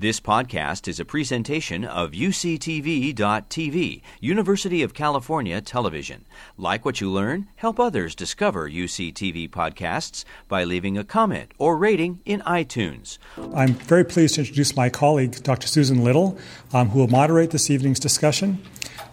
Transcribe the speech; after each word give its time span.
This 0.00 0.20
podcast 0.20 0.86
is 0.86 1.00
a 1.00 1.04
presentation 1.04 1.84
of 1.84 2.12
UCTV.tv, 2.12 4.02
University 4.20 4.82
of 4.84 4.94
California 4.94 5.60
Television. 5.60 6.24
Like 6.56 6.84
what 6.84 7.00
you 7.00 7.10
learn, 7.10 7.48
help 7.56 7.80
others 7.80 8.14
discover 8.14 8.70
UCTV 8.70 9.50
podcasts 9.50 10.24
by 10.46 10.62
leaving 10.62 10.96
a 10.96 11.02
comment 11.02 11.50
or 11.58 11.76
rating 11.76 12.20
in 12.24 12.42
iTunes. 12.42 13.18
I'm 13.52 13.74
very 13.74 14.04
pleased 14.04 14.36
to 14.36 14.42
introduce 14.42 14.76
my 14.76 14.88
colleague, 14.88 15.42
Dr. 15.42 15.66
Susan 15.66 16.04
Little, 16.04 16.38
um, 16.72 16.90
who 16.90 17.00
will 17.00 17.08
moderate 17.08 17.50
this 17.50 17.68
evening's 17.68 17.98
discussion. 17.98 18.62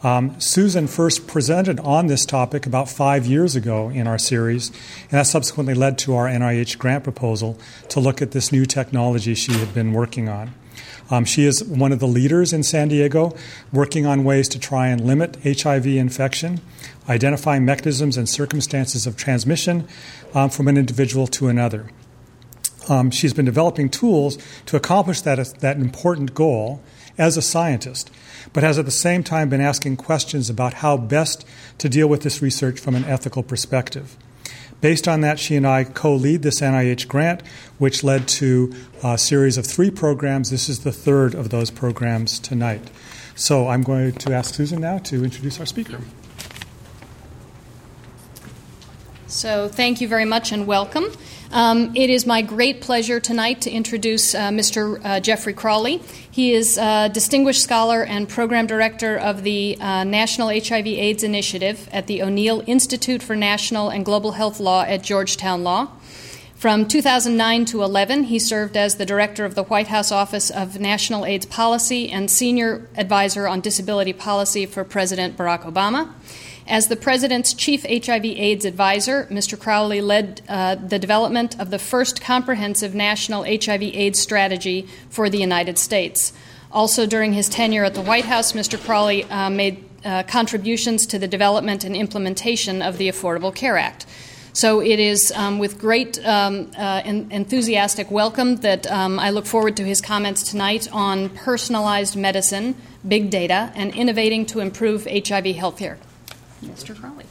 Um, 0.03 0.39
Susan 0.39 0.85
first 0.85 1.25
presented 1.25 1.79
on 1.79 2.05
this 2.05 2.27
topic 2.27 2.67
about 2.67 2.89
five 2.89 3.25
years 3.25 3.55
ago 3.55 3.89
in 3.89 4.05
our 4.05 4.19
series, 4.19 4.69
and 4.69 5.13
that 5.13 5.25
subsequently 5.25 5.73
led 5.73 5.97
to 5.99 6.13
our 6.13 6.27
NIH 6.27 6.77
grant 6.77 7.03
proposal 7.03 7.57
to 7.89 7.99
look 7.99 8.21
at 8.21 8.33
this 8.33 8.51
new 8.51 8.67
technology 8.67 9.33
she 9.33 9.53
had 9.53 9.73
been 9.73 9.91
working 9.91 10.29
on. 10.29 10.53
Um, 11.09 11.25
she 11.25 11.45
is 11.45 11.63
one 11.63 11.91
of 11.91 11.99
the 11.99 12.07
leaders 12.07 12.51
in 12.51 12.63
San 12.63 12.87
Diego 12.87 13.35
working 13.71 14.05
on 14.05 14.23
ways 14.23 14.49
to 14.49 14.59
try 14.59 14.87
and 14.87 15.01
limit 15.05 15.37
HIV 15.43 15.85
infection, 15.85 16.61
identifying 17.07 17.65
mechanisms 17.65 18.17
and 18.17 18.27
circumstances 18.27 19.05
of 19.05 19.15
transmission 19.15 19.87
um, 20.33 20.49
from 20.49 20.67
an 20.67 20.77
individual 20.77 21.27
to 21.27 21.47
another. 21.47 21.87
Um, 22.89 23.11
she's 23.11 23.33
been 23.33 23.45
developing 23.45 23.89
tools 23.89 24.37
to 24.67 24.75
accomplish 24.75 25.21
that, 25.21 25.37
that 25.59 25.77
important 25.77 26.33
goal 26.33 26.81
as 27.17 27.37
a 27.37 27.41
scientist, 27.41 28.11
but 28.53 28.63
has 28.63 28.77
at 28.77 28.85
the 28.85 28.91
same 28.91 29.23
time 29.23 29.49
been 29.49 29.61
asking 29.61 29.97
questions 29.97 30.49
about 30.49 30.75
how 30.75 30.97
best 30.97 31.45
to 31.77 31.89
deal 31.89 32.07
with 32.07 32.21
this 32.21 32.41
research 32.41 32.79
from 32.79 32.95
an 32.95 33.05
ethical 33.05 33.43
perspective. 33.43 34.17
Based 34.81 35.07
on 35.07 35.21
that, 35.21 35.39
she 35.39 35.55
and 35.55 35.65
I 35.65 35.83
co 35.83 36.13
lead 36.13 36.41
this 36.41 36.61
NIH 36.61 37.07
grant, 37.07 37.41
which 37.77 38.03
led 38.03 38.27
to 38.29 38.73
a 39.03 39.17
series 39.17 39.57
of 39.57 39.65
three 39.65 39.89
programs. 39.89 40.51
This 40.51 40.69
is 40.69 40.79
the 40.79 40.91
third 40.91 41.33
of 41.33 41.49
those 41.49 41.71
programs 41.71 42.39
tonight. 42.39 42.89
So 43.35 43.67
I'm 43.67 43.83
going 43.83 44.13
to 44.13 44.33
ask 44.33 44.53
Susan 44.53 44.81
now 44.81 44.99
to 44.99 45.23
introduce 45.23 45.59
our 45.59 45.65
speaker. 45.65 45.99
So, 49.27 49.67
thank 49.67 49.99
you 49.99 50.07
very 50.07 50.23
much 50.23 50.51
and 50.51 50.65
welcome. 50.67 51.05
Um, 51.51 51.95
it 51.95 52.09
is 52.09 52.25
my 52.25 52.41
great 52.41 52.81
pleasure 52.81 53.19
tonight 53.19 53.61
to 53.61 53.71
introduce 53.71 54.33
uh, 54.33 54.49
Mr. 54.49 54.99
Uh, 55.03 55.19
Jeffrey 55.19 55.53
Crowley. 55.53 56.01
He 56.29 56.53
is 56.53 56.77
a 56.77 57.09
distinguished 57.13 57.61
scholar 57.61 58.03
and 58.03 58.27
program 58.27 58.67
director 58.67 59.17
of 59.17 59.43
the 59.43 59.77
uh, 59.79 60.03
National 60.03 60.49
HIV/AIDS 60.49 61.23
Initiative 61.23 61.87
at 61.91 62.07
the 62.07 62.23
O'Neill 62.23 62.63
Institute 62.67 63.21
for 63.21 63.35
National 63.35 63.89
and 63.89 64.03
Global 64.03 64.33
Health 64.33 64.59
Law 64.59 64.83
at 64.83 65.03
Georgetown 65.03 65.63
Law. 65.63 65.89
From 66.55 66.87
2009 66.87 67.65
to 67.65 67.83
11, 67.83 68.23
he 68.23 68.39
served 68.39 68.75
as 68.75 68.95
the 68.95 69.05
director 69.05 69.45
of 69.45 69.55
the 69.55 69.63
White 69.63 69.87
House 69.87 70.11
Office 70.11 70.49
of 70.49 70.79
National 70.79 71.25
AIDS 71.25 71.45
Policy 71.45 72.09
and 72.09 72.31
senior 72.31 72.87
advisor 72.95 73.45
on 73.47 73.61
disability 73.61 74.13
policy 74.13 74.65
for 74.65 74.83
President 74.83 75.37
Barack 75.37 75.63
Obama. 75.63 76.11
As 76.67 76.87
the 76.87 76.95
President's 76.95 77.53
chief 77.53 77.83
HIV/AIDS 77.83 78.65
advisor, 78.65 79.27
Mr. 79.29 79.59
Crowley 79.59 80.01
led 80.01 80.41
uh, 80.49 80.73
the 80.73 80.97
development 80.97 81.59
of 81.59 81.69
the 81.69 81.77
first 81.77 82.21
comprehensive 82.21 82.95
national 82.95 83.43
HIV/AIDS 83.43 84.19
strategy 84.19 84.87
for 85.09 85.29
the 85.29 85.37
United 85.37 85.77
States. 85.77 86.33
Also, 86.71 87.05
during 87.05 87.33
his 87.33 87.47
tenure 87.47 87.83
at 87.83 87.93
the 87.93 88.01
White 88.01 88.25
House, 88.25 88.53
Mr. 88.53 88.83
Crowley 88.83 89.25
uh, 89.25 89.49
made 89.49 89.85
uh, 90.03 90.23
contributions 90.23 91.05
to 91.05 91.19
the 91.19 91.27
development 91.27 91.83
and 91.83 91.95
implementation 91.95 92.81
of 92.81 92.97
the 92.97 93.09
Affordable 93.09 93.53
Care 93.53 93.77
Act. 93.77 94.07
So 94.51 94.81
it 94.81 94.99
is 94.99 95.31
um, 95.35 95.59
with 95.59 95.77
great 95.77 96.17
um, 96.25 96.71
uh, 96.77 97.01
enthusiastic 97.05 98.09
welcome 98.09 98.55
that 98.57 98.89
um, 98.89 99.19
I 99.19 99.29
look 99.29 99.45
forward 99.45 99.77
to 99.77 99.83
his 99.83 100.01
comments 100.01 100.49
tonight 100.49 100.87
on 100.91 101.29
personalized 101.29 102.15
medicine, 102.15 102.75
big 103.07 103.29
data, 103.29 103.71
and 103.75 103.93
innovating 103.93 104.45
to 104.47 104.61
improve 104.61 105.03
HIV 105.03 105.57
healthcare. 105.57 105.97
Mr. 106.63 106.95
Crowley. 106.95 107.25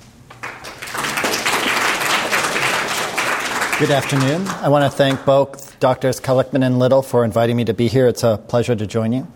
Good 3.78 3.90
afternoon. 3.90 4.46
I 4.46 4.68
want 4.68 4.90
to 4.90 4.96
thank 4.96 5.24
both 5.24 5.78
Drs. 5.80 6.20
Kalichman 6.20 6.64
and 6.64 6.78
Little 6.78 7.02
for 7.02 7.24
inviting 7.24 7.56
me 7.56 7.64
to 7.64 7.74
be 7.74 7.88
here. 7.88 8.06
It's 8.06 8.22
a 8.22 8.36
pleasure 8.36 8.76
to 8.76 8.86
join 8.86 9.12
you. 9.12 9.26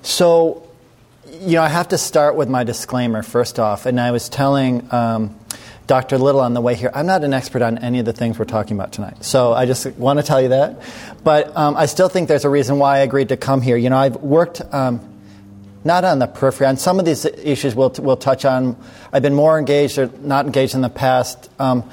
So, 0.00 0.66
you 1.30 1.56
know, 1.56 1.62
I 1.62 1.68
have 1.68 1.88
to 1.88 1.98
start 1.98 2.34
with 2.34 2.48
my 2.48 2.64
disclaimer 2.64 3.22
first 3.22 3.58
off. 3.58 3.84
And 3.84 4.00
I 4.00 4.10
was 4.10 4.30
telling 4.30 4.88
um, 4.92 5.38
Dr. 5.86 6.16
Little 6.16 6.40
on 6.40 6.54
the 6.54 6.62
way 6.62 6.74
here, 6.74 6.90
I'm 6.94 7.06
not 7.06 7.24
an 7.24 7.34
expert 7.34 7.60
on 7.60 7.76
any 7.78 7.98
of 7.98 8.06
the 8.06 8.14
things 8.14 8.38
we're 8.38 8.46
talking 8.46 8.76
about 8.76 8.92
tonight. 8.92 9.22
So 9.22 9.52
I 9.52 9.66
just 9.66 9.86
want 9.98 10.18
to 10.18 10.24
tell 10.24 10.40
you 10.40 10.48
that. 10.48 10.80
But 11.22 11.54
um, 11.54 11.76
I 11.76 11.86
still 11.86 12.08
think 12.08 12.28
there's 12.28 12.46
a 12.46 12.50
reason 12.50 12.78
why 12.78 12.96
I 12.96 13.00
agreed 13.00 13.28
to 13.28 13.36
come 13.36 13.60
here. 13.60 13.76
You 13.76 13.90
know, 13.90 13.98
I've 13.98 14.16
worked. 14.16 14.62
Um, 14.72 15.11
not 15.84 16.04
on 16.04 16.18
the 16.18 16.26
periphery. 16.26 16.66
On 16.66 16.76
some 16.76 16.98
of 16.98 17.04
these 17.04 17.24
issues 17.24 17.74
we'll, 17.74 17.94
we'll 17.98 18.16
touch 18.16 18.44
on. 18.44 18.76
I've 19.12 19.22
been 19.22 19.34
more 19.34 19.58
engaged 19.58 19.98
or 19.98 20.10
not 20.20 20.46
engaged 20.46 20.74
in 20.74 20.80
the 20.80 20.88
past. 20.88 21.50
Um, 21.58 21.88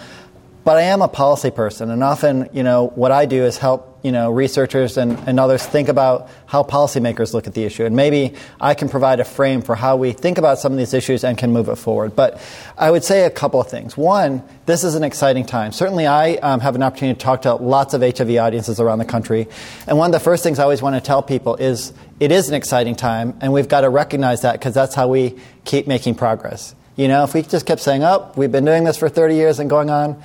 but 0.69 0.77
I 0.77 0.83
am 0.83 1.01
a 1.01 1.07
policy 1.07 1.49
person, 1.49 1.89
and 1.89 2.03
often, 2.03 2.49
you 2.53 2.61
know, 2.61 2.89
what 2.89 3.11
I 3.11 3.25
do 3.25 3.43
is 3.43 3.57
help, 3.57 3.99
you 4.03 4.11
know, 4.11 4.29
researchers 4.29 4.97
and, 4.97 5.17
and 5.27 5.39
others 5.39 5.65
think 5.65 5.87
about 5.87 6.29
how 6.45 6.61
policymakers 6.61 7.33
look 7.33 7.47
at 7.47 7.55
the 7.55 7.63
issue. 7.63 7.85
And 7.85 7.95
maybe 7.95 8.35
I 8.61 8.75
can 8.75 8.87
provide 8.87 9.19
a 9.19 9.23
frame 9.23 9.63
for 9.63 9.73
how 9.73 9.95
we 9.95 10.11
think 10.11 10.37
about 10.37 10.59
some 10.59 10.71
of 10.71 10.77
these 10.77 10.93
issues 10.93 11.23
and 11.23 11.37
can 11.37 11.51
move 11.53 11.69
it 11.69 11.77
forward. 11.77 12.15
But 12.15 12.39
I 12.77 12.91
would 12.91 13.03
say 13.03 13.25
a 13.25 13.31
couple 13.31 13.59
of 13.59 13.67
things. 13.67 13.97
One, 13.97 14.43
this 14.67 14.83
is 14.83 14.93
an 14.93 15.03
exciting 15.03 15.45
time. 15.45 15.71
Certainly, 15.71 16.05
I 16.05 16.33
um, 16.35 16.59
have 16.59 16.75
an 16.75 16.83
opportunity 16.83 17.17
to 17.17 17.23
talk 17.23 17.41
to 17.43 17.55
lots 17.55 17.95
of 17.95 18.01
HIV 18.01 18.37
audiences 18.37 18.79
around 18.79 18.99
the 18.99 19.05
country. 19.05 19.47
And 19.87 19.97
one 19.97 20.09
of 20.09 20.13
the 20.13 20.23
first 20.23 20.43
things 20.43 20.59
I 20.59 20.63
always 20.63 20.83
want 20.83 20.97
to 20.97 21.01
tell 21.01 21.23
people 21.23 21.55
is 21.55 21.93
it 22.19 22.31
is 22.31 22.49
an 22.49 22.55
exciting 22.55 22.95
time, 22.95 23.37
and 23.41 23.53
we've 23.53 23.67
got 23.67 23.81
to 23.81 23.89
recognize 23.89 24.41
that 24.41 24.53
because 24.53 24.73
that's 24.73 24.95
how 24.95 25.07
we 25.07 25.39
keep 25.65 25.87
making 25.87 26.15
progress. 26.15 26.75
You 26.95 27.07
know, 27.07 27.23
if 27.23 27.33
we 27.33 27.43
just 27.43 27.65
kept 27.65 27.81
saying, 27.81 28.03
oh, 28.03 28.31
we've 28.35 28.51
been 28.51 28.65
doing 28.65 28.83
this 28.83 28.97
for 28.97 29.07
30 29.07 29.35
years 29.35 29.59
and 29.59 29.69
going 29.69 29.89
on, 29.89 30.21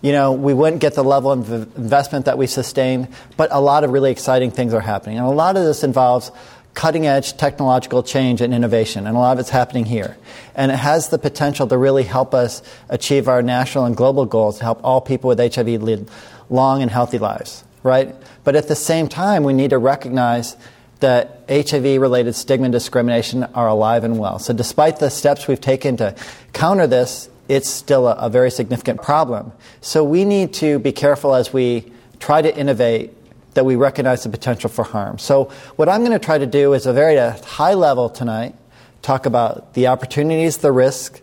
you 0.00 0.12
know, 0.12 0.32
we 0.32 0.54
wouldn't 0.54 0.80
get 0.80 0.94
the 0.94 1.04
level 1.04 1.32
of 1.32 1.50
investment 1.76 2.26
that 2.26 2.38
we 2.38 2.46
sustain, 2.46 3.08
but 3.36 3.50
a 3.52 3.60
lot 3.60 3.84
of 3.84 3.90
really 3.90 4.10
exciting 4.10 4.50
things 4.50 4.74
are 4.74 4.80
happening. 4.80 5.18
And 5.18 5.26
a 5.26 5.30
lot 5.30 5.56
of 5.56 5.64
this 5.64 5.82
involves 5.82 6.30
cutting 6.74 7.06
edge 7.06 7.36
technological 7.36 8.02
change 8.02 8.40
and 8.40 8.52
innovation, 8.52 9.06
and 9.06 9.16
a 9.16 9.20
lot 9.20 9.32
of 9.32 9.38
it's 9.38 9.50
happening 9.50 9.84
here. 9.84 10.16
And 10.54 10.72
it 10.72 10.76
has 10.76 11.08
the 11.08 11.18
potential 11.18 11.66
to 11.68 11.76
really 11.78 12.02
help 12.02 12.34
us 12.34 12.62
achieve 12.88 13.28
our 13.28 13.42
national 13.42 13.84
and 13.84 13.96
global 13.96 14.26
goals 14.26 14.58
to 14.58 14.64
help 14.64 14.80
all 14.82 15.00
people 15.00 15.28
with 15.28 15.38
HIV 15.38 15.82
lead 15.82 16.08
long 16.50 16.82
and 16.82 16.90
healthy 16.90 17.18
lives, 17.18 17.64
right? 17.82 18.14
But 18.44 18.56
at 18.56 18.68
the 18.68 18.74
same 18.74 19.08
time, 19.08 19.44
we 19.44 19.52
need 19.52 19.70
to 19.70 19.78
recognize 19.78 20.56
that 21.04 21.42
HIV 21.50 22.00
related 22.00 22.34
stigma 22.34 22.64
and 22.64 22.72
discrimination 22.72 23.44
are 23.44 23.68
alive 23.68 24.04
and 24.04 24.18
well. 24.18 24.38
So, 24.38 24.54
despite 24.54 25.00
the 25.00 25.10
steps 25.10 25.46
we've 25.46 25.60
taken 25.60 25.98
to 25.98 26.14
counter 26.54 26.86
this, 26.86 27.28
it's 27.46 27.68
still 27.68 28.08
a, 28.08 28.14
a 28.14 28.30
very 28.30 28.50
significant 28.50 29.02
problem. 29.02 29.52
So 29.82 30.02
we 30.02 30.24
need 30.24 30.54
to 30.54 30.78
be 30.78 30.92
careful 30.92 31.34
as 31.34 31.52
we 31.52 31.92
try 32.20 32.40
to 32.40 32.56
innovate 32.56 33.12
that 33.52 33.66
we 33.66 33.76
recognize 33.76 34.22
the 34.22 34.30
potential 34.30 34.70
for 34.70 34.82
harm. 34.82 35.18
So 35.18 35.52
what 35.76 35.90
I'm 35.90 36.00
going 36.00 36.18
to 36.18 36.24
try 36.24 36.38
to 36.38 36.46
do 36.46 36.72
is 36.72 36.86
a 36.86 36.94
very 36.94 37.18
uh, 37.18 37.36
high 37.42 37.74
level 37.74 38.08
tonight 38.08 38.54
talk 39.02 39.26
about 39.26 39.74
the 39.74 39.88
opportunities, 39.88 40.56
the 40.56 40.72
risk, 40.72 41.20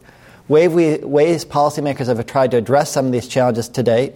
ways 0.47 1.43
policymakers 1.45 2.05
have 2.05 2.23
tried 2.27 2.51
to 2.51 2.57
address 2.57 2.91
some 2.91 3.07
of 3.07 3.11
these 3.11 3.27
challenges 3.27 3.67
to 3.69 3.81
date, 3.81 4.13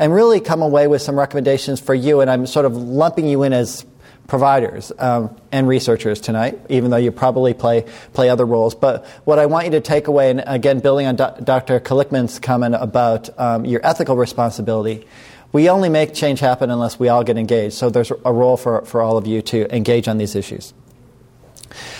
and 0.00 0.12
really 0.12 0.40
come 0.40 0.62
away 0.62 0.88
with 0.88 1.00
some 1.00 1.16
recommendations 1.16 1.78
for 1.78 1.94
you. 1.94 2.20
And 2.20 2.28
I'm 2.28 2.46
sort 2.46 2.66
of 2.66 2.76
lumping 2.76 3.28
you 3.28 3.44
in 3.44 3.52
as 3.52 3.86
providers 4.26 4.90
um, 4.98 5.36
and 5.52 5.68
researchers 5.68 6.20
tonight, 6.20 6.58
even 6.68 6.90
though 6.90 6.96
you 6.96 7.12
probably 7.12 7.54
play, 7.54 7.84
play 8.12 8.30
other 8.30 8.46
roles. 8.46 8.74
But 8.74 9.06
what 9.24 9.38
I 9.38 9.46
want 9.46 9.66
you 9.66 9.70
to 9.72 9.80
take 9.80 10.06
away, 10.06 10.30
and 10.30 10.42
again, 10.46 10.80
building 10.80 11.06
on 11.06 11.16
Do- 11.16 11.34
Dr. 11.42 11.80
Kalichman's 11.80 12.38
comment 12.38 12.74
about 12.78 13.28
um, 13.38 13.64
your 13.64 13.80
ethical 13.84 14.16
responsibility, 14.16 15.06
we 15.52 15.68
only 15.68 15.88
make 15.88 16.14
change 16.14 16.40
happen 16.40 16.70
unless 16.70 16.98
we 16.98 17.08
all 17.08 17.22
get 17.22 17.36
engaged. 17.36 17.74
So 17.74 17.90
there's 17.90 18.10
a 18.10 18.32
role 18.32 18.56
for, 18.56 18.84
for 18.84 19.02
all 19.02 19.16
of 19.16 19.26
you 19.26 19.42
to 19.42 19.74
engage 19.74 20.08
on 20.08 20.18
these 20.18 20.34
issues. 20.34 20.74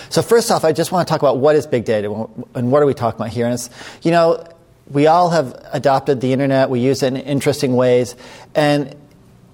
So 0.08 0.22
first 0.22 0.50
off, 0.50 0.64
I 0.64 0.72
just 0.72 0.92
want 0.92 1.06
to 1.06 1.12
talk 1.12 1.20
about 1.20 1.38
what 1.38 1.56
is 1.56 1.66
big 1.66 1.84
data 1.84 2.28
and 2.54 2.70
what 2.72 2.82
are 2.82 2.86
we 2.86 2.94
talking 2.94 3.20
about 3.20 3.32
here. 3.32 3.46
And 3.46 3.54
it's, 3.54 3.70
you 4.02 4.10
know, 4.10 4.44
we 4.90 5.06
all 5.06 5.30
have 5.30 5.60
adopted 5.72 6.20
the 6.20 6.32
internet. 6.32 6.70
We 6.70 6.80
use 6.80 7.02
it 7.02 7.08
in 7.08 7.16
interesting 7.16 7.74
ways. 7.74 8.16
And 8.54 8.94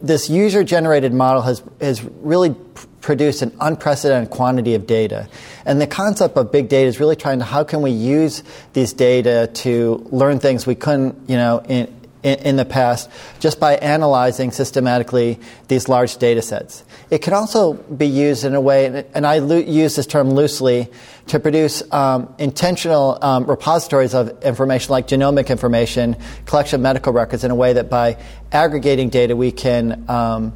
this 0.01 0.31
user 0.31 0.65
generated 0.65 1.13
model 1.13 1.43
has, 1.43 1.63
has 1.81 2.03
really 2.03 2.51
pr- 2.51 2.87
produced 3.01 3.43
an 3.43 3.55
unprecedented 3.61 4.31
quantity 4.31 4.75
of 4.75 4.87
data. 4.87 5.29
And 5.65 5.81
the 5.81 5.87
concept 5.87 6.37
of 6.37 6.53
big 6.53 6.69
data 6.69 6.89
is 6.89 7.01
really 7.01 7.17
trying 7.17 7.39
to 7.39 7.45
how 7.45 7.65
can 7.65 7.83
we 7.83 7.91
use 7.91 8.43
these 8.73 8.93
data 8.93 9.51
to 9.55 10.07
learn 10.11 10.39
things 10.39 10.67
we 10.67 10.75
couldn't, 10.75 11.29
you 11.29 11.37
know, 11.37 11.63
in, 11.69 11.87
in, 12.23 12.39
in 12.41 12.57
the 12.57 12.65
past 12.65 13.11
just 13.41 13.61
by 13.61 13.77
analyzing 13.77 14.51
systematically 14.51 15.39
these 15.69 15.89
large 15.89 16.17
data 16.19 16.43
sets. 16.43 16.85
It 17.11 17.23
can 17.23 17.33
also 17.33 17.73
be 17.73 18.07
used 18.07 18.45
in 18.45 18.55
a 18.55 18.61
way, 18.61 19.05
and 19.15 19.27
I 19.27 19.39
lo- 19.39 19.57
use 19.57 19.97
this 19.97 20.07
term 20.07 20.31
loosely, 20.31 20.89
to 21.27 21.41
produce 21.41 21.83
um, 21.93 22.33
intentional 22.39 23.19
um, 23.21 23.47
repositories 23.47 24.15
of 24.15 24.43
information 24.45 24.93
like 24.93 25.09
genomic 25.09 25.49
information, 25.49 26.17
collection 26.47 26.77
of 26.77 26.83
medical 26.83 27.13
records 27.13 27.43
in 27.43 27.51
a 27.51 27.55
way 27.55 27.73
that 27.73 27.91
by 27.91 28.17
aggregating 28.53 29.09
data 29.09 29.35
we 29.35 29.51
can, 29.51 30.09
um, 30.09 30.53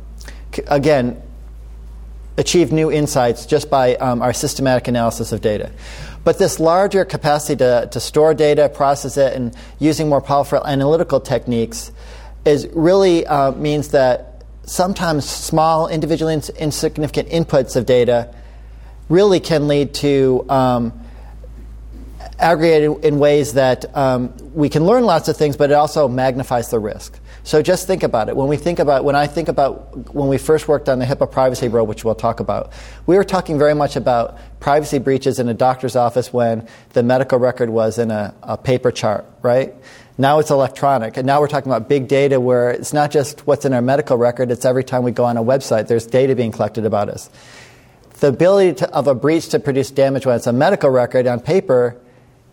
c- 0.55 0.63
again, 0.69 1.21
achieve 2.37 2.73
new 2.73 2.91
insights 2.91 3.47
just 3.47 3.69
by 3.69 3.97
um, 3.97 4.23
our 4.23 4.33
systematic 4.33 4.87
analysis 4.89 5.33
of 5.33 5.41
data. 5.41 5.73
But 6.23 6.39
this 6.39 6.59
larger 6.59 7.05
capacity 7.05 7.57
to, 7.57 7.89
to 7.91 8.01
store 8.01 8.33
data, 8.33 8.69
process 8.69 9.17
it, 9.17 9.35
and 9.35 9.55
using 9.79 10.09
more 10.09 10.21
powerful 10.21 10.65
analytical 10.65 11.21
techniques 11.21 11.93
is 12.45 12.69
really 12.73 13.27
uh, 13.27 13.53
means 13.53 13.89
that 13.89 14.34
sometimes 14.67 15.29
small, 15.29 15.89
individually 15.89 16.35
ins- 16.35 16.51
insignificant 16.51 17.29
inputs 17.29 17.77
of 17.77 17.87
data 17.87 18.35
really 19.09 19.41
can 19.41 19.69
lead 19.69 19.95
to 19.95 20.45
um, 20.49 20.93
aggregated 22.39 23.05
in 23.05 23.19
ways 23.19 23.55
that 23.55 23.97
um, 23.97 24.35
we 24.55 24.69
can 24.69 24.85
learn 24.85 25.05
lots 25.05 25.29
of 25.29 25.37
things, 25.37 25.57
but 25.57 25.71
it 25.71 25.75
also 25.75 26.09
magnifies 26.09 26.71
the 26.71 26.79
risk. 26.79 27.19
So 27.43 27.61
just 27.61 27.87
think 27.87 28.03
about 28.03 28.31
it. 28.31 28.37
When 28.37 28.49
we 28.49 28.57
think 28.57 28.79
about, 28.79 29.05
when 29.05 29.15
I 29.15 29.27
think 29.27 29.49
about 29.49 30.15
when 30.15 30.29
we 30.29 30.39
first 30.39 30.67
worked 30.67 30.89
on 30.89 30.99
the 30.99 31.05
HIPAA 31.05 31.31
privacy 31.31 31.69
rule, 31.69 31.87
which 31.87 32.03
we'll 32.03 32.15
talk 32.15 32.41
about, 32.41 32.73
we 33.07 33.17
were 33.17 33.25
talking 33.25 33.59
very 33.59 33.75
much 33.75 33.97
about 33.97 34.39
privacy 34.61 34.99
breaches 34.99 35.39
in 35.39 35.49
a 35.51 35.55
doctor's 35.55 35.95
office 35.95 36.33
when 36.33 36.67
the 36.95 37.03
medical 37.03 37.39
record 37.39 37.69
was 37.69 37.99
in 37.99 38.11
a, 38.11 38.35
a 38.43 38.57
paper 38.57 38.91
chart, 38.91 39.27
right? 39.43 39.75
Now 40.17 40.39
it's 40.39 40.51
electronic. 40.51 41.17
And 41.17 41.27
now 41.27 41.41
we're 41.41 41.49
talking 41.49 41.71
about 41.71 41.89
big 41.89 42.07
data 42.07 42.39
where 42.39 42.71
it's 42.71 42.93
not 42.93 43.11
just 43.11 43.47
what's 43.47 43.65
in 43.65 43.73
our 43.73 43.83
medical 43.83 44.17
record, 44.17 44.51
it's 44.51 44.65
every 44.65 44.85
time 44.85 45.03
we 45.03 45.11
go 45.11 45.25
on 45.25 45.37
a 45.37 45.43
website, 45.43 45.89
there's 45.89 46.07
data 46.07 46.37
being 46.37 46.53
collected 46.53 46.85
about 46.85 47.09
us. 47.09 47.29
The 48.21 48.29
ability 48.29 48.75
to, 48.75 48.95
of 48.95 49.09
a 49.09 49.15
breach 49.15 49.49
to 49.49 49.59
produce 49.59 49.91
damage 49.91 50.25
when 50.25 50.37
it's 50.37 50.47
a 50.47 50.53
medical 50.53 50.89
record 50.89 51.27
on 51.27 51.41
paper 51.41 52.01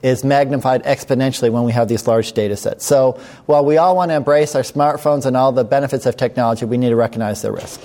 is 0.02 0.24
magnified 0.24 0.84
exponentially 0.84 1.52
when 1.52 1.64
we 1.64 1.72
have 1.72 1.88
these 1.88 2.08
large 2.08 2.34
data 2.34 2.58
sets. 2.58 2.84
So 2.84 3.20
while 3.46 3.64
we 3.64 3.78
all 3.78 3.96
want 3.96 4.10
to 4.10 4.16
embrace 4.16 4.56
our 4.56 4.64
smartphones 4.64 5.28
and 5.28 5.38
all 5.38 5.52
the 5.52 5.64
benefits 5.64 6.08
of 6.08 6.18
technology, 6.18 6.66
we 6.66 6.78
need 6.78 6.90
to 6.90 6.96
recognize 6.96 7.44
the 7.44 7.52
risk. 7.52 7.80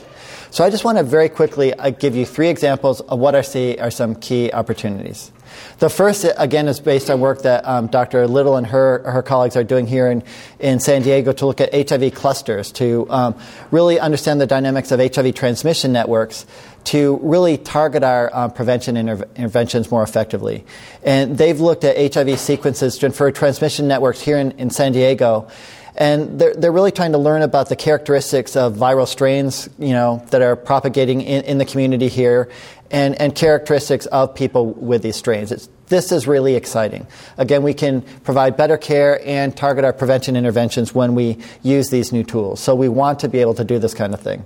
So 0.51 0.65
I 0.65 0.71
just 0.71 0.85
want 0.85 0.97
to 0.97 1.05
very 1.05 1.29
quickly 1.29 1.75
uh, 1.75 1.91
give 1.91 2.17
you 2.17 2.25
three 2.25 2.49
examples 2.49 3.03
of 3.03 3.19
what 3.19 3.35
I 3.35 3.43
see 3.43 3.77
are 3.77 3.91
some 3.91 4.15
key 4.15 4.51
opportunities. 4.51 5.31
The 5.79 5.91
first, 5.91 6.27
again, 6.37 6.69
is 6.69 6.81
based 6.81 7.11
on 7.11 7.21
work 7.21 7.43
that 7.43 7.67
um, 7.67 7.89
Dr. 7.89 8.27
Little 8.27 8.57
and 8.57 8.67
her, 8.67 9.03
her 9.11 9.23
colleagues 9.23 9.57
are 9.57 9.65
doing 9.65 9.87
here 9.87 10.11
in, 10.11 10.23
in 10.59 10.81
San 10.81 11.03
Diego 11.03 11.33
to 11.33 11.47
look 11.47 11.61
at 11.61 11.91
HIV 11.91 12.15
clusters, 12.15 12.73
to 12.73 13.07
um, 13.11 13.35
really 13.71 14.01
understand 14.01 14.41
the 14.41 14.47
dynamics 14.47 14.91
of 14.91 15.01
HIV 15.01 15.35
transmission 15.35 15.93
networks, 15.93 16.47
to 16.85 17.19
really 17.23 17.59
target 17.59 18.05
our 18.05 18.35
um, 18.35 18.53
prevention 18.53 18.97
interventions 18.97 19.91
more 19.91 20.03
effectively. 20.03 20.65
And 21.03 21.37
they've 21.37 21.61
looked 21.61 21.85
at 21.85 22.15
HIV 22.15 22.39
sequences 22.39 22.99
for 22.99 23.31
transmission 23.33 23.89
networks 23.89 24.21
here 24.21 24.39
in, 24.39 24.53
in 24.53 24.71
San 24.71 24.93
Diego. 24.93 25.49
And 25.99 26.39
they're, 26.39 26.55
they're 26.55 26.73
really 26.73 26.93
trying 26.93 27.13
to 27.13 27.19
learn 27.19 27.41
about 27.43 27.71
the 27.71 27.77
characteristics 27.77 28.55
of 28.55 28.75
viral 28.75 29.09
strains, 29.09 29.69
you 29.79 29.95
know, 29.95 30.23
that 30.31 30.43
are 30.43 30.55
propagating 30.55 31.23
in, 31.23 31.45
in 31.45 31.59
the 31.59 31.65
community 31.65 32.09
here 32.09 32.51
and, 32.91 33.19
and 33.21 33.35
characteristics 33.35 34.07
of 34.07 34.35
people 34.35 34.67
with 34.67 35.03
these 35.03 35.17
strains. 35.17 35.51
It's, 35.51 35.69
this 35.87 36.13
is 36.13 36.27
really 36.27 36.55
exciting. 36.55 37.07
Again, 37.39 37.63
we 37.63 37.73
can 37.73 38.03
provide 38.25 38.57
better 38.57 38.77
care 38.77 39.21
and 39.25 39.57
target 39.57 39.85
our 39.85 39.93
prevention 39.93 40.37
interventions 40.37 40.95
when 40.95 41.15
we 41.15 41.39
use 41.63 41.91
these 41.91 42.13
new 42.13 42.25
tools. 42.25 42.61
So 42.61 42.75
we 42.75 42.89
want 42.89 43.21
to 43.21 43.29
be 43.29 43.39
able 43.39 43.55
to 43.55 43.65
do 43.65 43.79
this 43.79 43.95
kind 43.95 44.13
of 44.13 44.21
thing. 44.21 44.45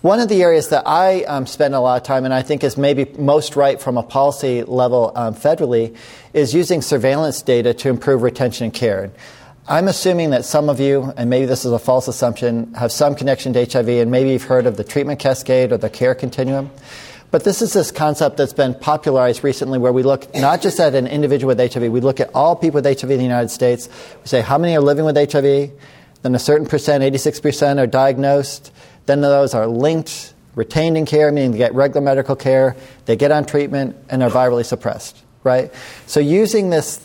One 0.00 0.20
of 0.20 0.28
the 0.28 0.42
areas 0.42 0.68
that 0.68 0.82
I 0.86 1.22
um, 1.24 1.46
spend 1.46 1.74
a 1.74 1.80
lot 1.80 1.96
of 1.96 2.02
time, 2.02 2.26
and 2.26 2.34
I 2.34 2.42
think 2.42 2.62
is 2.62 2.76
maybe 2.76 3.06
most 3.18 3.56
right 3.56 3.80
from 3.80 3.96
a 3.96 4.02
policy 4.02 4.62
level 4.62 5.12
um, 5.14 5.34
federally, 5.34 5.96
is 6.34 6.52
using 6.52 6.82
surveillance 6.82 7.40
data 7.40 7.72
to 7.72 7.88
improve 7.88 8.20
retention 8.22 8.64
and 8.64 8.74
care. 8.74 9.10
I'm 9.66 9.88
assuming 9.88 10.30
that 10.30 10.44
some 10.44 10.68
of 10.68 10.78
you, 10.78 11.14
and 11.16 11.30
maybe 11.30 11.46
this 11.46 11.64
is 11.64 11.72
a 11.72 11.78
false 11.78 12.06
assumption, 12.06 12.74
have 12.74 12.92
some 12.92 13.14
connection 13.14 13.54
to 13.54 13.64
HIV, 13.64 13.88
and 13.88 14.10
maybe 14.10 14.28
you've 14.28 14.42
heard 14.42 14.66
of 14.66 14.76
the 14.76 14.84
treatment 14.84 15.20
cascade 15.20 15.72
or 15.72 15.78
the 15.78 15.88
care 15.88 16.14
continuum. 16.14 16.70
But 17.30 17.44
this 17.44 17.62
is 17.62 17.72
this 17.72 17.90
concept 17.90 18.36
that's 18.36 18.52
been 18.52 18.74
popularized 18.74 19.42
recently 19.42 19.78
where 19.78 19.90
we 19.90 20.02
look 20.02 20.32
not 20.34 20.60
just 20.60 20.78
at 20.80 20.94
an 20.94 21.06
individual 21.06 21.54
with 21.54 21.72
HIV, 21.72 21.90
we 21.90 22.02
look 22.02 22.20
at 22.20 22.30
all 22.34 22.54
people 22.54 22.82
with 22.82 23.00
HIV 23.00 23.10
in 23.10 23.16
the 23.16 23.24
United 23.24 23.48
States. 23.48 23.88
We 24.20 24.26
say 24.26 24.42
how 24.42 24.58
many 24.58 24.76
are 24.76 24.82
living 24.82 25.06
with 25.06 25.16
HIV, 25.16 25.70
then 26.20 26.34
a 26.34 26.38
certain 26.38 26.66
percent, 26.66 27.02
86%, 27.02 27.78
are 27.78 27.86
diagnosed, 27.86 28.70
then 29.06 29.22
those 29.22 29.54
are 29.54 29.66
linked, 29.66 30.34
retained 30.56 30.98
in 30.98 31.06
care, 31.06 31.32
meaning 31.32 31.52
they 31.52 31.58
get 31.58 31.74
regular 31.74 32.02
medical 32.02 32.36
care, 32.36 32.76
they 33.06 33.16
get 33.16 33.32
on 33.32 33.46
treatment, 33.46 33.96
and 34.10 34.22
are 34.22 34.30
virally 34.30 34.64
suppressed, 34.64 35.22
right? 35.42 35.72
So 36.06 36.20
using 36.20 36.68
this, 36.68 37.00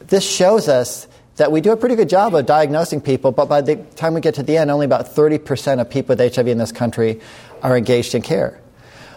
this 0.00 0.28
shows 0.28 0.68
us 0.68 1.06
that 1.36 1.52
we 1.52 1.60
do 1.60 1.72
a 1.72 1.76
pretty 1.76 1.94
good 1.94 2.08
job 2.08 2.34
of 2.34 2.46
diagnosing 2.46 3.00
people, 3.00 3.32
but 3.32 3.48
by 3.48 3.60
the 3.60 3.76
time 3.96 4.14
we 4.14 4.20
get 4.20 4.34
to 4.34 4.42
the 4.42 4.56
end, 4.56 4.70
only 4.70 4.86
about 4.86 5.06
30% 5.06 5.80
of 5.80 5.88
people 5.88 6.16
with 6.16 6.34
HIV 6.34 6.48
in 6.48 6.58
this 6.58 6.72
country 6.72 7.20
are 7.62 7.76
engaged 7.76 8.14
in 8.14 8.22
care. 8.22 8.60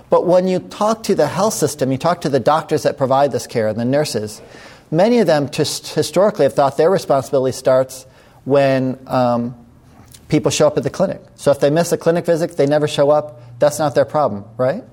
But 0.09 0.27
when 0.27 0.47
you 0.47 0.59
talk 0.59 1.03
to 1.03 1.15
the 1.15 1.27
health 1.27 1.55
system, 1.55 1.91
you 1.91 1.97
talk 1.97 2.21
to 2.21 2.29
the 2.29 2.39
doctors 2.39 2.83
that 2.83 2.97
provide 2.97 3.31
this 3.31 3.47
care 3.47 3.67
and 3.67 3.79
the 3.79 3.85
nurses, 3.85 4.41
many 4.91 5.19
of 5.19 5.27
them 5.27 5.49
just 5.49 5.95
historically 5.95 6.43
have 6.43 6.53
thought 6.53 6.77
their 6.77 6.91
responsibility 6.91 7.55
starts 7.55 8.05
when 8.45 8.99
um, 9.07 9.55
people 10.27 10.51
show 10.51 10.67
up 10.67 10.77
at 10.77 10.83
the 10.83 10.89
clinic. 10.89 11.21
So 11.35 11.51
if 11.51 11.59
they 11.59 11.69
miss 11.69 11.91
a 11.91 11.97
clinic 11.97 12.25
visit, 12.25 12.55
they 12.57 12.67
never 12.67 12.87
show 12.87 13.09
up, 13.09 13.59
that's 13.59 13.79
not 13.79 13.95
their 13.95 14.05
problem, 14.05 14.45
right? 14.57 14.83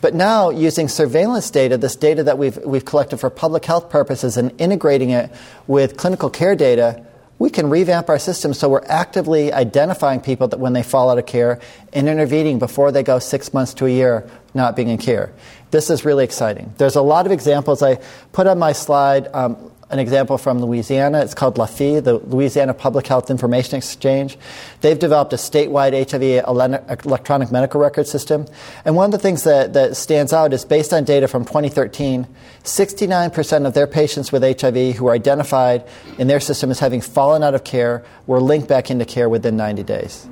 But 0.00 0.14
now, 0.14 0.50
using 0.50 0.88
surveillance 0.88 1.50
data, 1.50 1.76
this 1.76 1.96
data 1.96 2.22
that 2.24 2.38
we've, 2.38 2.56
we've 2.64 2.84
collected 2.84 3.18
for 3.18 3.28
public 3.28 3.64
health 3.64 3.90
purposes, 3.90 4.36
and 4.36 4.58
integrating 4.58 5.10
it 5.10 5.30
with 5.66 5.96
clinical 5.96 6.30
care 6.30 6.56
data, 6.56 7.04
we 7.38 7.48
can 7.48 7.70
revamp 7.70 8.08
our 8.10 8.18
system 8.18 8.52
so 8.52 8.68
we're 8.68 8.84
actively 8.84 9.50
identifying 9.52 10.20
people 10.20 10.48
that 10.48 10.58
when 10.58 10.74
they 10.74 10.82
fall 10.82 11.10
out 11.10 11.18
of 11.18 11.24
care 11.24 11.58
and 11.92 12.08
intervening 12.08 12.58
before 12.58 12.92
they 12.92 13.02
go 13.02 13.18
six 13.18 13.54
months 13.54 13.72
to 13.74 13.86
a 13.86 13.90
year 13.90 14.30
not 14.52 14.76
being 14.76 14.88
in 14.88 14.98
care. 14.98 15.32
This 15.70 15.88
is 15.88 16.04
really 16.04 16.24
exciting. 16.24 16.74
There's 16.76 16.96
a 16.96 17.02
lot 17.02 17.24
of 17.24 17.32
examples. 17.32 17.82
I 17.82 17.96
put 18.32 18.46
on 18.46 18.58
my 18.58 18.72
slide 18.72 19.28
um, 19.32 19.69
an 19.90 19.98
example 19.98 20.38
from 20.38 20.60
Louisiana. 20.60 21.20
It's 21.20 21.34
called 21.34 21.58
LaPHIE, 21.58 22.00
the 22.00 22.14
Louisiana 22.18 22.72
Public 22.74 23.08
Health 23.08 23.28
Information 23.28 23.76
Exchange. 23.76 24.38
They've 24.82 24.98
developed 24.98 25.32
a 25.32 25.36
statewide 25.36 25.92
HIV 26.10 27.04
electronic 27.04 27.50
medical 27.50 27.80
record 27.80 28.06
system. 28.06 28.46
And 28.84 28.94
one 28.94 29.06
of 29.06 29.12
the 29.12 29.18
things 29.18 29.42
that, 29.42 29.72
that 29.72 29.96
stands 29.96 30.32
out 30.32 30.52
is 30.52 30.64
based 30.64 30.92
on 30.92 31.02
data 31.04 31.26
from 31.26 31.44
2013, 31.44 32.26
69% 32.62 33.66
of 33.66 33.74
their 33.74 33.88
patients 33.88 34.30
with 34.30 34.42
HIV 34.42 34.96
who 34.96 35.06
were 35.06 35.12
identified 35.12 35.84
in 36.18 36.28
their 36.28 36.40
system 36.40 36.70
as 36.70 36.78
having 36.78 37.00
fallen 37.00 37.42
out 37.42 37.54
of 37.54 37.64
care 37.64 38.04
were 38.28 38.40
linked 38.40 38.68
back 38.68 38.90
into 38.90 39.04
care 39.04 39.28
within 39.28 39.56
90 39.56 39.82
days. 39.82 40.28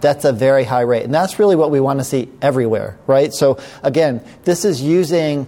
That's 0.00 0.24
a 0.24 0.32
very 0.32 0.64
high 0.64 0.82
rate. 0.82 1.04
And 1.04 1.14
that's 1.14 1.38
really 1.38 1.56
what 1.56 1.70
we 1.70 1.80
want 1.80 2.00
to 2.00 2.04
see 2.04 2.30
everywhere, 2.42 2.98
right? 3.06 3.32
So, 3.32 3.58
again, 3.82 4.22
this 4.44 4.64
is 4.64 4.82
using 4.82 5.46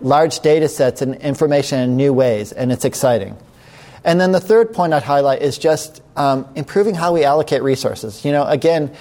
large 0.00 0.40
data 0.40 0.68
sets 0.68 1.02
and 1.02 1.14
information 1.16 1.78
in 1.80 1.96
new 1.96 2.12
ways, 2.12 2.52
and 2.52 2.72
it's 2.72 2.84
exciting. 2.84 3.36
And 4.04 4.20
then 4.20 4.32
the 4.32 4.40
third 4.40 4.72
point 4.72 4.94
I'd 4.94 5.02
highlight 5.02 5.42
is 5.42 5.58
just 5.58 6.02
um, 6.16 6.46
improving 6.54 6.94
how 6.94 7.12
we 7.12 7.24
allocate 7.24 7.62
resources. 7.62 8.24
You 8.24 8.32
know, 8.32 8.46
again, 8.46 8.94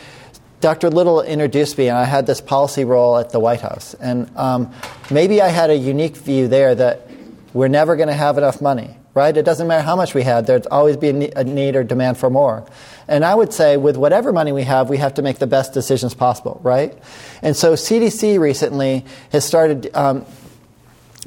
Dr. 0.59 0.89
Little 0.89 1.21
introduced 1.21 1.77
me, 1.77 1.87
and 1.87 1.97
I 1.97 2.05
had 2.05 2.25
this 2.25 2.41
policy 2.41 2.83
role 2.83 3.17
at 3.17 3.29
the 3.29 3.39
White 3.39 3.61
House. 3.61 3.93
And 3.93 4.29
um, 4.35 4.73
maybe 5.11 5.41
I 5.41 5.49
had 5.49 5.69
a 5.69 5.75
unique 5.75 6.17
view 6.17 6.47
there 6.47 6.73
that 6.73 7.07
we're 7.53 7.67
never 7.67 7.95
going 7.95 8.07
to 8.07 8.15
have 8.15 8.39
enough 8.39 8.59
money, 8.59 8.97
right? 9.13 9.35
It 9.37 9.43
doesn't 9.43 9.67
matter 9.67 9.83
how 9.83 9.95
much 9.95 10.15
we 10.15 10.23
had, 10.23 10.47
there'd 10.47 10.65
always 10.67 10.97
be 10.97 11.09
a 11.09 11.43
need 11.43 11.75
or 11.75 11.83
demand 11.83 12.17
for 12.17 12.29
more. 12.29 12.65
And 13.07 13.23
I 13.23 13.35
would 13.35 13.53
say, 13.53 13.77
with 13.77 13.97
whatever 13.97 14.33
money 14.33 14.51
we 14.51 14.63
have, 14.63 14.89
we 14.89 14.97
have 14.97 15.13
to 15.13 15.21
make 15.21 15.37
the 15.37 15.47
best 15.47 15.73
decisions 15.73 16.15
possible, 16.15 16.59
right? 16.63 16.97
And 17.43 17.55
so 17.55 17.73
CDC 17.73 18.39
recently 18.39 19.05
has 19.31 19.45
started 19.45 19.95
um, 19.95 20.25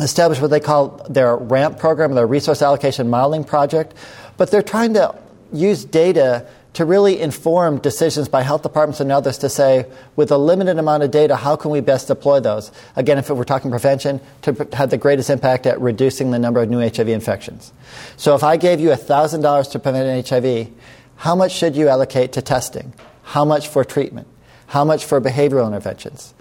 established 0.02 0.40
what 0.40 0.50
they 0.50 0.60
call 0.60 1.06
their 1.08 1.36
RAMP 1.36 1.78
program, 1.78 2.14
their 2.14 2.26
Resource 2.26 2.62
Allocation 2.62 3.08
Modeling 3.10 3.44
Project. 3.44 3.94
But 4.36 4.50
they're 4.50 4.62
trying 4.62 4.94
to 4.94 5.14
use 5.52 5.84
data 5.84 6.46
to 6.72 6.84
really 6.84 7.20
inform 7.20 7.78
decisions 7.78 8.28
by 8.28 8.42
health 8.42 8.62
departments 8.62 9.00
and 9.00 9.10
others 9.10 9.38
to 9.38 9.48
say, 9.48 9.86
with 10.14 10.30
a 10.30 10.38
limited 10.38 10.78
amount 10.78 11.02
of 11.02 11.10
data, 11.10 11.34
how 11.34 11.56
can 11.56 11.72
we 11.72 11.80
best 11.80 12.06
deploy 12.06 12.38
those? 12.38 12.70
Again, 12.94 13.18
if 13.18 13.28
we're 13.28 13.42
talking 13.42 13.70
prevention, 13.70 14.20
to 14.42 14.68
have 14.74 14.90
the 14.90 14.96
greatest 14.96 15.30
impact 15.30 15.66
at 15.66 15.80
reducing 15.80 16.30
the 16.30 16.38
number 16.38 16.62
of 16.62 16.70
new 16.70 16.78
HIV 16.78 17.08
infections. 17.08 17.72
So 18.16 18.36
if 18.36 18.44
I 18.44 18.56
gave 18.56 18.78
you 18.78 18.90
$1,000 18.90 19.70
to 19.72 19.78
prevent 19.80 20.28
HIV, 20.28 20.68
how 21.16 21.34
much 21.34 21.52
should 21.52 21.74
you 21.74 21.88
allocate 21.88 22.32
to 22.32 22.42
testing? 22.42 22.94
How 23.24 23.44
much 23.44 23.66
for 23.66 23.84
treatment? 23.84 24.28
How 24.68 24.84
much 24.84 25.04
for 25.04 25.20
behavioral 25.20 25.66
interventions? 25.66 26.34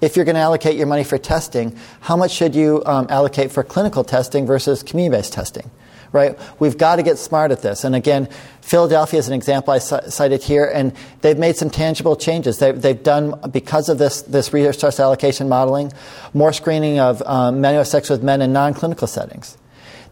If 0.00 0.16
you're 0.16 0.24
going 0.24 0.36
to 0.36 0.40
allocate 0.40 0.76
your 0.76 0.86
money 0.86 1.04
for 1.04 1.18
testing, 1.18 1.76
how 2.00 2.16
much 2.16 2.30
should 2.30 2.54
you 2.54 2.82
um, 2.86 3.06
allocate 3.10 3.50
for 3.50 3.62
clinical 3.62 4.04
testing 4.04 4.46
versus 4.46 4.82
community 4.82 5.18
based 5.18 5.32
testing? 5.32 5.70
Right? 6.10 6.38
We've 6.58 6.78
got 6.78 6.96
to 6.96 7.02
get 7.02 7.18
smart 7.18 7.50
at 7.50 7.60
this. 7.60 7.84
And 7.84 7.94
again, 7.94 8.28
Philadelphia 8.62 9.18
is 9.18 9.28
an 9.28 9.34
example 9.34 9.74
I 9.74 9.78
cited 9.78 10.42
here, 10.42 10.64
and 10.64 10.94
they've 11.20 11.36
made 11.36 11.56
some 11.56 11.68
tangible 11.68 12.16
changes. 12.16 12.58
They've, 12.58 12.80
they've 12.80 13.02
done, 13.02 13.38
because 13.50 13.90
of 13.90 13.98
this, 13.98 14.22
this 14.22 14.52
resource 14.54 15.00
allocation 15.00 15.50
modeling, 15.50 15.92
more 16.32 16.52
screening 16.52 16.98
of 16.98 17.20
um, 17.22 17.60
men 17.60 17.74
who 17.74 17.78
have 17.78 17.88
sex 17.88 18.08
with 18.08 18.22
men 18.22 18.40
in 18.40 18.54
non 18.54 18.72
clinical 18.72 19.06
settings. 19.06 19.58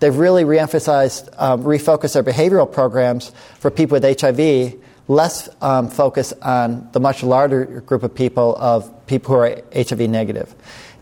They've 0.00 0.14
really 0.14 0.44
reemphasized, 0.44 1.30
um, 1.38 1.64
refocused 1.64 2.12
their 2.12 2.22
behavioral 2.22 2.70
programs 2.70 3.32
for 3.58 3.70
people 3.70 3.98
with 3.98 4.20
HIV 4.20 4.74
less 5.08 5.48
um, 5.60 5.88
focus 5.88 6.32
on 6.42 6.88
the 6.92 7.00
much 7.00 7.22
larger 7.22 7.64
group 7.64 8.02
of 8.02 8.14
people 8.14 8.56
of 8.56 9.06
people 9.06 9.34
who 9.34 9.40
are 9.40 9.62
HIV 9.74 10.00
negative. 10.00 10.54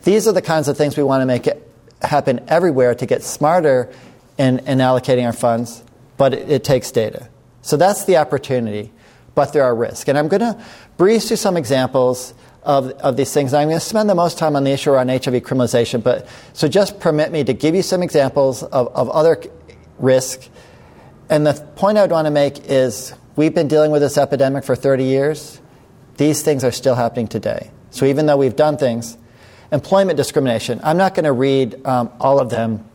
These 0.03 0.29
are 0.29 0.33
the 0.33 0.43
kinds 0.43 0.69
of 0.69 0.77
things 0.77 0.97
we 0.97 1.03
want 1.03 1.23
to 1.23 1.27
make 1.27 1.47
it 1.47 1.71
happen 2.03 2.45
everywhere 2.49 2.95
to 2.95 3.07
get 3.07 3.23
smarter 3.23 3.91
in, 4.37 4.59
in 4.61 4.79
allocating 4.79 5.25
our 5.25 5.33
funds, 5.33 5.83
but 6.17 6.35
it, 6.35 6.51
it 6.51 6.65
takes 6.65 6.91
data. 6.91 7.29
So 7.63 7.77
that's 7.79 8.05
the 8.05 8.19
opportunity, 8.19 8.93
but 9.35 9.53
there 9.53 9.65
are 9.65 9.75
risks. 9.75 10.09
And 10.09 10.19
I'm 10.19 10.29
going 10.29 10.41
to 10.41 10.63
breeze 10.99 11.27
through 11.29 11.39
some 11.39 11.57
examples 11.57 12.35
of, 12.63 12.91
of 12.91 13.17
these 13.17 13.33
things. 13.33 13.55
I'm 13.55 13.69
going 13.69 13.81
to 13.81 13.85
spend 13.85 14.09
the 14.11 14.15
most 14.15 14.39
time 14.39 14.57
on 14.57 14.65
the 14.65 14.71
issue 14.71 14.91
around 14.91 15.09
HIV 15.09 15.43
criminalization, 15.43 16.03
but 16.03 16.29
so 16.53 16.69
just 16.69 17.01
permit 17.01 17.33
me 17.33 17.45
to 17.45 17.55
give 17.55 17.75
you 17.75 17.83
some 17.83 18.03
examples 18.03 18.63
of, 18.63 18.89
of 18.89 19.09
other 19.11 19.43
risks. 19.99 20.51
And 21.31 21.47
the 21.47 21.55
point 21.77 21.97
I 21.97 22.03
would 22.03 22.11
want 22.11 22.27
to 22.27 22.31
make 22.31 22.67
is 22.71 23.15
we've 23.37 23.55
been 23.55 23.69
dealing 23.69 23.91
with 23.91 24.03
this 24.03 24.19
epidemic 24.19 24.65
for 24.65 24.77
30 24.77 25.05
years. 25.05 25.61
These 26.17 26.43
things 26.43 26.65
are 26.65 26.73
still 26.73 26.95
happening 26.95 27.29
today. 27.29 27.71
So 27.91 28.07
even 28.07 28.27
though 28.27 28.37
we've 28.37 28.57
done 28.57 28.77
things, 28.77 29.17
employment 29.73 30.17
discrimination, 30.17 30.81
I'm 30.83 30.97
not 30.97 31.15
going 31.15 31.25
to 31.25 31.33
read 31.33 31.85
um, 31.87 32.11
all 32.21 32.41
of 32.41 32.51
them. 32.51 32.89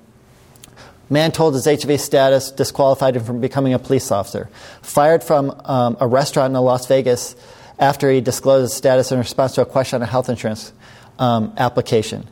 Man 1.09 1.31
told 1.31 1.55
his 1.55 1.65
HIV 1.65 1.99
status 1.99 2.51
disqualified 2.51 3.15
him 3.15 3.23
from 3.23 3.41
becoming 3.41 3.73
a 3.73 3.79
police 3.79 4.11
officer. 4.11 4.49
Fired 4.81 5.23
from 5.23 5.59
um, 5.65 5.97
a 5.99 6.07
restaurant 6.07 6.55
in 6.55 6.61
Las 6.61 6.85
Vegas 6.85 7.35
after 7.79 8.11
he 8.11 8.21
disclosed 8.21 8.63
his 8.63 8.73
status 8.73 9.11
in 9.11 9.17
response 9.17 9.55
to 9.55 9.61
a 9.61 9.65
question 9.65 9.97
on 9.97 10.01
a 10.03 10.05
health 10.05 10.29
insurance 10.29 10.71
um, 11.17 11.53
application. 11.57 12.27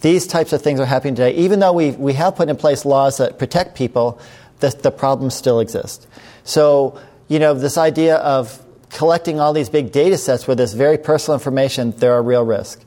These 0.00 0.26
types 0.26 0.52
of 0.52 0.62
things 0.62 0.80
are 0.80 0.86
happening 0.86 1.14
today. 1.14 1.34
Even 1.34 1.60
though 1.60 1.72
we, 1.72 1.92
we 1.92 2.12
have 2.14 2.36
put 2.36 2.48
in 2.48 2.56
place 2.56 2.84
laws 2.84 3.18
that 3.18 3.38
protect 3.38 3.76
people, 3.76 4.20
the, 4.60 4.70
the 4.70 4.90
problems 4.90 5.34
still 5.34 5.60
exist. 5.60 6.06
So, 6.44 7.00
you 7.28 7.38
know, 7.38 7.54
this 7.54 7.78
idea 7.78 8.16
of 8.16 8.60
collecting 8.90 9.40
all 9.40 9.52
these 9.52 9.68
big 9.68 9.92
data 9.92 10.18
sets 10.18 10.46
with 10.46 10.58
this 10.58 10.72
very 10.72 10.98
personal 10.98 11.34
information, 11.34 11.92
there 11.92 12.12
are 12.14 12.22
real 12.22 12.44
risks. 12.44 12.83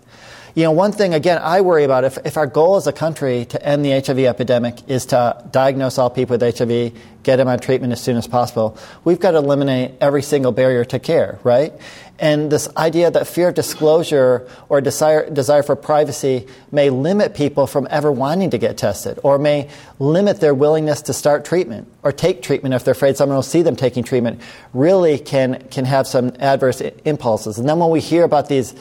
You 0.58 0.64
know, 0.64 0.72
one 0.72 0.92
thing, 0.92 1.14
again, 1.14 1.40
I 1.40 1.62
worry 1.62 1.84
about 1.84 2.04
if, 2.04 2.18
if 2.26 2.36
our 2.36 2.48
goal 2.48 2.78
as 2.78 2.88
a 2.88 2.92
country 2.92 3.46
to 3.46 3.64
end 3.64 3.86
the 3.86 3.92
HIV 3.92 4.18
epidemic 4.18 4.90
is 4.90 5.06
to 5.08 5.46
diagnose 5.52 6.00
all 6.00 6.10
people 6.10 6.36
with 6.36 6.58
HIV, 6.58 6.94
get 7.22 7.36
them 7.36 7.48
on 7.48 7.60
treatment 7.60 7.94
as 7.94 8.02
soon 8.02 8.18
as 8.18 8.26
possible, 8.26 8.76
we've 9.04 9.20
got 9.20 9.32
to 9.32 9.38
eliminate 9.38 9.92
every 10.02 10.24
single 10.24 10.52
barrier 10.52 10.84
to 10.86 10.98
care, 10.98 11.38
right? 11.44 11.74
And 12.18 12.52
this 12.52 12.68
idea 12.76 13.12
that 13.12 13.28
fear 13.28 13.50
of 13.50 13.54
disclosure 13.54 14.50
or 14.68 14.82
desire, 14.82 15.30
desire 15.30 15.62
for 15.62 15.76
privacy 15.76 16.48
may 16.72 16.90
limit 16.90 17.36
people 17.36 17.68
from 17.68 17.88
ever 17.92 18.12
wanting 18.12 18.50
to 18.50 18.58
get 18.58 18.80
tested 18.80 19.20
or 19.22 19.38
may 19.38 19.70
limit 20.00 20.40
their 20.40 20.56
willingness 20.56 21.04
to 21.04 21.14
start 21.14 21.46
treatment 21.46 21.88
or 22.02 22.12
take 22.12 22.42
treatment 22.42 22.74
if 22.74 22.84
they're 22.84 22.94
afraid 22.94 23.16
someone 23.16 23.36
will 23.36 23.44
see 23.44 23.62
them 23.62 23.76
taking 23.76 24.04
treatment 24.04 24.42
really 24.74 25.20
can, 25.20 25.68
can 25.70 25.86
have 25.86 26.08
some 26.08 26.34
adverse 26.40 26.82
impulses. 27.06 27.60
And 27.60 27.70
then 27.70 27.78
when 27.78 27.92
we 27.92 28.00
hear 28.00 28.24
about 28.24 28.50
these 28.50 28.74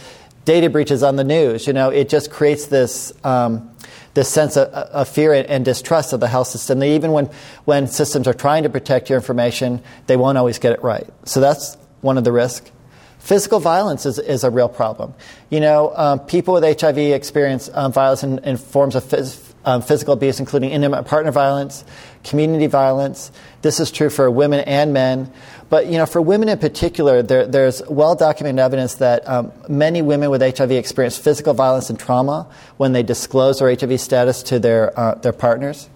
data 0.47 0.71
breaches 0.71 1.03
on 1.03 1.17
the 1.17 1.25
news. 1.25 1.67
You 1.67 1.75
know, 1.75 1.91
it 1.91 2.09
just 2.09 2.31
creates 2.31 2.67
this. 2.67 3.13
Um, 3.23 3.71
this 4.15 4.31
sense 4.31 4.57
of, 4.57 4.69
of, 4.69 5.07
fear 5.07 5.35
and 5.35 5.63
distrust 5.63 6.15
of 6.15 6.21
the 6.21 6.27
health 6.27 6.47
system. 6.47 6.83
Even 6.83 7.13
when, 7.13 7.27
when 7.67 7.87
systems 7.87 8.27
are 8.27 8.33
trying 8.33 8.63
to 8.63 8.71
protect 8.71 9.11
your 9.11 9.19
information, 9.19 9.83
they 10.07 10.17
won't 10.17 10.39
always 10.39 10.59
get 10.59 10.73
it 10.73 10.83
right. 10.83 11.07
So 11.27 11.39
that's 11.39 11.77
one 12.01 12.17
of 12.17 12.25
the 12.25 12.33
risks. 12.33 12.73
Physical 13.19 13.61
violence 13.61 14.07
is, 14.07 14.19
is 14.19 14.43
a 14.43 14.51
real 14.51 14.71
problem. 14.71 15.13
You 15.51 15.61
know, 15.61 15.93
um, 15.95 16.21
people 16.21 16.55
with 16.55 16.81
HIV 16.81 16.97
experience 16.97 17.69
um, 17.75 17.93
violence 17.93 18.23
in, 18.23 18.39
in, 18.39 18.57
forms 18.57 18.95
of 18.95 19.05
phys- 19.05 19.53
um, 19.67 19.83
physical 19.83 20.15
abuse, 20.15 20.39
including 20.39 20.71
intimate 20.71 21.03
partner 21.03 21.33
violence, 21.33 21.85
community 22.25 22.69
violence. 22.69 23.33
This 23.63 23.81
is 23.81 23.91
true 23.91 24.11
for 24.11 24.31
women 24.31 24.61
and 24.61 24.93
men. 24.93 25.31
But 25.69 25.87
you 25.87 25.99
know, 25.99 26.07
for 26.07 26.23
women 26.23 26.49
in 26.49 26.59
particular, 26.59 27.23
there, 27.23 27.47
there's 27.47 27.83
well 27.89 28.15
documented 28.15 28.61
evidence 28.61 28.97
that 28.97 29.29
um, 29.29 29.53
many 29.69 30.01
women 30.01 30.31
with 30.31 30.41
HIV 30.41 30.71
experience 30.71 31.19
physical 31.19 31.55
violence 31.55 31.91
and 31.91 31.99
trauma 31.99 32.49
when 32.77 32.93
they 32.93 33.03
disclose 33.03 33.59
their 33.59 33.75
HIV 33.75 34.01
status 34.01 34.43
to 34.45 34.59
their, 34.59 34.99
uh, 34.99 35.17
their 35.17 35.33
partners. 35.33 35.89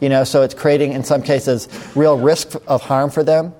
You 0.00 0.08
know, 0.08 0.24
so 0.24 0.42
it's 0.42 0.54
creating, 0.54 0.92
in 0.92 1.04
some 1.04 1.22
cases, 1.22 1.68
real 1.94 2.18
risk 2.18 2.56
of 2.66 2.82
harm 2.82 3.10
for 3.10 3.22
them. 3.22 3.54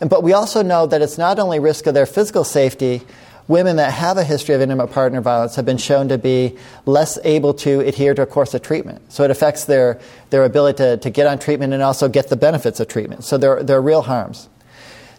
And, 0.00 0.10
but 0.10 0.22
we 0.22 0.32
also 0.32 0.62
know 0.62 0.86
that 0.86 1.00
it's 1.00 1.16
not 1.16 1.38
only 1.38 1.58
risk 1.58 1.86
of 1.86 1.94
their 1.94 2.04
physical 2.04 2.44
safety, 2.44 3.02
women 3.48 3.76
that 3.76 3.92
have 3.92 4.18
a 4.18 4.24
history 4.24 4.54
of 4.54 4.60
intimate 4.60 4.88
partner 4.88 5.20
violence 5.20 5.54
have 5.54 5.64
been 5.64 5.78
shown 5.78 6.08
to 6.08 6.18
be 6.18 6.56
less 6.84 7.18
able 7.24 7.54
to 7.54 7.80
adhere 7.80 8.12
to 8.12 8.22
a 8.22 8.26
course 8.26 8.54
of 8.54 8.60
treatment. 8.60 9.10
So 9.10 9.22
it 9.22 9.30
affects 9.30 9.64
their, 9.64 10.00
their 10.30 10.44
ability 10.44 10.78
to, 10.78 10.96
to 10.98 11.10
get 11.10 11.26
on 11.26 11.38
treatment 11.38 11.72
and 11.72 11.82
also 11.82 12.08
get 12.08 12.28
the 12.28 12.36
benefits 12.36 12.80
of 12.80 12.88
treatment. 12.88 13.24
So 13.24 13.38
there, 13.38 13.62
there 13.62 13.78
are 13.78 13.82
real 13.82 14.02
harms. 14.02 14.48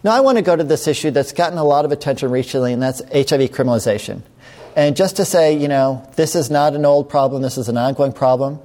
Now, 0.07 0.13
I 0.13 0.21
want 0.21 0.37
to 0.37 0.41
go 0.41 0.55
to 0.55 0.63
this 0.63 0.87
issue 0.87 1.11
that's 1.11 1.33
gotten 1.33 1.57
a 1.57 1.65
lot 1.65 1.83
of 1.83 1.91
attention 1.91 2.31
recently, 2.31 2.71
and 2.71 2.81
that's 2.81 3.01
HIV 3.11 3.51
criminalization. 3.51 4.21
And 4.73 4.95
just 4.95 5.17
to 5.17 5.25
say, 5.25 5.57
you 5.57 5.67
know, 5.67 6.09
this 6.15 6.33
is 6.33 6.49
not 6.49 6.75
an 6.75 6.85
old 6.85 7.09
problem, 7.09 7.41
this 7.41 7.57
is 7.57 7.67
an 7.67 7.75
ongoing 7.75 8.13
problem. 8.13 8.61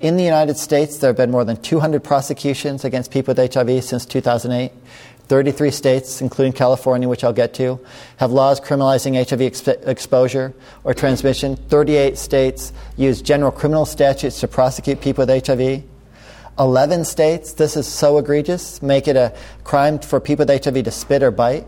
In 0.00 0.18
the 0.18 0.22
United 0.22 0.58
States, 0.58 0.98
there 0.98 1.08
have 1.08 1.16
been 1.16 1.30
more 1.30 1.46
than 1.46 1.56
200 1.56 2.04
prosecutions 2.04 2.84
against 2.84 3.10
people 3.10 3.32
with 3.32 3.54
HIV 3.54 3.82
since 3.82 4.04
2008. 4.04 4.70
33 5.28 5.70
states, 5.70 6.20
including 6.20 6.52
California, 6.52 7.08
which 7.08 7.24
I'll 7.24 7.32
get 7.32 7.54
to, 7.54 7.80
have 8.18 8.30
laws 8.30 8.60
criminalizing 8.60 9.14
HIV 9.14 9.40
exp- 9.40 9.88
exposure 9.88 10.52
or 10.84 10.92
transmission. 10.92 11.56
38 11.56 12.18
states 12.18 12.70
use 12.98 13.22
general 13.22 13.50
criminal 13.50 13.86
statutes 13.86 14.40
to 14.40 14.46
prosecute 14.46 15.00
people 15.00 15.24
with 15.24 15.46
HIV. 15.46 15.84
11 16.58 17.04
states, 17.04 17.54
this 17.54 17.76
is 17.76 17.86
so 17.86 18.18
egregious, 18.18 18.82
make 18.82 19.08
it 19.08 19.16
a 19.16 19.34
crime 19.64 19.98
for 19.98 20.20
people 20.20 20.44
with 20.46 20.64
HIV 20.64 20.84
to 20.84 20.90
spit 20.90 21.22
or 21.22 21.30
bite. 21.30 21.66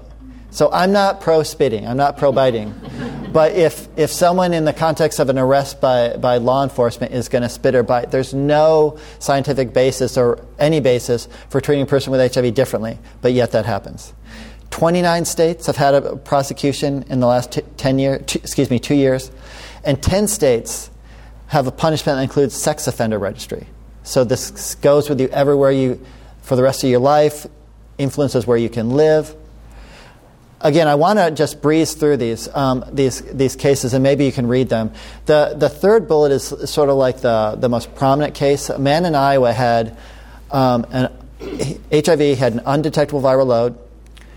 So 0.50 0.70
I'm 0.72 0.92
not 0.92 1.20
pro 1.20 1.42
spitting, 1.42 1.86
I'm 1.86 1.96
not 1.96 2.16
pro 2.16 2.30
biting. 2.30 2.74
but 3.32 3.52
if, 3.52 3.88
if 3.98 4.10
someone 4.10 4.52
in 4.52 4.64
the 4.64 4.72
context 4.72 5.18
of 5.18 5.28
an 5.28 5.38
arrest 5.38 5.80
by, 5.80 6.16
by 6.16 6.36
law 6.36 6.62
enforcement 6.62 7.12
is 7.12 7.28
going 7.28 7.42
to 7.42 7.48
spit 7.48 7.74
or 7.74 7.82
bite, 7.82 8.10
there's 8.10 8.32
no 8.34 8.98
scientific 9.18 9.72
basis 9.72 10.16
or 10.16 10.44
any 10.58 10.80
basis 10.80 11.28
for 11.48 11.60
treating 11.60 11.82
a 11.82 11.86
person 11.86 12.12
with 12.12 12.34
HIV 12.34 12.54
differently, 12.54 12.98
but 13.20 13.32
yet 13.32 13.52
that 13.52 13.66
happens. 13.66 14.12
29 14.70 15.24
states 15.24 15.66
have 15.66 15.76
had 15.76 15.94
a 15.94 16.16
prosecution 16.16 17.04
in 17.08 17.20
the 17.20 17.26
last 17.26 17.52
t- 17.52 17.62
10 17.76 17.98
years, 17.98 18.20
excuse 18.36 18.70
me, 18.70 18.78
two 18.78 18.94
years, 18.94 19.30
and 19.84 20.02
10 20.02 20.28
states 20.28 20.90
have 21.46 21.66
a 21.66 21.72
punishment 21.72 22.16
that 22.16 22.22
includes 22.22 22.54
sex 22.54 22.86
offender 22.86 23.18
registry. 23.18 23.66
So 24.04 24.22
this 24.22 24.74
goes 24.76 25.08
with 25.08 25.20
you 25.20 25.28
everywhere 25.28 25.72
you, 25.72 26.04
for 26.42 26.56
the 26.56 26.62
rest 26.62 26.84
of 26.84 26.90
your 26.90 27.00
life, 27.00 27.46
influences 27.96 28.46
where 28.46 28.58
you 28.58 28.68
can 28.68 28.90
live. 28.90 29.34
Again, 30.60 30.88
I 30.88 30.94
want 30.94 31.18
to 31.18 31.30
just 31.30 31.60
breeze 31.60 31.94
through 31.94 32.18
these, 32.18 32.48
um, 32.54 32.84
these, 32.92 33.20
these 33.22 33.56
cases 33.56 33.94
and 33.94 34.02
maybe 34.02 34.24
you 34.24 34.32
can 34.32 34.46
read 34.46 34.68
them. 34.68 34.92
The, 35.26 35.54
the 35.56 35.68
third 35.68 36.06
bullet 36.06 36.32
is 36.32 36.44
sort 36.70 36.90
of 36.90 36.96
like 36.96 37.20
the, 37.20 37.56
the 37.58 37.68
most 37.68 37.94
prominent 37.94 38.34
case. 38.34 38.68
A 38.68 38.78
man 38.78 39.04
in 39.04 39.14
Iowa 39.14 39.52
had 39.52 39.96
um, 40.50 40.86
an, 40.90 41.10
HIV, 41.90 42.38
had 42.38 42.52
an 42.52 42.62
undetectable 42.64 43.22
viral 43.22 43.46
load. 43.46 43.78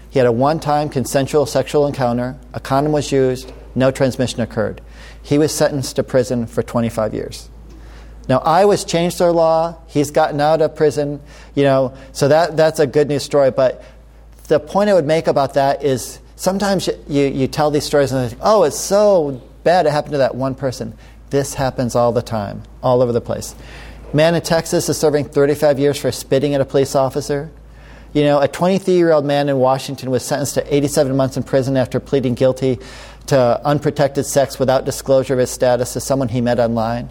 He 0.09 0.19
had 0.19 0.27
a 0.27 0.31
one 0.31 0.59
time 0.59 0.89
consensual 0.89 1.45
sexual 1.45 1.86
encounter. 1.88 2.38
A 2.53 2.59
condom 2.59 2.93
was 2.93 3.12
used. 3.12 3.51
No 3.75 3.91
transmission 3.91 4.41
occurred. 4.41 4.81
He 5.21 5.38
was 5.38 5.53
sentenced 5.53 5.97
to 5.97 6.03
prison 6.03 6.47
for 6.47 6.63
25 6.63 7.13
years. 7.13 7.50
Now, 8.27 8.39
Iowa's 8.39 8.84
changed 8.84 9.19
their 9.19 9.31
law. 9.31 9.77
He's 9.88 10.12
gotten 10.12 10.41
out 10.41 10.62
of 10.62 10.75
prison, 10.75 11.22
you 11.55 11.63
know, 11.63 11.93
so 12.12 12.27
that, 12.27 12.57
that's 12.57 12.79
a 12.79 12.88
good 12.88 13.07
news 13.07 13.24
story. 13.24 13.51
But 13.51 13.84
the 14.48 14.60
point 14.60 14.89
I 14.89 14.93
would 14.93 15.05
make 15.05 15.27
about 15.27 15.53
that 15.53 15.84
is 15.84 16.19
sometimes 16.36 16.88
you, 17.07 17.24
you 17.24 17.48
tell 17.48 17.72
these 17.72 17.86
stories 17.86 18.12
and 18.12 18.24
they 18.24 18.29
think, 18.29 18.41
oh, 18.43 18.63
it's 18.63 18.77
so 18.77 19.41
bad 19.63 19.86
it 19.86 19.91
happened 19.91 20.13
to 20.13 20.19
that 20.19 20.36
one 20.36 20.55
person. 20.55 20.93
This 21.29 21.53
happens 21.53 21.96
all 21.96 22.12
the 22.12 22.22
time, 22.22 22.63
all 22.81 23.01
over 23.01 23.12
the 23.12 23.22
place. 23.22 23.55
Man 24.13 24.36
in 24.36 24.41
Texas 24.41 24.88
is 24.88 24.98
serving 24.98 25.25
35 25.25 25.79
years 25.79 26.00
for 26.00 26.12
spitting 26.12 26.53
at 26.53 26.62
a 26.62 26.65
police 26.65 26.96
officer. 26.96 27.51
You 28.13 28.24
know, 28.24 28.39
a 28.39 28.48
23 28.48 28.93
year 28.93 29.12
old 29.12 29.25
man 29.25 29.50
in 29.50 29.57
Washington 29.57 30.10
was 30.10 30.24
sentenced 30.24 30.53
to 30.55 30.74
87 30.74 31.15
months 31.15 31.36
in 31.36 31.43
prison 31.43 31.75
after 31.75 32.00
pleading 32.00 32.36
guilty 32.36 32.79
to 33.27 33.62
unprotected 33.65 34.25
sex 34.25 34.57
without 34.57 34.86
disclosure 34.86 35.34
of 35.34 35.39
his 35.39 35.51
status 35.51 35.93
to 35.93 36.00
someone 36.00 36.29
he 36.29 36.39
met 36.39 36.60
online. 36.60 37.10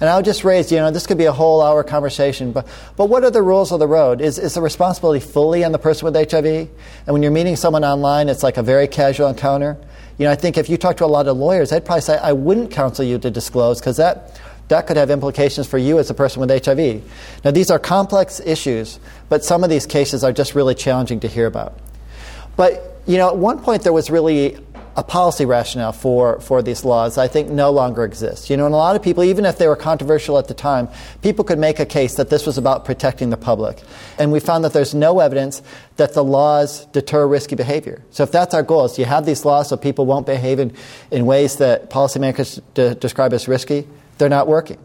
And 0.00 0.10
I 0.10 0.16
would 0.16 0.24
just 0.24 0.44
raise, 0.44 0.72
you 0.72 0.78
know, 0.78 0.90
this 0.90 1.06
could 1.06 1.18
be 1.18 1.24
a 1.24 1.32
whole 1.32 1.62
hour 1.62 1.84
conversation, 1.84 2.52
but, 2.52 2.66
but 2.96 3.06
what 3.06 3.24
are 3.24 3.30
the 3.30 3.42
rules 3.42 3.72
of 3.72 3.78
the 3.78 3.86
road? 3.86 4.20
Is, 4.20 4.38
is 4.38 4.54
the 4.54 4.62
responsibility 4.62 5.24
fully 5.24 5.64
on 5.64 5.72
the 5.72 5.78
person 5.78 6.04
with 6.04 6.30
HIV? 6.30 6.44
And 6.46 6.68
when 7.06 7.22
you're 7.22 7.32
meeting 7.32 7.56
someone 7.56 7.84
online, 7.84 8.28
it's 8.28 8.42
like 8.42 8.56
a 8.56 8.62
very 8.62 8.88
casual 8.88 9.28
encounter. 9.28 9.76
You 10.18 10.26
know, 10.26 10.32
I 10.32 10.36
think 10.36 10.56
if 10.58 10.68
you 10.68 10.76
talk 10.76 10.96
to 10.98 11.04
a 11.04 11.06
lot 11.06 11.26
of 11.26 11.36
lawyers, 11.36 11.70
they'd 11.70 11.84
probably 11.84 12.02
say, 12.02 12.18
I 12.18 12.32
wouldn't 12.32 12.70
counsel 12.70 13.04
you 13.04 13.18
to 13.18 13.30
disclose 13.30 13.80
because 13.80 13.96
that, 13.96 14.40
that 14.68 14.86
could 14.86 14.96
have 14.96 15.10
implications 15.10 15.66
for 15.66 15.78
you 15.78 15.98
as 15.98 16.10
a 16.10 16.14
person 16.14 16.40
with 16.40 16.50
HIV. 16.50 17.02
Now, 17.44 17.50
these 17.50 17.70
are 17.70 17.78
complex 17.78 18.40
issues, 18.40 18.98
but 19.28 19.44
some 19.44 19.64
of 19.64 19.70
these 19.70 19.86
cases 19.86 20.24
are 20.24 20.32
just 20.32 20.54
really 20.54 20.74
challenging 20.74 21.20
to 21.20 21.28
hear 21.28 21.46
about. 21.46 21.78
But, 22.56 23.00
you 23.06 23.18
know, 23.18 23.28
at 23.28 23.36
one 23.36 23.60
point 23.60 23.82
there 23.82 23.92
was 23.92 24.10
really 24.10 24.58
a 24.96 25.02
policy 25.02 25.44
rationale 25.44 25.92
for, 25.92 26.38
for 26.40 26.62
these 26.62 26.84
laws 26.84 27.18
I 27.18 27.26
think 27.26 27.48
no 27.48 27.70
longer 27.70 28.04
exists. 28.04 28.48
You 28.48 28.56
know, 28.56 28.66
and 28.66 28.74
a 28.74 28.78
lot 28.78 28.94
of 28.96 29.02
people, 29.02 29.24
even 29.24 29.44
if 29.44 29.58
they 29.58 29.66
were 29.66 29.76
controversial 29.76 30.38
at 30.38 30.48
the 30.48 30.54
time, 30.54 30.88
people 31.22 31.44
could 31.44 31.58
make 31.58 31.80
a 31.80 31.86
case 31.86 32.14
that 32.14 32.30
this 32.30 32.46
was 32.46 32.58
about 32.58 32.84
protecting 32.84 33.30
the 33.30 33.36
public. 33.36 33.82
And 34.18 34.30
we 34.30 34.40
found 34.40 34.64
that 34.64 34.72
there's 34.72 34.94
no 34.94 35.20
evidence 35.20 35.62
that 35.96 36.14
the 36.14 36.22
laws 36.22 36.86
deter 36.86 37.26
risky 37.26 37.56
behavior. 37.56 38.02
So 38.10 38.22
if 38.22 38.30
that's 38.30 38.54
our 38.54 38.62
goal, 38.62 38.84
is 38.84 38.98
you 38.98 39.04
have 39.04 39.26
these 39.26 39.44
laws 39.44 39.68
so 39.68 39.76
people 39.76 40.06
won't 40.06 40.26
behave 40.26 40.58
in, 40.58 40.72
in 41.10 41.26
ways 41.26 41.56
that 41.56 41.90
policymakers 41.90 42.60
de- 42.74 42.94
describe 42.94 43.32
as 43.32 43.48
risky, 43.48 43.88
they're 44.18 44.28
not 44.28 44.46
working. 44.46 44.78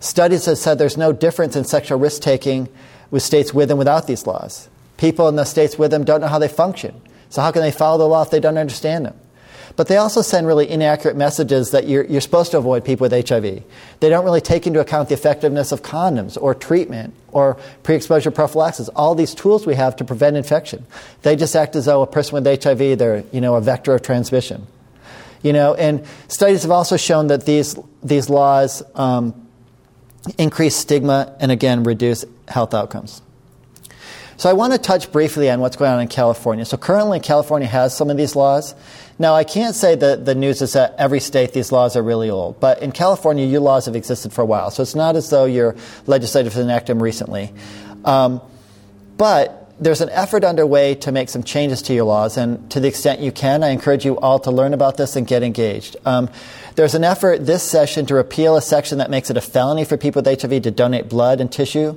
Studies 0.00 0.44
have 0.46 0.58
said 0.58 0.78
there's 0.78 0.96
no 0.96 1.12
difference 1.12 1.56
in 1.56 1.64
sexual 1.64 1.98
risk 1.98 2.22
taking 2.22 2.68
with 3.10 3.22
states 3.22 3.54
with 3.54 3.70
and 3.70 3.78
without 3.78 4.06
these 4.06 4.26
laws. 4.26 4.68
People 4.96 5.28
in 5.28 5.36
the 5.36 5.44
states 5.44 5.78
with 5.78 5.90
them 5.90 6.04
don't 6.04 6.20
know 6.20 6.28
how 6.28 6.38
they 6.38 6.48
function. 6.48 7.00
So 7.30 7.42
how 7.42 7.50
can 7.50 7.62
they 7.62 7.72
follow 7.72 7.98
the 7.98 8.06
law 8.06 8.22
if 8.22 8.30
they 8.30 8.38
don't 8.38 8.58
understand 8.58 9.06
them? 9.06 9.18
But 9.76 9.88
they 9.88 9.96
also 9.96 10.22
send 10.22 10.46
really 10.46 10.70
inaccurate 10.70 11.16
messages 11.16 11.72
that 11.72 11.88
you're, 11.88 12.04
you're 12.04 12.20
supposed 12.20 12.52
to 12.52 12.58
avoid 12.58 12.84
people 12.84 13.08
with 13.08 13.28
HIV. 13.28 13.62
They 14.00 14.08
don't 14.08 14.24
really 14.24 14.40
take 14.40 14.66
into 14.66 14.80
account 14.80 15.08
the 15.08 15.14
effectiveness 15.14 15.72
of 15.72 15.82
condoms 15.82 16.40
or 16.40 16.54
treatment 16.54 17.12
or 17.32 17.56
pre 17.82 17.96
exposure 17.96 18.30
prophylaxis, 18.30 18.88
all 18.90 19.16
these 19.16 19.34
tools 19.34 19.66
we 19.66 19.74
have 19.74 19.96
to 19.96 20.04
prevent 20.04 20.36
infection. 20.36 20.86
They 21.22 21.34
just 21.34 21.56
act 21.56 21.74
as 21.74 21.86
though 21.86 22.02
a 22.02 22.06
person 22.06 22.34
with 22.34 22.62
HIV, 22.62 22.98
they're 22.98 23.24
you 23.32 23.40
know, 23.40 23.56
a 23.56 23.60
vector 23.60 23.94
of 23.94 24.02
transmission. 24.02 24.66
You 25.42 25.52
know, 25.52 25.74
and 25.74 26.06
studies 26.28 26.62
have 26.62 26.70
also 26.70 26.96
shown 26.96 27.26
that 27.26 27.44
these, 27.44 27.76
these 28.02 28.30
laws 28.30 28.82
um, 28.94 29.34
increase 30.38 30.76
stigma 30.76 31.36
and 31.40 31.50
again 31.50 31.82
reduce 31.82 32.24
health 32.48 32.74
outcomes. 32.74 33.20
So 34.36 34.50
I 34.50 34.52
want 34.52 34.72
to 34.72 34.78
touch 34.78 35.12
briefly 35.12 35.50
on 35.50 35.60
what's 35.60 35.76
going 35.76 35.92
on 35.92 36.00
in 36.00 36.08
California. 36.08 36.64
So 36.64 36.76
currently, 36.76 37.20
California 37.20 37.68
has 37.68 37.96
some 37.96 38.10
of 38.10 38.16
these 38.16 38.34
laws. 38.34 38.74
Now, 39.18 39.34
I 39.34 39.44
can't 39.44 39.76
say 39.76 39.94
that 39.94 40.24
the 40.24 40.34
news 40.34 40.60
is 40.60 40.72
that 40.72 40.94
every 40.98 41.20
state 41.20 41.52
these 41.52 41.70
laws 41.70 41.96
are 41.96 42.02
really 42.02 42.30
old, 42.30 42.58
but 42.58 42.82
in 42.82 42.90
California, 42.90 43.46
your 43.46 43.60
laws 43.60 43.86
have 43.86 43.94
existed 43.94 44.32
for 44.32 44.42
a 44.42 44.44
while. 44.44 44.70
So 44.70 44.82
it's 44.82 44.96
not 44.96 45.14
as 45.14 45.30
though 45.30 45.44
your 45.44 45.76
legislative 46.06 46.56
enacted 46.56 46.96
them 46.96 47.02
recently. 47.02 47.52
Um, 48.04 48.40
but 49.16 49.60
there's 49.78 50.00
an 50.00 50.10
effort 50.10 50.42
underway 50.42 50.96
to 50.96 51.12
make 51.12 51.28
some 51.28 51.44
changes 51.44 51.82
to 51.82 51.94
your 51.94 52.04
laws, 52.04 52.36
and 52.36 52.68
to 52.72 52.80
the 52.80 52.88
extent 52.88 53.20
you 53.20 53.30
can, 53.30 53.62
I 53.62 53.68
encourage 53.68 54.04
you 54.04 54.18
all 54.18 54.40
to 54.40 54.50
learn 54.50 54.74
about 54.74 54.96
this 54.96 55.14
and 55.14 55.26
get 55.26 55.44
engaged. 55.44 55.96
Um, 56.04 56.28
there's 56.74 56.94
an 56.94 57.04
effort 57.04 57.46
this 57.46 57.62
session 57.62 58.06
to 58.06 58.14
repeal 58.14 58.56
a 58.56 58.62
section 58.62 58.98
that 58.98 59.10
makes 59.10 59.30
it 59.30 59.36
a 59.36 59.40
felony 59.40 59.84
for 59.84 59.96
people 59.96 60.22
with 60.22 60.42
HIV 60.42 60.62
to 60.62 60.70
donate 60.72 61.08
blood 61.08 61.40
and 61.40 61.50
tissue 61.50 61.96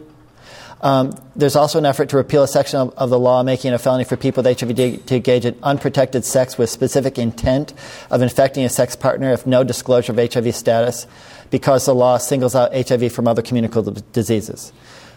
um, 0.81 1.11
there's 1.35 1.55
also 1.55 1.79
an 1.79 1.85
effort 1.85 2.09
to 2.09 2.17
repeal 2.17 2.43
a 2.43 2.47
section 2.47 2.79
of, 2.79 2.93
of, 2.97 3.09
the 3.09 3.17
law 3.17 3.41
making 3.41 3.71
it 3.71 3.75
a 3.75 3.79
felony 3.79 4.03
for 4.03 4.15
people 4.15 4.43
with 4.43 4.59
HIV 4.59 4.75
to, 4.75 4.97
to 4.97 5.15
engage 5.15 5.45
in 5.45 5.57
unprotected 5.63 6.23
sex 6.23 6.57
with 6.57 6.69
specific 6.69 7.17
intent 7.17 7.73
of 8.11 8.21
infecting 8.21 8.63
a 8.63 8.69
sex 8.69 8.95
partner 8.95 9.33
if 9.33 9.47
no 9.47 9.63
disclosure 9.63 10.11
of 10.11 10.17
HIV 10.17 10.55
status 10.55 11.07
because 11.49 11.85
the 11.85 11.95
law 11.95 12.17
singles 12.17 12.53
out 12.53 12.73
HIV 12.75 13.11
from 13.11 13.27
other 13.27 13.41
communicable 13.41 13.95
diseases. 14.13 14.71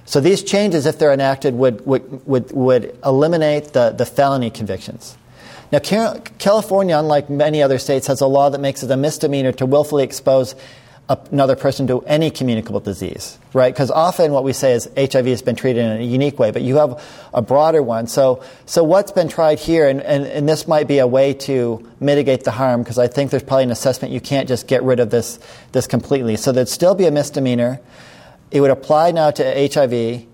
So 0.06 0.20
these 0.20 0.42
changes, 0.42 0.86
if 0.86 0.98
they're 0.98 1.12
enacted, 1.12 1.54
would, 1.54 1.84
would, 1.86 2.26
would, 2.26 2.52
would 2.52 2.98
eliminate 3.04 3.74
the, 3.74 3.90
the 3.90 4.06
felony 4.06 4.50
convictions. 4.50 5.16
Now, 5.72 5.78
California, 5.78 6.98
unlike 6.98 7.30
many 7.30 7.62
other 7.62 7.78
states, 7.78 8.08
has 8.08 8.20
a 8.20 8.26
law 8.26 8.50
that 8.50 8.60
makes 8.60 8.82
it 8.82 8.90
a 8.90 8.96
misdemeanor 8.96 9.52
to 9.52 9.66
willfully 9.66 10.02
expose 10.02 10.56
another 11.10 11.56
person 11.56 11.88
to 11.88 12.00
any 12.02 12.30
communicable 12.30 12.78
disease, 12.78 13.36
right? 13.52 13.74
Because 13.74 13.90
often 13.90 14.30
what 14.30 14.44
we 14.44 14.52
say 14.52 14.74
is 14.74 14.88
HIV 14.96 15.26
has 15.26 15.42
been 15.42 15.56
treated 15.56 15.84
in 15.84 16.00
a 16.00 16.04
unique 16.04 16.38
way, 16.38 16.52
but 16.52 16.62
you 16.62 16.76
have 16.76 17.02
a 17.34 17.42
broader 17.42 17.82
one. 17.82 18.06
So, 18.06 18.44
so 18.64 18.84
what's 18.84 19.10
been 19.10 19.28
tried 19.28 19.58
here, 19.58 19.88
and, 19.88 20.00
and, 20.00 20.24
and 20.24 20.48
this 20.48 20.68
might 20.68 20.86
be 20.86 20.98
a 20.98 21.06
way 21.08 21.34
to 21.34 21.84
mitigate 21.98 22.44
the 22.44 22.52
harm, 22.52 22.82
because 22.82 22.98
I 22.98 23.08
think 23.08 23.32
there's 23.32 23.42
probably 23.42 23.64
an 23.64 23.72
assessment 23.72 24.14
you 24.14 24.20
can't 24.20 24.48
just 24.48 24.68
get 24.68 24.84
rid 24.84 25.00
of 25.00 25.10
this, 25.10 25.40
this 25.72 25.88
completely. 25.88 26.36
So 26.36 26.52
there'd 26.52 26.68
still 26.68 26.94
be 26.94 27.06
a 27.06 27.10
misdemeanor. 27.10 27.80
It 28.52 28.60
would 28.60 28.70
apply 28.70 29.10
now 29.10 29.32
to 29.32 29.68
HIV, 29.72 30.26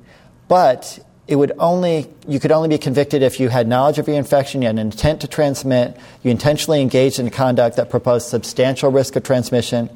but 0.47 0.99
it 1.27 1.37
would 1.37 1.53
only 1.59 2.07
you 2.29 2.39
could 2.39 2.53
only 2.53 2.69
be 2.69 2.79
convicted 2.79 3.23
if 3.23 3.41
you 3.41 3.49
had 3.49 3.67
knowledge 3.67 3.99
of 3.99 4.07
your 4.07 4.17
infection, 4.17 4.63
you 4.63 4.67
had 4.67 4.77
an 4.77 4.81
intent 4.81 5.23
to 5.23 5.29
transmit, 5.29 5.97
you 6.23 6.31
intentionally 6.31 6.81
engaged 6.81 7.19
in 7.19 7.31
conduct 7.31 7.77
that 7.77 7.91
proposed 7.91 8.29
substantial 8.29 8.91
risk 8.91 9.17
of 9.17 9.25
transmission, 9.25 9.91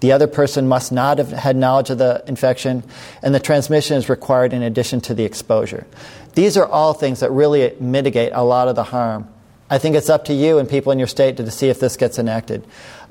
the 0.00 0.12
other 0.12 0.26
person 0.26 0.66
must 0.66 0.92
not 0.92 1.18
have 1.18 1.30
had 1.30 1.56
knowledge 1.56 1.90
of 1.90 1.98
the 1.98 2.24
infection, 2.26 2.82
and 3.22 3.34
the 3.34 3.40
transmission 3.40 3.96
is 3.96 4.08
required 4.08 4.52
in 4.52 4.62
addition 4.62 5.00
to 5.02 5.14
the 5.14 5.24
exposure. 5.24 5.86
These 6.34 6.56
are 6.56 6.66
all 6.66 6.94
things 6.94 7.20
that 7.20 7.30
really 7.30 7.74
mitigate 7.80 8.32
a 8.32 8.42
lot 8.42 8.68
of 8.68 8.76
the 8.76 8.84
harm. 8.84 9.28
I 9.68 9.78
think 9.78 9.94
it's 9.94 10.10
up 10.10 10.24
to 10.24 10.34
you 10.34 10.58
and 10.58 10.68
people 10.68 10.90
in 10.90 10.98
your 10.98 11.06
state 11.06 11.36
to, 11.36 11.50
see 11.50 11.68
if 11.68 11.78
this 11.78 11.96
gets 11.96 12.18
enacted. 12.18 12.66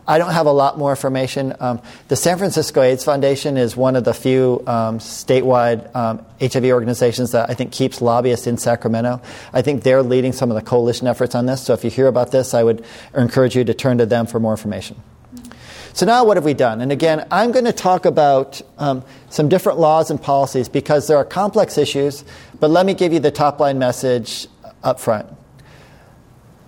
I 0.07 0.17
don't 0.17 0.31
have 0.31 0.47
a 0.47 0.51
lot 0.51 0.77
more 0.77 0.89
information. 0.89 1.55
Um, 1.59 1.81
the 2.07 2.15
San 2.15 2.39
Francisco 2.39 2.81
AIDS 2.81 3.03
Foundation 3.03 3.57
is 3.57 3.77
one 3.77 3.95
of 3.95 4.03
the 4.03 4.13
few 4.13 4.63
um, 4.65 4.97
statewide 4.97 5.95
um, 5.95 6.25
HIV 6.41 6.65
organizations 6.65 7.31
that 7.31 7.49
I 7.49 7.53
think 7.53 7.71
keeps 7.71 8.01
lobbyists 8.01 8.47
in 8.47 8.57
Sacramento. 8.57 9.21
I 9.53 9.61
think 9.61 9.83
they're 9.83 10.01
leading 10.01 10.33
some 10.33 10.49
of 10.49 10.55
the 10.55 10.63
coalition 10.63 11.05
efforts 11.05 11.35
on 11.35 11.45
this. 11.45 11.61
So 11.61 11.73
if 11.73 11.83
you 11.83 11.91
hear 11.91 12.07
about 12.07 12.31
this, 12.31 12.55
I 12.55 12.63
would 12.63 12.83
encourage 13.13 13.55
you 13.55 13.63
to 13.65 13.73
turn 13.75 13.99
to 13.99 14.07
them 14.07 14.25
for 14.25 14.39
more 14.39 14.53
information. 14.53 14.99
So 15.99 16.05
now 16.05 16.23
what 16.23 16.37
have 16.37 16.45
we 16.45 16.53
done? 16.53 16.79
And 16.79 16.93
again, 16.93 17.27
I'm 17.29 17.51
going 17.51 17.65
to 17.65 17.73
talk 17.73 18.05
about 18.05 18.61
um, 18.77 19.03
some 19.29 19.49
different 19.49 19.79
laws 19.79 20.09
and 20.09 20.21
policies 20.21 20.69
because 20.69 21.07
there 21.07 21.17
are 21.17 21.25
complex 21.25 21.77
issues, 21.77 22.23
but 22.57 22.69
let 22.69 22.85
me 22.85 22.93
give 22.93 23.11
you 23.11 23.19
the 23.19 23.31
top 23.31 23.59
line 23.59 23.77
message 23.79 24.47
up 24.81 25.01
front. 25.01 25.27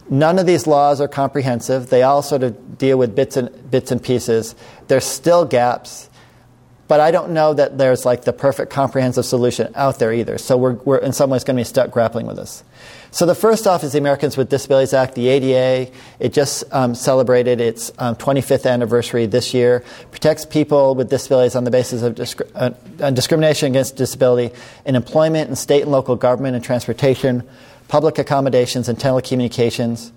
None 0.10 0.38
of 0.38 0.46
these 0.46 0.68
laws 0.68 1.00
are 1.00 1.08
comprehensive. 1.08 1.90
They 1.90 2.04
all 2.04 2.22
sort 2.22 2.44
of 2.44 2.78
deal 2.78 2.98
with 2.98 3.16
bits 3.16 3.38
and, 3.38 3.72
bits 3.72 3.90
and 3.90 4.04
pieces. 4.04 4.54
There's 4.90 5.06
still 5.06 5.46
gaps, 5.46 6.10
but 6.90 7.00
I 7.00 7.12
don't 7.12 7.32
know 7.32 7.54
that 7.54 7.78
there's 7.78 8.04
like 8.04 8.26
the 8.26 8.34
perfect 8.34 8.70
comprehensive 8.70 9.24
solution 9.24 9.72
out 9.76 9.98
there 9.98 10.12
either. 10.12 10.38
So 10.40 10.58
we're, 10.58 10.74
we're 10.74 10.98
in 10.98 11.14
some 11.14 11.30
ways 11.30 11.46
going 11.46 11.56
to 11.56 11.62
be 11.62 11.64
stuck 11.64 11.90
grappling 11.90 12.28
with 12.28 12.36
this. 12.36 12.66
So 13.14 13.26
the 13.26 13.36
first 13.36 13.68
off 13.68 13.84
is 13.84 13.92
the 13.92 13.98
Americans 13.98 14.38
with 14.38 14.50
Disabilities 14.50 14.94
Act, 14.94 15.16
the 15.16 15.28
ADA. 15.28 15.92
It 16.20 16.32
just 16.32 16.64
um, 16.72 16.96
celebrated 16.96 17.60
its 17.60 17.92
um, 18.00 18.16
25th 18.16 18.66
anniversary 18.66 19.26
this 19.26 19.54
year. 19.54 19.84
Protects 20.12 20.46
people 20.46 20.96
with 20.96 21.10
disabilities 21.10 21.54
on 21.54 21.66
the 21.66 21.72
basis 21.72 22.04
of 22.04 22.18
uh, 22.56 23.12
discrimination 23.12 23.68
against 23.68 23.98
disability 23.98 24.56
in 24.86 24.96
employment 24.96 25.50
in 25.50 25.58
state 25.58 25.82
and 25.82 25.92
local 25.92 26.16
government 26.16 26.56
and 26.56 26.64
transportation, 26.64 27.46
public 27.90 28.18
accommodations, 28.18 28.88
and 28.88 28.98
telecommunications. 28.98 30.12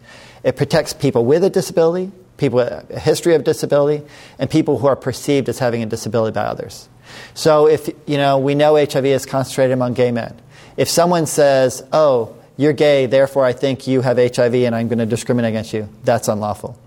It 0.44 0.54
protects 0.54 0.92
people 0.92 1.24
with 1.24 1.42
a 1.42 1.50
disability, 1.50 2.12
people 2.36 2.58
with 2.58 2.90
a 2.90 3.00
history 3.00 3.34
of 3.34 3.42
disability, 3.42 4.06
and 4.38 4.48
people 4.48 4.78
who 4.78 4.86
are 4.86 4.94
perceived 4.94 5.48
as 5.48 5.58
having 5.58 5.82
a 5.82 5.86
disability 5.86 6.32
by 6.32 6.42
others. 6.42 6.88
So 7.34 7.66
if 7.66 7.90
you 8.06 8.18
know, 8.18 8.38
we 8.38 8.54
know 8.54 8.76
HIV 8.76 9.04
is 9.04 9.26
concentrated 9.26 9.72
among 9.72 9.94
gay 9.94 10.12
men. 10.12 10.40
If 10.76 10.88
someone 10.88 11.26
says, 11.26 11.82
"Oh," 11.92 12.36
you're 12.56 12.72
gay, 12.72 13.06
therefore 13.06 13.44
I 13.44 13.52
think 13.52 13.86
you 13.86 14.00
have 14.00 14.16
HIV 14.16 14.54
and 14.54 14.74
I'm 14.74 14.88
going 14.88 14.98
to 14.98 15.06
discriminate 15.06 15.50
against 15.50 15.72
you. 15.72 15.88
That's 16.04 16.28
unlawful. 16.28 16.78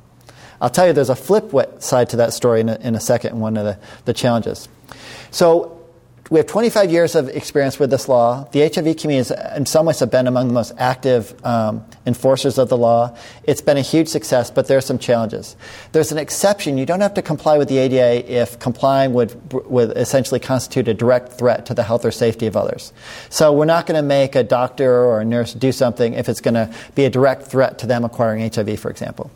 I'll 0.59 0.69
tell 0.69 0.87
you, 0.87 0.93
there's 0.93 1.09
a 1.09 1.15
flip 1.15 1.51
side 1.81 2.09
to 2.09 2.17
that 2.17 2.33
story 2.33 2.61
in 2.61 2.69
a, 2.69 2.75
in 2.77 2.95
a 2.95 2.99
second, 2.99 3.39
one 3.39 3.57
of 3.57 3.65
the, 3.65 3.77
the 4.05 4.13
challenges. 4.13 4.67
So 5.29 5.76
we 6.29 6.39
have 6.39 6.47
25 6.47 6.91
years 6.91 7.15
of 7.15 7.29
experience 7.29 7.79
with 7.79 7.89
this 7.89 8.09
law. 8.09 8.43
The 8.51 8.59
HIV 8.59 8.97
community 8.97 9.15
has, 9.15 9.31
in 9.55 9.65
some 9.65 9.85
ways, 9.85 9.99
have 9.99 10.11
been 10.11 10.27
among 10.27 10.49
the 10.49 10.53
most 10.53 10.73
active 10.77 11.33
um, 11.45 11.85
enforcers 12.05 12.57
of 12.57 12.67
the 12.67 12.77
law. 12.77 13.17
It's 13.43 13.61
been 13.61 13.77
a 13.77 13.81
huge 13.81 14.09
success, 14.09 14.51
but 14.51 14.67
there 14.67 14.77
are 14.77 14.81
some 14.81 14.99
challenges. 14.99 15.55
There's 15.93 16.11
an 16.11 16.17
exception. 16.17 16.77
You 16.77 16.85
don't 16.85 16.99
have 16.99 17.13
to 17.13 17.21
comply 17.21 17.57
with 17.57 17.69
the 17.69 17.77
ADA 17.77 18.29
if 18.29 18.59
complying 18.59 19.13
would, 19.13 19.53
would 19.53 19.97
essentially 19.97 20.39
constitute 20.41 20.89
a 20.89 20.93
direct 20.93 21.33
threat 21.33 21.65
to 21.67 21.73
the 21.73 21.83
health 21.83 22.03
or 22.03 22.11
safety 22.11 22.45
of 22.45 22.57
others. 22.57 22.91
So 23.29 23.53
we're 23.53 23.65
not 23.65 23.85
going 23.85 23.97
to 23.97 24.05
make 24.05 24.35
a 24.35 24.43
doctor 24.43 25.05
or 25.05 25.21
a 25.21 25.25
nurse 25.25 25.53
do 25.53 25.71
something 25.71 26.13
if 26.13 26.27
it's 26.27 26.41
going 26.41 26.55
to 26.55 26.73
be 26.93 27.05
a 27.05 27.09
direct 27.09 27.43
threat 27.43 27.79
to 27.79 27.87
them 27.87 28.03
acquiring 28.03 28.51
HIV, 28.51 28.79
for 28.81 28.91
example. 28.91 29.31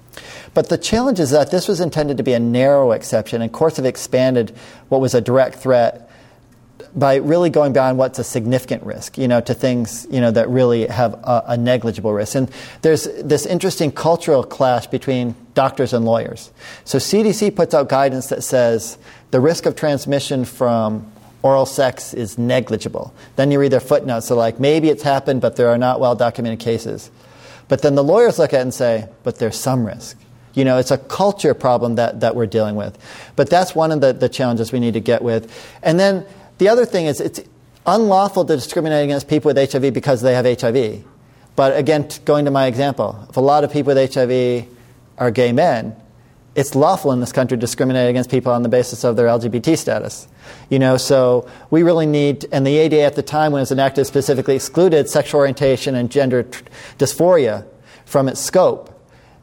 But 0.53 0.67
the 0.67 0.77
challenge 0.77 1.21
is 1.21 1.29
that 1.29 1.51
this 1.51 1.69
was 1.69 1.79
intended 1.79 2.17
to 2.17 2.23
be 2.23 2.33
a 2.33 2.39
narrow 2.39 2.91
exception, 2.91 3.41
and 3.41 3.51
courts 3.53 3.77
have 3.77 3.85
expanded 3.85 4.53
what 4.89 4.99
was 4.99 5.13
a 5.13 5.21
direct 5.21 5.55
threat 5.55 6.09
by 6.95 7.15
really 7.15 7.49
going 7.49 7.73
beyond 7.73 7.97
what's 7.97 8.19
a 8.19 8.23
significant 8.23 8.83
risk, 8.83 9.17
you 9.17 9.27
know, 9.27 9.39
to 9.41 9.53
things, 9.53 10.05
you 10.09 10.19
know, 10.19 10.31
that 10.31 10.49
really 10.49 10.87
have 10.87 11.13
a, 11.13 11.43
a, 11.47 11.57
negligible 11.57 12.11
risk. 12.11 12.35
And 12.35 12.51
there's 12.81 13.03
this 13.23 13.45
interesting 13.45 13.91
cultural 13.91 14.43
clash 14.43 14.87
between 14.87 15.35
doctors 15.53 15.93
and 15.93 16.03
lawyers. 16.05 16.51
So 16.83 16.97
CDC 16.97 17.55
puts 17.55 17.73
out 17.73 17.87
guidance 17.87 18.27
that 18.27 18.43
says 18.43 18.97
the 19.31 19.39
risk 19.39 19.65
of 19.65 19.75
transmission 19.75 20.43
from 20.43 21.09
oral 21.43 21.65
sex 21.65 22.13
is 22.13 22.37
negligible. 22.37 23.13
Then 23.35 23.51
you 23.51 23.59
read 23.59 23.71
their 23.71 23.79
footnotes, 23.79 24.27
so 24.27 24.35
like 24.35 24.59
maybe 24.59 24.89
it's 24.89 25.03
happened, 25.03 25.41
but 25.41 25.55
there 25.55 25.69
are 25.69 25.77
not 25.77 25.99
well 25.99 26.15
documented 26.15 26.59
cases. 26.59 27.09
But 27.67 27.81
then 27.81 27.95
the 27.95 28.03
lawyers 28.03 28.37
look 28.37 28.53
at 28.53 28.59
it 28.59 28.63
and 28.63 28.73
say, 28.73 29.07
but 29.23 29.39
there's 29.39 29.57
some 29.57 29.85
risk. 29.85 30.17
You 30.53 30.65
know, 30.65 30.77
it's 30.77 30.91
a 30.91 30.97
culture 30.97 31.53
problem 31.53 31.95
that, 31.95 32.19
that 32.19 32.35
we're 32.35 32.45
dealing 32.45 32.75
with. 32.75 32.97
But 33.37 33.49
that's 33.49 33.73
one 33.73 33.91
of 33.93 34.01
the, 34.01 34.11
the 34.11 34.27
challenges 34.27 34.73
we 34.73 34.81
need 34.81 34.95
to 34.95 34.99
get 34.99 35.21
with. 35.21 35.49
And 35.81 35.97
then 35.97 36.25
the 36.61 36.69
other 36.69 36.85
thing 36.85 37.07
is 37.07 37.19
it's 37.19 37.41
unlawful 37.87 38.45
to 38.45 38.55
discriminate 38.55 39.03
against 39.05 39.27
people 39.27 39.51
with 39.51 39.71
HIV 39.71 39.95
because 39.95 40.21
they 40.21 40.35
have 40.35 40.45
HIV. 40.45 41.03
But 41.55 41.75
again, 41.75 42.07
going 42.23 42.45
to 42.45 42.51
my 42.51 42.67
example, 42.67 43.25
if 43.31 43.35
a 43.35 43.39
lot 43.39 43.63
of 43.63 43.73
people 43.73 43.95
with 43.95 44.13
HIV 44.13 44.67
are 45.17 45.31
gay 45.31 45.53
men, 45.53 45.95
it's 46.53 46.75
lawful 46.75 47.13
in 47.13 47.19
this 47.19 47.31
country 47.31 47.57
to 47.57 47.59
discriminate 47.59 48.11
against 48.11 48.29
people 48.29 48.51
on 48.51 48.61
the 48.61 48.69
basis 48.69 49.03
of 49.03 49.15
their 49.15 49.25
LGBT 49.25 49.75
status. 49.75 50.27
You 50.69 50.77
know, 50.77 50.97
so 50.97 51.49
we 51.71 51.81
really 51.81 52.05
need, 52.05 52.45
and 52.51 52.63
the 52.63 52.77
ADA 52.77 53.01
at 53.01 53.15
the 53.15 53.23
time 53.23 53.53
when 53.53 53.61
it 53.61 53.63
was 53.63 53.71
enacted 53.71 54.05
specifically 54.05 54.55
excluded 54.55 55.09
sexual 55.09 55.39
orientation 55.39 55.95
and 55.95 56.11
gender 56.11 56.43
t- 56.43 56.59
dysphoria 56.99 57.65
from 58.05 58.29
its 58.29 58.39
scope. 58.39 58.87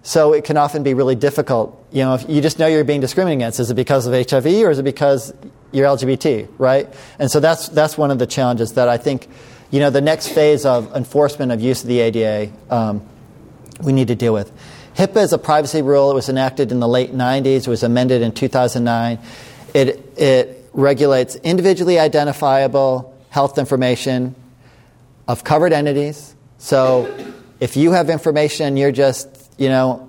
So 0.04 0.34
it 0.34 0.44
can 0.44 0.56
often 0.56 0.84
be 0.84 0.94
really 0.94 1.16
difficult. 1.16 1.84
You 1.90 2.04
know, 2.04 2.14
if 2.14 2.30
you 2.30 2.40
just 2.40 2.60
know 2.60 2.68
you're 2.68 2.84
being 2.84 3.00
discriminated 3.00 3.40
against, 3.40 3.58
is 3.58 3.72
it 3.72 3.74
because 3.74 4.06
of 4.06 4.12
HIV 4.12 4.46
or 4.46 4.70
is 4.70 4.78
it 4.78 4.84
because 4.84 5.34
you're 5.72 5.86
LGBT, 5.86 6.48
right? 6.58 6.88
And 7.18 7.30
so 7.30 7.40
that's, 7.40 7.68
that's 7.68 7.98
one 7.98 8.10
of 8.10 8.18
the 8.18 8.26
challenges 8.26 8.74
that 8.74 8.88
I 8.88 8.96
think, 8.96 9.28
you 9.70 9.80
know, 9.80 9.90
the 9.90 10.00
next 10.00 10.28
phase 10.28 10.64
of 10.64 10.94
enforcement 10.94 11.52
of 11.52 11.60
use 11.60 11.82
of 11.82 11.88
the 11.88 12.00
ADA 12.00 12.52
um, 12.70 13.06
we 13.82 13.92
need 13.92 14.08
to 14.08 14.14
deal 14.14 14.32
with. 14.32 14.50
HIPAA 14.94 15.22
is 15.22 15.32
a 15.32 15.38
privacy 15.38 15.82
rule. 15.82 16.10
It 16.10 16.14
was 16.14 16.28
enacted 16.28 16.72
in 16.72 16.80
the 16.80 16.88
late 16.88 17.12
90s. 17.12 17.58
It 17.60 17.68
was 17.68 17.82
amended 17.82 18.22
in 18.22 18.32
2009. 18.32 19.18
It, 19.74 20.18
it 20.18 20.70
regulates 20.72 21.36
individually 21.36 21.98
identifiable 21.98 23.16
health 23.30 23.58
information 23.58 24.34
of 25.28 25.44
covered 25.44 25.72
entities. 25.72 26.34
So 26.56 27.14
if 27.60 27.76
you 27.76 27.92
have 27.92 28.10
information, 28.10 28.76
you're 28.76 28.92
just, 28.92 29.28
you 29.58 29.68
know, 29.68 30.07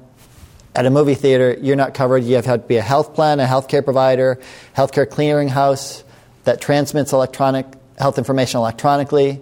at 0.80 0.86
a 0.86 0.90
movie 0.90 1.14
theater, 1.14 1.58
you're 1.60 1.76
not 1.76 1.94
covered. 1.94 2.24
You 2.24 2.38
have 2.38 2.46
to 2.46 2.58
be 2.58 2.78
a 2.78 2.82
health 2.82 3.14
plan, 3.14 3.42
a 3.42 3.46
healthcare 3.46 3.84
provider, 3.84 4.40
healthcare 4.78 5.06
clearinghouse 5.06 6.04
that 6.46 6.62
transmits 6.62 7.12
electronic 7.12 7.66
health 7.98 8.18
information 8.18 8.60
electronically. 8.60 9.42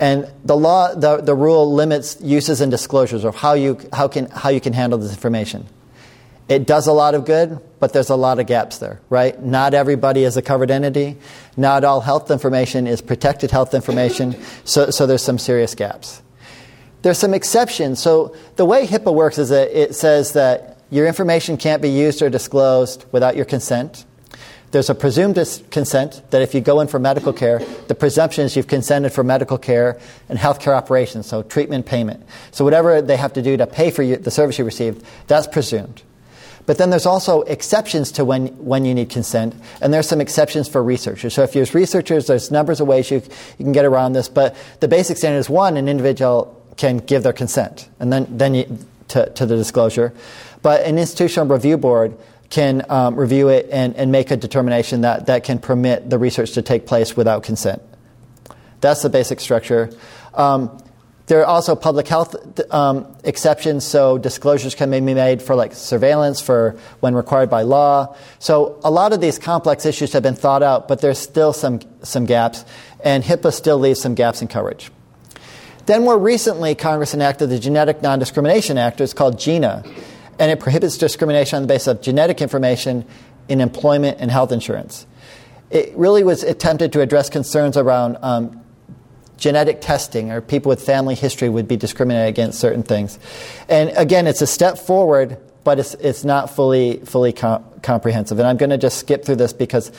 And 0.00 0.32
the 0.46 0.56
law, 0.56 0.94
the, 0.94 1.18
the 1.18 1.34
rule 1.34 1.74
limits 1.74 2.16
uses 2.22 2.62
and 2.62 2.70
disclosures 2.70 3.24
of 3.24 3.36
how 3.36 3.52
you, 3.52 3.78
how, 3.92 4.08
can, 4.08 4.30
how 4.30 4.48
you 4.48 4.62
can 4.62 4.72
handle 4.72 4.98
this 4.98 5.10
information. 5.10 5.66
It 6.48 6.66
does 6.66 6.86
a 6.86 6.92
lot 6.92 7.14
of 7.14 7.26
good, 7.26 7.60
but 7.78 7.92
there's 7.92 8.08
a 8.08 8.16
lot 8.16 8.38
of 8.38 8.46
gaps 8.46 8.78
there, 8.78 8.98
right? 9.10 9.38
Not 9.38 9.74
everybody 9.74 10.24
is 10.24 10.38
a 10.38 10.42
covered 10.42 10.70
entity. 10.70 11.18
Not 11.58 11.84
all 11.84 12.00
health 12.00 12.30
information 12.30 12.86
is 12.86 13.02
protected 13.02 13.50
health 13.50 13.74
information, 13.74 14.42
so, 14.64 14.88
so 14.88 15.06
there's 15.06 15.22
some 15.22 15.36
serious 15.36 15.74
gaps. 15.74 16.22
There's 17.06 17.18
some 17.18 17.34
exceptions. 17.34 18.02
So 18.02 18.34
the 18.56 18.64
way 18.64 18.84
HIPAA 18.84 19.14
works 19.14 19.38
is 19.38 19.50
that 19.50 19.70
it 19.70 19.94
says 19.94 20.32
that 20.32 20.78
your 20.90 21.06
information 21.06 21.56
can't 21.56 21.80
be 21.80 21.88
used 21.88 22.20
or 22.20 22.28
disclosed 22.28 23.04
without 23.12 23.36
your 23.36 23.44
consent. 23.44 24.04
There's 24.72 24.90
a 24.90 24.94
presumed 24.96 25.36
consent 25.70 26.20
that 26.30 26.42
if 26.42 26.52
you 26.52 26.60
go 26.60 26.80
in 26.80 26.88
for 26.88 26.98
medical 26.98 27.32
care, 27.32 27.60
the 27.86 27.94
presumption 27.94 28.44
is 28.44 28.56
you've 28.56 28.66
consented 28.66 29.12
for 29.12 29.22
medical 29.22 29.56
care 29.56 30.00
and 30.28 30.36
healthcare 30.36 30.76
operations, 30.76 31.26
so 31.26 31.44
treatment 31.44 31.86
payment. 31.86 32.26
So 32.50 32.64
whatever 32.64 33.00
they 33.00 33.16
have 33.16 33.34
to 33.34 33.42
do 33.42 33.56
to 33.56 33.68
pay 33.68 33.92
for 33.92 34.02
you, 34.02 34.16
the 34.16 34.32
service 34.32 34.58
you 34.58 34.64
received, 34.64 35.06
that's 35.28 35.46
presumed. 35.46 36.02
But 36.66 36.76
then 36.76 36.90
there's 36.90 37.06
also 37.06 37.42
exceptions 37.42 38.10
to 38.10 38.24
when, 38.24 38.48
when 38.58 38.84
you 38.84 38.96
need 38.96 39.10
consent, 39.10 39.54
and 39.80 39.94
there's 39.94 40.08
some 40.08 40.20
exceptions 40.20 40.68
for 40.68 40.82
researchers. 40.82 41.34
So 41.34 41.44
if 41.44 41.54
you're 41.54 41.66
researchers, 41.66 42.26
there's 42.26 42.50
numbers 42.50 42.80
of 42.80 42.88
ways 42.88 43.12
you, 43.12 43.22
you 43.58 43.64
can 43.64 43.70
get 43.70 43.84
around 43.84 44.14
this, 44.14 44.28
but 44.28 44.56
the 44.80 44.88
basic 44.88 45.18
standard 45.18 45.38
is 45.38 45.48
one, 45.48 45.76
an 45.76 45.88
individual 45.88 46.64
can 46.76 46.98
give 46.98 47.22
their 47.22 47.32
consent, 47.32 47.88
and 48.00 48.12
then, 48.12 48.26
then 48.30 48.54
you, 48.54 48.78
to, 49.08 49.30
to 49.30 49.46
the 49.46 49.56
disclosure. 49.56 50.12
But 50.62 50.82
an 50.82 50.98
institutional 50.98 51.46
review 51.46 51.78
board 51.78 52.16
can 52.50 52.84
um, 52.88 53.16
review 53.16 53.48
it 53.48 53.68
and, 53.72 53.96
and 53.96 54.12
make 54.12 54.30
a 54.30 54.36
determination 54.36 55.00
that, 55.02 55.26
that 55.26 55.44
can 55.44 55.58
permit 55.58 56.10
the 56.10 56.18
research 56.18 56.52
to 56.52 56.62
take 56.62 56.86
place 56.86 57.16
without 57.16 57.42
consent. 57.42 57.82
That's 58.80 59.02
the 59.02 59.08
basic 59.08 59.40
structure. 59.40 59.90
Um, 60.34 60.82
there 61.26 61.40
are 61.40 61.46
also 61.46 61.74
public 61.74 62.06
health 62.06 62.36
um, 62.72 63.16
exceptions, 63.24 63.84
so 63.84 64.16
disclosures 64.16 64.76
can 64.76 64.90
be 64.90 65.00
made 65.00 65.42
for 65.42 65.56
like 65.56 65.74
surveillance 65.74 66.40
for 66.40 66.78
when 67.00 67.16
required 67.16 67.50
by 67.50 67.62
law. 67.62 68.16
So 68.38 68.78
a 68.84 68.90
lot 68.90 69.12
of 69.12 69.20
these 69.20 69.36
complex 69.38 69.86
issues 69.86 70.12
have 70.12 70.22
been 70.22 70.36
thought 70.36 70.62
out, 70.62 70.86
but 70.86 71.00
there's 71.00 71.18
still 71.18 71.52
some 71.52 71.80
some 72.02 72.26
gaps, 72.26 72.64
and 73.02 73.24
HIPAA 73.24 73.52
still 73.52 73.78
leaves 73.78 74.00
some 74.00 74.14
gaps 74.14 74.40
in 74.40 74.46
coverage. 74.46 74.92
Then 75.86 76.02
more 76.02 76.18
recently, 76.18 76.74
Congress 76.74 77.14
enacted 77.14 77.48
the 77.48 77.58
Genetic 77.58 78.02
Non-Discrimination 78.02 78.76
Act. 78.76 79.00
It's 79.00 79.12
called 79.12 79.38
GINA, 79.38 79.84
and 80.38 80.50
it 80.50 80.58
prohibits 80.58 80.98
discrimination 80.98 81.56
on 81.56 81.62
the 81.62 81.68
basis 81.68 81.86
of 81.86 82.02
genetic 82.02 82.42
information 82.42 83.04
in 83.48 83.60
employment 83.60 84.18
and 84.20 84.30
health 84.30 84.50
insurance. 84.50 85.06
It 85.70 85.96
really 85.96 86.24
was 86.24 86.42
attempted 86.42 86.92
to 86.92 87.00
address 87.00 87.30
concerns 87.30 87.76
around 87.76 88.18
um, 88.22 88.60
genetic 89.36 89.80
testing 89.80 90.32
or 90.32 90.40
people 90.40 90.70
with 90.70 90.84
family 90.84 91.14
history 91.14 91.48
would 91.48 91.68
be 91.68 91.76
discriminated 91.76 92.28
against 92.28 92.58
certain 92.58 92.82
things. 92.82 93.18
And 93.68 93.90
again, 93.90 94.26
it's 94.26 94.42
a 94.42 94.46
step 94.46 94.78
forward, 94.78 95.38
but 95.62 95.78
it's, 95.78 95.94
it's 95.94 96.24
not 96.24 96.54
fully, 96.54 96.98
fully 97.04 97.32
com- 97.32 97.64
comprehensive. 97.82 98.38
And 98.38 98.48
I'm 98.48 98.56
going 98.56 98.70
to 98.70 98.78
just 98.78 98.98
skip 98.98 99.24
through 99.24 99.36
this 99.36 99.52
because 99.52 99.92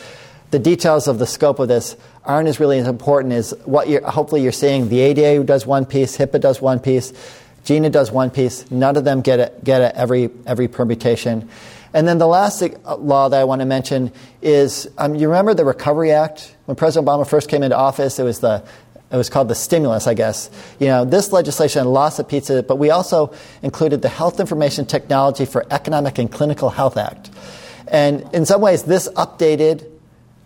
the 0.51 0.59
details 0.59 1.07
of 1.07 1.19
the 1.19 1.27
scope 1.27 1.59
of 1.59 1.67
this 1.67 1.95
aren't 2.27 2.47
as 2.49 2.59
really 2.59 2.77
as 2.77 2.87
important 2.87 3.33
as 3.33 3.51
what 3.65 3.89
you're, 3.89 4.07
hopefully 4.07 4.43
you're 4.43 4.51
seeing. 4.51 4.89
The 4.89 4.99
ADA 4.99 5.43
does 5.43 5.65
one 5.65 5.85
piece, 5.85 6.17
HIPAA 6.17 6.41
does 6.41 6.61
one 6.61 6.79
piece, 6.79 7.13
GINA 7.63 7.89
does 7.89 8.11
one 8.11 8.29
piece. 8.29 8.69
None 8.69 8.95
of 8.95 9.03
them 9.03 9.21
get 9.21 9.39
it, 9.39 9.63
get 9.63 9.81
it 9.81 9.93
every, 9.95 10.29
every 10.45 10.67
permutation. 10.67 11.49
And 11.93 12.07
then 12.07 12.17
the 12.17 12.27
last 12.27 12.61
law 12.85 13.29
that 13.29 13.39
I 13.39 13.43
want 13.45 13.61
to 13.61 13.65
mention 13.65 14.11
is 14.41 14.87
um, 14.97 15.15
you 15.15 15.27
remember 15.27 15.53
the 15.53 15.65
Recovery 15.65 16.11
Act? 16.11 16.55
When 16.65 16.75
President 16.75 17.07
Obama 17.07 17.27
first 17.27 17.49
came 17.49 17.63
into 17.63 17.77
office, 17.77 18.19
it 18.19 18.23
was 18.23 18.39
the 18.39 18.63
it 19.09 19.15
was 19.15 19.29
called 19.29 19.47
the 19.47 19.55
stimulus, 19.55 20.05
I 20.05 20.13
guess. 20.13 20.49
You 20.79 20.87
know, 20.87 21.05
this 21.05 21.31
legislation 21.31 21.87
lots 21.87 22.19
of 22.19 22.27
pieces, 22.27 22.63
but 22.63 22.75
we 22.75 22.89
also 22.89 23.33
included 23.61 24.01
the 24.01 24.09
Health 24.09 24.41
Information 24.41 24.85
Technology 24.85 25.45
for 25.45 25.65
Economic 25.71 26.17
and 26.17 26.29
Clinical 26.29 26.69
Health 26.69 26.97
Act. 26.97 27.29
And 27.87 28.29
in 28.33 28.45
some 28.45 28.59
ways, 28.59 28.83
this 28.83 29.07
updated 29.09 29.89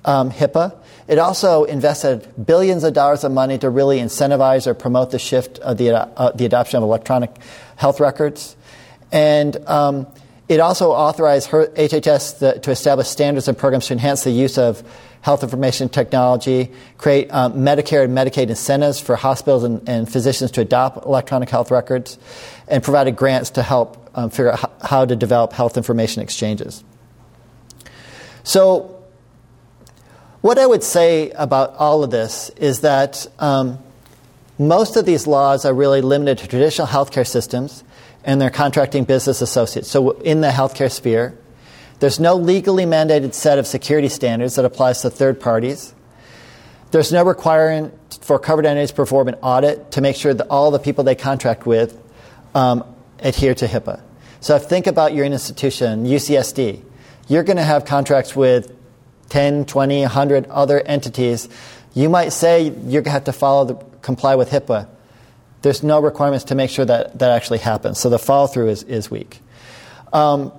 um, 0.06 0.32
HIPAA. 0.32 0.76
It 1.12 1.20
also 1.20 1.66
invested 1.66 2.26
billions 2.46 2.86
of 2.86 2.94
dollars 2.94 3.26
of 3.26 3.34
money 3.34 3.58
to 3.58 3.70
really 3.70 4.00
incentivize 4.00 4.66
or 4.66 4.74
promote 4.74 5.12
the 5.12 5.20
shift 5.20 5.60
of 5.60 5.78
the, 5.78 5.92
uh, 5.92 6.32
the 6.32 6.46
adoption 6.46 6.78
of 6.78 6.84
electronic 6.84 7.36
health 7.76 8.00
records. 8.00 8.56
And 9.12 9.58
um, 9.68 10.08
it 10.48 10.62
also 10.62 10.92
authorized 10.92 11.50
HHS 11.50 12.62
to 12.62 12.72
establish 12.72 13.10
standards 13.10 13.50
and 13.50 13.58
programs 13.58 13.88
to 13.88 13.94
enhance 13.94 14.24
the 14.24 14.32
use 14.32 14.58
of 14.58 14.90
health 15.20 15.44
information 15.44 15.90
technology, 15.90 16.72
create 16.98 17.30
um, 17.34 17.56
Medicare 17.56 18.06
and 18.06 18.18
Medicaid 18.18 18.48
incentives 18.48 19.02
for 19.02 19.18
hospitals 19.18 19.66
and, 19.66 19.90
and, 19.90 20.10
physicians 20.10 20.50
to 20.52 20.62
adopt 20.62 21.06
electronic 21.06 21.50
health 21.50 21.72
records, 21.72 22.20
and 22.70 22.82
provided 22.82 23.18
grants 23.18 23.50
to 23.50 23.64
help 23.64 24.10
um, 24.16 24.30
figure 24.30 24.54
out 24.54 24.72
how 24.82 25.04
to 25.04 25.18
develop 25.18 25.52
health 25.52 25.76
information 25.76 26.22
exchanges. 26.22 26.86
So, 28.44 29.01
what 30.42 30.58
I 30.58 30.66
would 30.66 30.84
say 30.84 31.30
about 31.32 31.76
all 31.76 32.04
of 32.04 32.12
this 32.12 32.50
is 32.58 32.82
that 32.82 33.28
um, 33.40 33.78
most 34.58 34.96
of 34.96 35.06
these 35.06 35.28
laws 35.28 35.66
are 35.66 35.74
really 35.74 36.02
limited 36.02 36.40
to 36.40 36.48
traditional 36.48 36.88
healthcare 36.88 37.28
systems 37.28 37.84
and 38.24 38.42
their 38.42 38.50
contracting 38.50 39.04
business 39.04 39.42
associates. 39.42 39.90
So, 39.90 40.12
in 40.12 40.42
the 40.42 40.50
healthcare 40.50 40.92
sphere, 40.92 41.38
there's 42.00 42.20
no 42.20 42.36
legally 42.36 42.86
mandated 42.86 43.34
set 43.34 43.60
of 43.60 43.68
security 43.68 44.10
standards 44.10 44.56
that 44.56 44.66
applies 44.66 45.02
to 45.04 45.10
third 45.10 45.40
parties. 45.40 45.94
There's 46.90 47.12
no 47.12 47.24
requirement 47.24 48.20
for 48.22 48.40
covered 48.40 48.66
entities 48.66 48.90
to 48.90 48.96
perform 48.96 49.28
an 49.28 49.36
audit 49.36 49.92
to 49.92 50.02
make 50.02 50.16
sure 50.16 50.34
that 50.34 50.48
all 50.48 50.72
the 50.72 50.80
people 50.80 51.04
they 51.04 51.16
contract 51.16 51.66
with 51.66 52.00
um, 52.54 52.84
adhere 53.20 53.54
to 53.56 53.68
HIPAA. 53.68 54.02
So 54.40 54.56
if 54.56 54.64
think 54.64 54.88
about 54.88 55.14
your 55.14 55.26
institution, 55.26 56.06
UCSD. 56.06 56.82
You're 57.28 57.44
going 57.44 57.58
to 57.58 57.64
have 57.64 57.86
contracts 57.86 58.36
with 58.36 58.76
10, 59.32 59.66
20, 59.66 60.02
100 60.02 60.46
other 60.48 60.82
entities. 60.82 61.48
You 61.94 62.10
might 62.10 62.34
say 62.34 62.64
you're 62.64 63.02
going 63.02 63.06
to 63.06 63.12
have 63.12 63.24
to 63.24 63.34
follow 63.34 63.66
the, 63.66 63.76
comply 64.02 64.36
with 64.36 64.50
HIPAA. 64.50 64.88
There's 65.62 65.84
no 65.84 66.02
requirements 66.02 66.46
to 66.46 66.56
make 66.56 66.70
sure 66.70 66.84
that 66.84 67.18
that 67.20 67.32
actually 67.32 67.60
happens. 67.60 67.98
So 67.98 68.10
the 68.10 68.20
follow 68.20 68.48
through 68.48 68.70
is, 68.70 68.84
is 68.84 69.10
weak. 69.10 69.40
Um, 70.12 70.52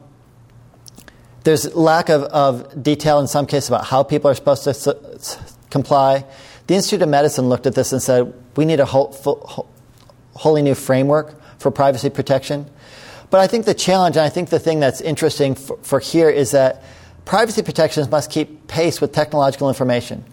there's 1.45 1.75
lack 1.75 2.09
of, 2.09 2.23
of 2.23 2.83
detail 2.83 3.19
in 3.19 3.27
some 3.27 3.47
cases 3.47 3.69
about 3.69 3.85
how 3.85 4.03
people 4.05 4.31
are 4.31 4.35
supposed 4.35 4.65
to 4.65 4.71
s- 4.71 5.57
comply. 5.69 6.25
The 6.67 6.75
Institute 6.75 7.03
of 7.03 7.11
Medicine 7.11 7.51
looked 7.51 7.67
at 7.67 7.75
this 7.75 7.93
and 7.93 8.01
said, 8.01 8.33
we 8.57 8.65
need 8.65 8.81
a 8.81 8.87
whole, 8.87 9.13
full, 9.13 9.69
wholly 10.33 10.63
new 10.63 10.75
framework 10.75 11.35
for 11.59 11.71
privacy 11.71 12.09
protection. 12.09 12.65
But 13.29 13.41
I 13.41 13.49
think 13.49 13.67
the 13.67 13.75
challenge, 13.75 14.17
and 14.17 14.25
I 14.25 14.31
think 14.31 14.49
the 14.49 14.59
thing 14.59 14.81
that's 14.81 15.03
interesting 15.03 15.57
for, 15.57 15.77
for 15.83 16.01
here, 16.01 16.31
is 16.31 16.53
that 16.53 16.83
privacy 17.25 17.63
protections 17.63 18.11
must 18.11 18.31
keep 18.31 18.67
pace 18.69 19.01
with 19.01 19.13
technological 19.13 19.69
information. 19.69 20.25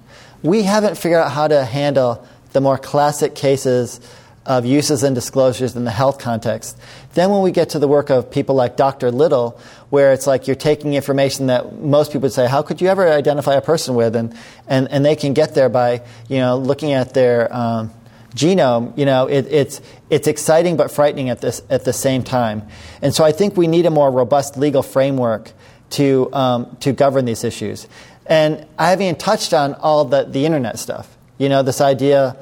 We 0.42 0.64
haven't 0.64 0.98
figured 0.98 1.22
out 1.22 1.32
how 1.32 1.48
to 1.48 1.66
handle 1.66 2.26
the 2.54 2.62
more 2.62 2.78
classic 2.78 3.36
cases 3.36 4.00
of 4.46 4.66
uses 4.66 5.04
and 5.04 5.14
disclosures 5.14 5.76
in 5.76 5.86
the 5.86 5.92
health 5.92 6.18
context. 6.18 6.78
Then, 7.14 7.30
when 7.30 7.42
we 7.42 7.52
get 7.52 7.70
to 7.72 7.80
the 7.80 7.88
work 7.88 8.10
of 8.10 8.32
people 8.32 8.56
like 8.56 8.78
Dr. 8.78 9.12
Little, 9.12 9.60
where 9.90 10.12
it's 10.14 10.26
like 10.26 10.48
you're 10.48 10.56
taking 10.56 10.96
information 10.96 11.48
that 11.48 11.80
most 11.80 12.10
people 12.10 12.22
would 12.22 12.34
say, 12.34 12.48
How 12.48 12.62
could 12.62 12.82
you 12.82 12.88
ever 12.88 13.08
identify 13.08 13.56
a 13.56 13.62
person 13.62 13.96
with? 13.96 14.16
And, 14.16 14.36
and, 14.68 14.90
and 14.90 15.06
they 15.06 15.16
can 15.16 15.34
get 15.34 15.54
there 15.54 15.70
by 15.70 16.02
you 16.30 16.38
know, 16.38 16.58
looking 16.58 16.94
at 16.94 17.14
their 17.14 17.54
um, 17.54 17.92
genome, 18.36 18.98
you 18.98 19.06
know, 19.06 19.28
it, 19.28 19.46
it's, 19.50 19.82
it's 20.10 20.28
exciting 20.28 20.78
but 20.78 20.92
frightening 20.92 21.30
at, 21.30 21.42
this, 21.42 21.62
at 21.70 21.86
the 21.86 21.94
same 21.94 22.24
time. 22.24 22.68
And 23.02 23.14
so 23.14 23.24
I 23.24 23.32
think 23.32 23.58
we 23.58 23.68
need 23.68 23.86
a 23.86 23.92
more 23.92 24.12
robust 24.12 24.58
legal 24.58 24.84
framework 24.84 25.52
to, 25.92 26.32
um, 26.34 26.78
to 26.82 26.94
govern 26.94 27.26
these 27.26 27.44
issues. 27.44 27.88
And 28.26 28.66
I 28.78 28.92
haven't 28.92 29.06
even 29.06 29.16
touched 29.20 29.54
on 29.54 29.74
all 29.74 30.06
the, 30.06 30.24
the 30.24 30.46
internet 30.46 30.78
stuff. 30.78 31.18
You 31.38 31.50
know, 31.50 31.64
this 31.64 31.82
idea 31.82 32.38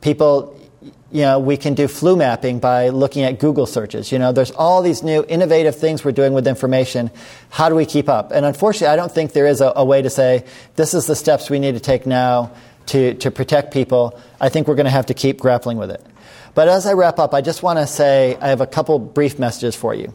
people, 0.00 0.58
you 1.10 1.22
know, 1.22 1.38
we 1.38 1.56
can 1.56 1.74
do 1.74 1.88
flu 1.88 2.16
mapping 2.16 2.58
by 2.58 2.90
looking 2.90 3.22
at 3.22 3.38
Google 3.38 3.66
searches. 3.66 4.12
You 4.12 4.18
know, 4.18 4.32
there's 4.32 4.50
all 4.50 4.82
these 4.82 5.02
new 5.02 5.24
innovative 5.28 5.76
things 5.76 6.04
we're 6.04 6.12
doing 6.12 6.32
with 6.32 6.46
information. 6.46 7.10
How 7.50 7.68
do 7.68 7.74
we 7.74 7.86
keep 7.86 8.08
up? 8.08 8.30
And 8.32 8.44
unfortunately, 8.46 8.88
I 8.88 8.96
don't 8.96 9.10
think 9.10 9.32
there 9.32 9.46
is 9.46 9.60
a, 9.60 9.72
a 9.74 9.84
way 9.84 10.02
to 10.02 10.10
say, 10.10 10.44
this 10.76 10.94
is 10.94 11.06
the 11.06 11.16
steps 11.16 11.50
we 11.50 11.58
need 11.58 11.72
to 11.72 11.80
take 11.80 12.06
now 12.06 12.52
to, 12.86 13.14
to 13.14 13.30
protect 13.30 13.72
people. 13.72 14.18
I 14.40 14.48
think 14.48 14.68
we're 14.68 14.74
going 14.74 14.84
to 14.84 14.90
have 14.90 15.06
to 15.06 15.14
keep 15.14 15.40
grappling 15.40 15.78
with 15.78 15.90
it. 15.90 16.04
But 16.54 16.68
as 16.68 16.86
I 16.86 16.92
wrap 16.92 17.18
up, 17.18 17.32
I 17.32 17.40
just 17.40 17.62
want 17.62 17.78
to 17.78 17.86
say 17.86 18.36
I 18.40 18.48
have 18.48 18.60
a 18.60 18.66
couple 18.66 18.98
brief 18.98 19.38
messages 19.38 19.74
for 19.74 19.94
you. 19.94 20.12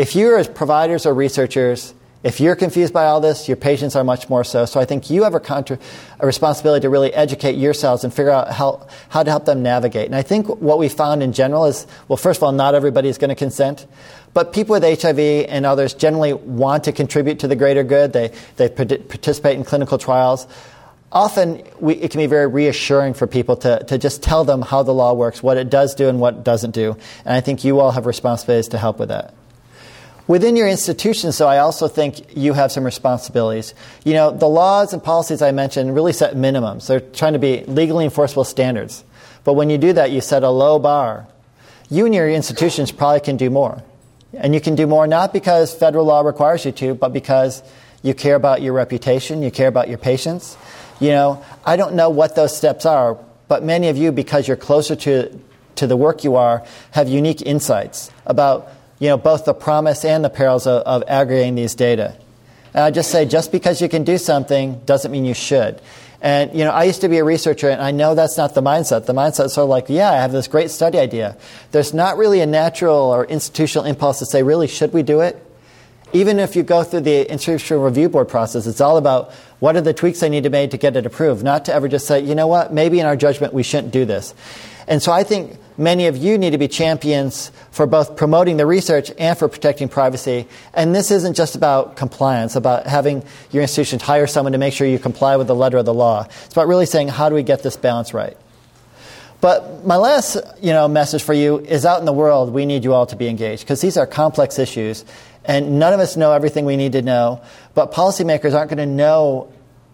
If 0.00 0.16
you're 0.16 0.38
as 0.38 0.48
providers 0.48 1.04
or 1.04 1.12
researchers, 1.12 1.92
if 2.22 2.40
you're 2.40 2.56
confused 2.56 2.94
by 2.94 3.04
all 3.04 3.20
this, 3.20 3.48
your 3.48 3.58
patients 3.58 3.94
are 3.94 4.02
much 4.02 4.30
more 4.30 4.44
so. 4.44 4.64
So 4.64 4.80
I 4.80 4.86
think 4.86 5.10
you 5.10 5.24
have 5.24 5.34
a, 5.34 5.40
contra- 5.40 5.78
a, 6.18 6.26
responsibility 6.26 6.84
to 6.84 6.88
really 6.88 7.12
educate 7.12 7.56
yourselves 7.56 8.02
and 8.02 8.10
figure 8.10 8.30
out 8.30 8.50
how, 8.50 8.86
how 9.10 9.22
to 9.22 9.30
help 9.30 9.44
them 9.44 9.62
navigate. 9.62 10.06
And 10.06 10.16
I 10.16 10.22
think 10.22 10.48
what 10.48 10.78
we 10.78 10.88
found 10.88 11.22
in 11.22 11.34
general 11.34 11.66
is, 11.66 11.86
well, 12.08 12.16
first 12.16 12.38
of 12.38 12.44
all, 12.44 12.52
not 12.52 12.74
everybody 12.74 13.10
is 13.10 13.18
going 13.18 13.28
to 13.28 13.34
consent. 13.34 13.86
But 14.32 14.54
people 14.54 14.72
with 14.72 15.02
HIV 15.02 15.18
and 15.18 15.66
others 15.66 15.92
generally 15.92 16.32
want 16.32 16.84
to 16.84 16.92
contribute 16.92 17.40
to 17.40 17.46
the 17.46 17.54
greater 17.54 17.84
good. 17.84 18.14
They, 18.14 18.32
they 18.56 18.70
participate 18.70 19.58
in 19.58 19.64
clinical 19.64 19.98
trials. 19.98 20.46
Often 21.12 21.62
we, 21.78 21.96
it 21.96 22.10
can 22.10 22.20
be 22.20 22.26
very 22.26 22.46
reassuring 22.46 23.12
for 23.12 23.26
people 23.26 23.58
to, 23.58 23.84
to 23.84 23.98
just 23.98 24.22
tell 24.22 24.46
them 24.46 24.62
how 24.62 24.82
the 24.82 24.94
law 24.94 25.12
works, 25.12 25.42
what 25.42 25.58
it 25.58 25.68
does 25.68 25.94
do 25.94 26.08
and 26.08 26.20
what 26.20 26.36
it 26.36 26.44
doesn't 26.44 26.70
do. 26.70 26.96
And 27.26 27.34
I 27.34 27.42
think 27.42 27.64
you 27.64 27.80
all 27.80 27.90
have 27.90 28.06
responsibilities 28.06 28.68
to 28.68 28.78
help 28.78 28.98
with 28.98 29.10
that. 29.10 29.34
Within 30.30 30.54
your 30.54 30.68
institution, 30.68 31.32
so 31.32 31.48
I 31.48 31.58
also 31.58 31.88
think 31.88 32.36
you 32.36 32.52
have 32.52 32.70
some 32.70 32.84
responsibilities. 32.84 33.74
You 34.04 34.12
know, 34.12 34.30
the 34.30 34.46
laws 34.46 34.92
and 34.92 35.02
policies 35.02 35.42
I 35.42 35.50
mentioned 35.50 35.92
really 35.92 36.12
set 36.12 36.36
minimums. 36.36 36.86
They're 36.86 37.00
trying 37.00 37.32
to 37.32 37.40
be 37.40 37.64
legally 37.64 38.04
enforceable 38.04 38.44
standards. 38.44 39.02
But 39.42 39.54
when 39.54 39.70
you 39.70 39.76
do 39.76 39.92
that, 39.92 40.12
you 40.12 40.20
set 40.20 40.44
a 40.44 40.48
low 40.48 40.78
bar. 40.78 41.26
You 41.88 42.06
and 42.06 42.14
your 42.14 42.30
institutions 42.30 42.92
probably 42.92 43.18
can 43.18 43.38
do 43.38 43.50
more. 43.50 43.82
And 44.32 44.54
you 44.54 44.60
can 44.60 44.76
do 44.76 44.86
more 44.86 45.08
not 45.08 45.32
because 45.32 45.74
federal 45.74 46.04
law 46.04 46.20
requires 46.20 46.64
you 46.64 46.70
to, 46.70 46.94
but 46.94 47.12
because 47.12 47.64
you 48.04 48.14
care 48.14 48.36
about 48.36 48.62
your 48.62 48.72
reputation, 48.72 49.42
you 49.42 49.50
care 49.50 49.66
about 49.66 49.88
your 49.88 49.98
patients. 49.98 50.56
You 51.00 51.08
know, 51.08 51.44
I 51.64 51.74
don't 51.74 51.94
know 51.94 52.08
what 52.08 52.36
those 52.36 52.56
steps 52.56 52.86
are, 52.86 53.18
but 53.48 53.64
many 53.64 53.88
of 53.88 53.96
you, 53.96 54.12
because 54.12 54.46
you're 54.46 54.56
closer 54.56 54.94
to, 54.94 55.40
to 55.74 55.88
the 55.88 55.96
work 55.96 56.22
you 56.22 56.36
are, 56.36 56.64
have 56.92 57.08
unique 57.08 57.42
insights 57.42 58.12
about 58.26 58.70
you 59.00 59.08
know, 59.08 59.16
both 59.16 59.44
the 59.44 59.54
promise 59.54 60.04
and 60.04 60.24
the 60.24 60.30
perils 60.30 60.68
of, 60.68 60.82
of 60.82 61.02
aggregating 61.08 61.56
these 61.56 61.74
data. 61.74 62.16
And 62.72 62.84
I 62.84 62.92
just 62.92 63.10
say, 63.10 63.24
just 63.24 63.50
because 63.50 63.82
you 63.82 63.88
can 63.88 64.04
do 64.04 64.16
something 64.16 64.80
doesn't 64.86 65.10
mean 65.10 65.24
you 65.24 65.34
should. 65.34 65.80
And, 66.22 66.52
you 66.52 66.64
know, 66.64 66.70
I 66.70 66.84
used 66.84 67.00
to 67.00 67.08
be 67.08 67.16
a 67.16 67.24
researcher, 67.24 67.70
and 67.70 67.80
I 67.80 67.92
know 67.92 68.14
that's 68.14 68.36
not 68.36 68.54
the 68.54 68.60
mindset. 68.60 69.06
The 69.06 69.14
mindset 69.14 69.46
is 69.46 69.54
sort 69.54 69.64
of 69.64 69.70
like, 69.70 69.86
yeah, 69.88 70.10
I 70.12 70.16
have 70.16 70.32
this 70.32 70.48
great 70.48 70.70
study 70.70 70.98
idea. 70.98 71.36
There's 71.72 71.94
not 71.94 72.18
really 72.18 72.40
a 72.42 72.46
natural 72.46 72.96
or 72.96 73.24
institutional 73.24 73.86
impulse 73.86 74.18
to 74.18 74.26
say, 74.26 74.42
really, 74.42 74.68
should 74.68 74.92
we 74.92 75.02
do 75.02 75.22
it? 75.22 75.42
Even 76.12 76.38
if 76.38 76.56
you 76.56 76.62
go 76.62 76.82
through 76.82 77.00
the 77.00 77.30
institutional 77.30 77.82
review 77.82 78.08
board 78.10 78.28
process, 78.28 78.66
it's 78.66 78.82
all 78.82 78.98
about 78.98 79.32
what 79.60 79.76
are 79.76 79.80
the 79.80 79.94
tweaks 79.94 80.22
I 80.22 80.28
need 80.28 80.42
to 80.42 80.50
make 80.50 80.72
to 80.72 80.76
get 80.76 80.96
it 80.96 81.06
approved, 81.06 81.42
not 81.42 81.64
to 81.66 81.72
ever 81.72 81.88
just 81.88 82.06
say, 82.06 82.20
you 82.20 82.34
know 82.34 82.48
what, 82.48 82.72
maybe 82.72 83.00
in 83.00 83.06
our 83.06 83.16
judgment 83.16 83.54
we 83.54 83.62
shouldn't 83.62 83.92
do 83.92 84.04
this. 84.04 84.34
And 84.88 85.00
so 85.00 85.12
I 85.12 85.22
think 85.22 85.56
many 85.80 86.06
of 86.06 86.16
you 86.16 86.38
need 86.38 86.50
to 86.50 86.58
be 86.58 86.68
champions 86.68 87.50
for 87.70 87.86
both 87.86 88.16
promoting 88.16 88.58
the 88.58 88.66
research 88.66 89.10
and 89.18 89.36
for 89.36 89.48
protecting 89.48 89.88
privacy. 89.88 90.46
And 90.74 90.94
this 90.94 91.10
isn't 91.10 91.34
just 91.34 91.56
about 91.56 91.96
compliance, 91.96 92.54
about 92.54 92.86
having 92.86 93.24
your 93.50 93.62
institution 93.62 93.98
hire 93.98 94.26
someone 94.26 94.52
to 94.52 94.58
make 94.58 94.74
sure 94.74 94.86
you 94.86 94.98
comply 94.98 95.36
with 95.36 95.46
the 95.46 95.54
letter 95.54 95.78
of 95.78 95.86
the 95.86 95.94
law. 95.94 96.26
It's 96.44 96.52
about 96.52 96.68
really 96.68 96.86
saying, 96.86 97.08
how 97.08 97.28
do 97.28 97.34
we 97.34 97.42
get 97.42 97.62
this 97.62 97.76
balance 97.76 98.12
right? 98.12 98.36
But 99.40 99.86
my 99.86 99.96
last 99.96 100.36
you 100.60 100.72
know, 100.72 100.86
message 100.86 101.22
for 101.22 101.32
you 101.32 101.60
is 101.60 101.86
out 101.86 101.98
in 101.98 102.04
the 102.04 102.12
world, 102.12 102.52
we 102.52 102.66
need 102.66 102.84
you 102.84 102.92
all 102.92 103.06
to 103.06 103.16
be 103.16 103.26
engaged 103.26 103.62
because 103.62 103.80
these 103.80 103.96
are 103.96 104.06
complex 104.06 104.58
issues. 104.58 105.04
And 105.46 105.78
none 105.78 105.94
of 105.94 106.00
us 106.00 106.16
know 106.16 106.32
everything 106.32 106.66
we 106.66 106.76
need 106.76 106.92
to 106.92 107.02
know. 107.02 107.40
But 107.72 107.92
policymakers 107.92 108.54
aren't 108.54 108.68
going 108.68 108.86
to 108.86 108.86
know 108.86 109.50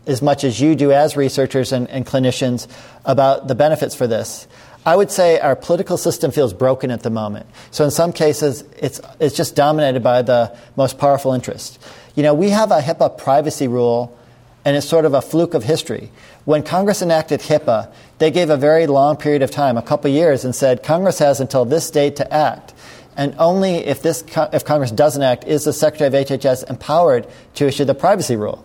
as 0.07 0.21
much 0.21 0.43
as 0.43 0.61
you 0.61 0.75
do 0.75 0.91
as 0.91 1.17
researchers 1.17 1.73
and, 1.73 1.89
and 1.91 2.05
clinicians 2.05 2.67
about 3.05 3.47
the 3.47 3.55
benefits 3.55 3.95
for 3.95 4.09
this. 4.09 4.49
I 4.87 4.95
would 4.95 5.11
say 5.11 5.41
our 5.41 5.57
political 5.57 5.97
system 5.97 6.31
feels 6.31 6.53
broken 6.53 6.93
at 6.93 7.03
the 7.03 7.11
moment. 7.11 7.47
So 7.73 7.85
in 7.85 7.91
some 7.91 8.13
cases, 8.13 8.63
it's, 8.79 9.01
it's 9.19 9.37
just 9.37 9.57
dominated 9.57 10.05
by 10.05 10.23
the 10.23 10.57
most 10.77 10.97
powerful 10.97 11.33
interest. 11.33 11.83
You 12.15 12.23
know, 12.23 12.35
we 12.35 12.51
have 12.51 12.71
a 12.71 12.81
HIPAA 12.81 13.19
privacy 13.19 13.67
rule, 13.67 14.17
and 14.65 14.77
it's 14.77 14.87
sort 14.87 15.05
of 15.05 15.13
a 15.13 15.21
fluke 15.21 15.55
of 15.55 15.65
history. 15.65 16.13
When 16.45 16.63
Congress 16.63 17.03
enacted 17.03 17.41
HIPAA, 17.41 17.93
they 18.19 18.31
gave 18.31 18.49
a 18.49 18.57
very 18.57 18.87
long 18.87 19.17
period 19.17 19.43
of 19.43 19.51
time, 19.51 19.77
a 19.77 19.83
couple 19.83 20.09
years, 20.09 20.45
and 20.45 20.55
said 20.55 20.85
Congress 20.85 21.19
has 21.19 21.41
until 21.41 21.65
this 21.65 21.91
date 21.91 22.15
to 22.17 22.33
act. 22.33 22.73
And 23.17 23.35
only 23.39 23.79
if, 23.79 24.03
this, 24.03 24.23
if 24.53 24.65
Congress 24.65 24.93
doesn't 24.93 25.23
act 25.23 25.45
is 25.45 25.65
the 25.65 25.73
Secretary 25.73 26.07
of 26.07 26.29
HHS 26.29 26.71
empowered 26.71 27.27
to 27.55 27.67
issue 27.67 27.85
the 27.85 27.95
privacy 27.95 28.37
rule. 28.37 28.65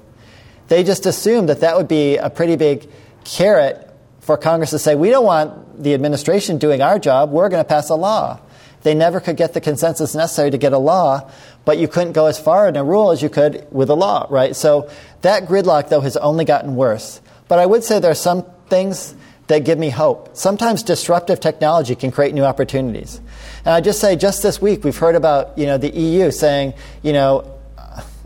They 0.67 0.83
just 0.83 1.07
assumed 1.07 1.49
that 1.49 1.61
that 1.61 1.77
would 1.77 1.87
be 1.87 2.17
a 2.17 2.29
pretty 2.29 2.57
big 2.57 2.87
carrot 3.23 3.90
for 4.21 4.37
Congress 4.37 4.69
to 4.69 4.79
say, 4.79 4.95
we 4.95 5.09
don't 5.09 5.25
want 5.25 5.83
the 5.83 5.93
administration 5.93 6.57
doing 6.57 6.81
our 6.81 6.99
job, 6.99 7.31
we're 7.31 7.49
going 7.49 7.63
to 7.63 7.67
pass 7.67 7.89
a 7.89 7.95
law. 7.95 8.39
They 8.83 8.93
never 8.93 9.19
could 9.19 9.37
get 9.37 9.53
the 9.53 9.61
consensus 9.61 10.15
necessary 10.15 10.51
to 10.51 10.57
get 10.57 10.73
a 10.73 10.77
law, 10.77 11.29
but 11.65 11.77
you 11.77 11.87
couldn't 11.87 12.13
go 12.13 12.27
as 12.27 12.39
far 12.39 12.67
in 12.67 12.75
a 12.75 12.83
rule 12.83 13.11
as 13.11 13.21
you 13.21 13.29
could 13.29 13.67
with 13.71 13.89
a 13.89 13.95
law, 13.95 14.27
right? 14.29 14.55
So 14.55 14.89
that 15.21 15.45
gridlock, 15.45 15.89
though, 15.89 16.01
has 16.01 16.17
only 16.17 16.45
gotten 16.45 16.75
worse. 16.75 17.21
But 17.47 17.59
I 17.59 17.65
would 17.65 17.83
say 17.83 17.99
there 17.99 18.11
are 18.11 18.15
some 18.15 18.45
things 18.69 19.15
that 19.47 19.65
give 19.65 19.77
me 19.77 19.89
hope. 19.89 20.35
Sometimes 20.35 20.81
disruptive 20.81 21.39
technology 21.39 21.95
can 21.95 22.11
create 22.11 22.33
new 22.33 22.43
opportunities. 22.43 23.19
And 23.65 23.73
I 23.73 23.81
just 23.81 23.99
say, 23.99 24.15
just 24.15 24.41
this 24.41 24.61
week, 24.61 24.83
we've 24.83 24.97
heard 24.97 25.15
about 25.15 25.57
you 25.57 25.65
know, 25.65 25.77
the 25.77 25.89
EU 25.89 26.31
saying, 26.31 26.73
you 27.03 27.13
know, 27.13 27.59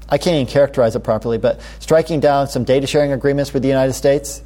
I 0.08 0.18
can't 0.20 0.36
even 0.36 0.46
characterize 0.46 0.96
it 0.96 1.00
properly, 1.04 1.38
but 1.38 1.60
striking 1.80 2.20
down 2.20 2.48
some 2.48 2.64
data 2.64 2.86
sharing 2.86 3.12
agreements 3.12 3.54
with 3.54 3.64
the 3.64 3.70
United 3.70 3.94
States 3.94 4.44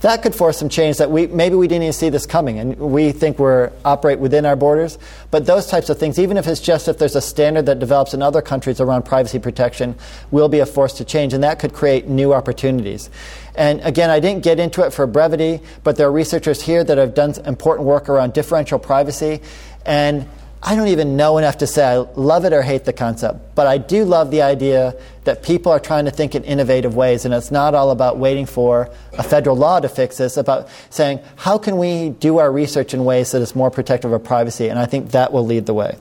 that 0.00 0.22
could 0.22 0.34
force 0.34 0.58
some 0.58 0.68
change 0.68 0.98
that 0.98 1.10
we 1.10 1.26
maybe 1.26 1.54
we 1.54 1.68
didn't 1.68 1.84
even 1.84 1.92
see 1.92 2.10
this 2.10 2.26
coming 2.26 2.58
and 2.58 2.76
we 2.76 3.12
think 3.12 3.38
we're 3.38 3.72
operate 3.84 4.18
within 4.18 4.44
our 4.44 4.56
borders. 4.56 4.98
But 5.30 5.46
those 5.46 5.66
types 5.66 5.88
of 5.88 5.98
things 5.98 6.18
even 6.18 6.36
if 6.36 6.46
it's 6.46 6.60
just 6.60 6.86
if 6.88 6.98
there's 6.98 7.16
a 7.16 7.20
standard 7.20 7.66
that 7.66 7.78
develops 7.78 8.12
in 8.12 8.20
other 8.20 8.42
countries 8.42 8.80
around 8.80 9.04
privacy 9.04 9.38
protection 9.38 9.96
will 10.30 10.48
be 10.48 10.60
a 10.60 10.66
force 10.66 10.92
to 10.94 11.04
change 11.04 11.32
and 11.32 11.42
that 11.42 11.58
could 11.58 11.72
create 11.72 12.08
new 12.08 12.34
opportunities. 12.34 13.08
And 13.54 13.80
again 13.80 14.10
i 14.10 14.20
didn't 14.20 14.42
get 14.42 14.60
into 14.60 14.84
it 14.84 14.92
for 14.92 15.06
brevity 15.06 15.60
but 15.82 15.96
there 15.96 16.08
are 16.08 16.12
researchers 16.12 16.60
here 16.60 16.84
that 16.84 16.98
have 16.98 17.14
done 17.14 17.34
important 17.46 17.86
work 17.86 18.08
around 18.08 18.34
differential 18.34 18.78
privacy 18.78 19.40
and 19.86 20.28
I 20.62 20.74
don't 20.74 20.88
even 20.88 21.16
know 21.16 21.38
enough 21.38 21.58
to 21.58 21.66
say 21.66 21.84
I 21.84 21.96
love 21.98 22.44
it 22.44 22.52
or 22.52 22.62
hate 22.62 22.84
the 22.84 22.92
concept, 22.92 23.54
but 23.54 23.66
I 23.66 23.78
do 23.78 24.04
love 24.04 24.30
the 24.30 24.42
idea 24.42 24.96
that 25.24 25.42
people 25.42 25.70
are 25.70 25.78
trying 25.78 26.06
to 26.06 26.10
think 26.10 26.34
in 26.34 26.44
innovative 26.44 26.96
ways, 26.96 27.24
and 27.24 27.32
it's 27.34 27.50
not 27.50 27.74
all 27.74 27.90
about 27.90 28.18
waiting 28.18 28.46
for 28.46 28.90
a 29.12 29.22
federal 29.22 29.56
law 29.56 29.80
to 29.80 29.88
fix 29.88 30.16
this, 30.16 30.36
about 30.36 30.68
saying, 30.90 31.20
how 31.36 31.58
can 31.58 31.76
we 31.76 32.10
do 32.10 32.38
our 32.38 32.50
research 32.50 32.94
in 32.94 33.04
ways 33.04 33.32
that 33.32 33.42
is 33.42 33.54
more 33.54 33.70
protective 33.70 34.12
of 34.12 34.24
privacy? 34.24 34.68
And 34.68 34.78
I 34.78 34.86
think 34.86 35.10
that 35.12 35.32
will 35.32 35.44
lead 35.44 35.66
the 35.66 35.74
way. 35.74 35.96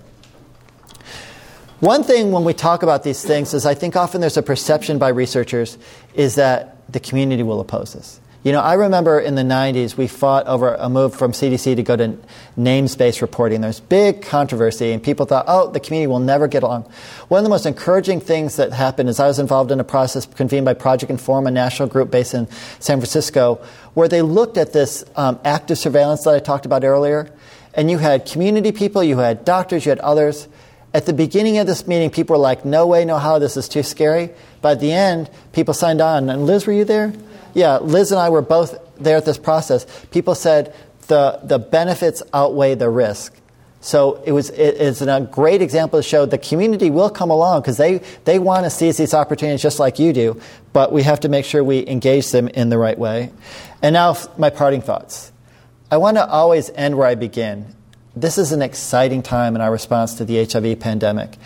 One 1.81 2.03
thing 2.03 2.31
when 2.31 2.45
we 2.45 2.53
talk 2.53 2.81
about 2.81 3.03
these 3.03 3.23
things 3.23 3.53
is 3.53 3.65
I 3.65 3.75
think 3.75 3.95
often 3.95 4.21
there's 4.21 4.37
a 4.37 4.41
perception 4.41 4.97
by 4.97 5.09
researchers 5.09 5.77
is 6.13 6.35
that 6.35 6.77
the 6.91 6.99
community 6.99 7.43
will 7.43 7.59
oppose 7.59 7.93
this. 7.93 8.19
You 8.45 8.51
know, 8.51 8.61
I 8.61 8.75
remember 8.75 9.19
in 9.19 9.33
the 9.33 9.41
90s, 9.41 9.97
we 9.97 10.07
fought 10.07 10.45
over 10.45 10.75
a 10.75 10.87
move 10.87 11.15
from 11.15 11.31
CDC 11.31 11.77
to 11.77 11.81
go 11.81 11.95
to 11.95 12.15
name-based 12.55 13.23
reporting. 13.23 13.61
There's 13.61 13.79
big 13.79 14.21
controversy, 14.21 14.91
and 14.91 15.01
people 15.01 15.25
thought, 15.25 15.45
oh, 15.47 15.71
the 15.71 15.79
community 15.79 16.05
will 16.05 16.19
never 16.19 16.47
get 16.47 16.61
along. 16.61 16.83
One 17.27 17.39
of 17.39 17.43
the 17.43 17.49
most 17.49 17.65
encouraging 17.65 18.21
things 18.21 18.57
that 18.57 18.71
happened 18.71 19.09
is 19.09 19.19
I 19.19 19.25
was 19.25 19.39
involved 19.39 19.71
in 19.71 19.79
a 19.79 19.83
process 19.83 20.27
convened 20.27 20.63
by 20.63 20.75
Project 20.75 21.09
Inform, 21.09 21.47
a 21.47 21.51
national 21.51 21.89
group 21.89 22.11
based 22.11 22.35
in 22.35 22.47
San 22.79 22.99
Francisco, 22.99 23.55
where 23.95 24.07
they 24.07 24.21
looked 24.21 24.57
at 24.57 24.73
this 24.73 25.03
um, 25.15 25.39
active 25.43 25.79
surveillance 25.79 26.23
that 26.25 26.35
I 26.35 26.39
talked 26.39 26.67
about 26.67 26.83
earlier. 26.83 27.31
And 27.73 27.89
you 27.89 27.97
had 27.97 28.27
community 28.27 28.71
people, 28.71 29.03
you 29.03 29.17
had 29.17 29.43
doctors, 29.43 29.87
you 29.87 29.89
had 29.89 29.99
others. 30.01 30.47
At 30.93 31.07
the 31.07 31.13
beginning 31.13 31.57
of 31.57 31.65
this 31.65 31.87
meeting, 31.87 32.11
people 32.11 32.35
were 32.35 32.43
like, 32.43 32.63
no 32.63 32.85
way, 32.85 33.05
no 33.05 33.17
how, 33.17 33.39
this 33.39 33.57
is 33.57 33.67
too 33.67 33.81
scary. 33.81 34.29
But 34.61 34.73
at 34.73 34.79
the 34.81 34.91
end, 34.91 35.31
people 35.51 35.73
signed 35.73 35.99
on. 35.99 36.29
And 36.29 36.45
Liz, 36.45 36.67
were 36.67 36.73
you 36.73 36.85
there? 36.85 37.11
Yeah, 37.55 37.77
Liz 37.77 38.11
and 38.11 38.19
I 38.19 38.29
were 38.29 38.41
both 38.41 38.77
there 38.97 39.17
at 39.17 39.25
this 39.25 39.37
process. 39.37 39.87
People 40.11 40.35
said 40.35 40.75
the, 41.07 41.39
the 41.41 41.57
benefits 41.57 42.21
outweigh 42.33 42.75
the 42.75 42.89
risk. 42.89 43.33
So 43.79 44.21
it 44.25 44.31
was 44.31 44.49
it's 44.49 45.01
a 45.01 45.29
great 45.31 45.61
example 45.61 45.99
to 45.99 46.03
show 46.03 46.25
the 46.25 46.39
community 46.39 46.89
will 46.89 47.09
come 47.09 47.29
along 47.29 47.61
because 47.61 47.77
they, 47.77 47.99
they 48.25 48.39
want 48.39 48.65
to 48.65 48.69
seize 48.71 48.97
these 48.97 49.13
opportunities 49.13 49.61
just 49.61 49.79
like 49.79 49.99
you 49.99 50.11
do, 50.11 50.41
but 50.73 50.91
we 50.91 51.03
have 51.03 51.19
to 51.21 51.29
make 51.29 51.45
sure 51.45 51.63
we 51.63 51.87
engage 51.87 52.31
them 52.31 52.47
in 52.47 52.69
the 52.69 52.79
right 52.79 52.97
way. 52.97 53.31
And 53.81 53.93
now 53.93 54.17
my 54.37 54.49
parting 54.49 54.81
thoughts. 54.81 55.31
I 55.91 55.97
want 55.97 56.17
to 56.17 56.27
always 56.27 56.71
end 56.71 56.97
where 56.97 57.07
I 57.07 57.15
begin. 57.15 57.67
This 58.15 58.39
is 58.39 58.51
an 58.51 58.63
exciting 58.63 59.21
time 59.21 59.55
in 59.55 59.61
our 59.61 59.71
response 59.71 60.15
to 60.15 60.25
the 60.25 60.43
HIV 60.43 60.79
pandemic. 60.79 61.37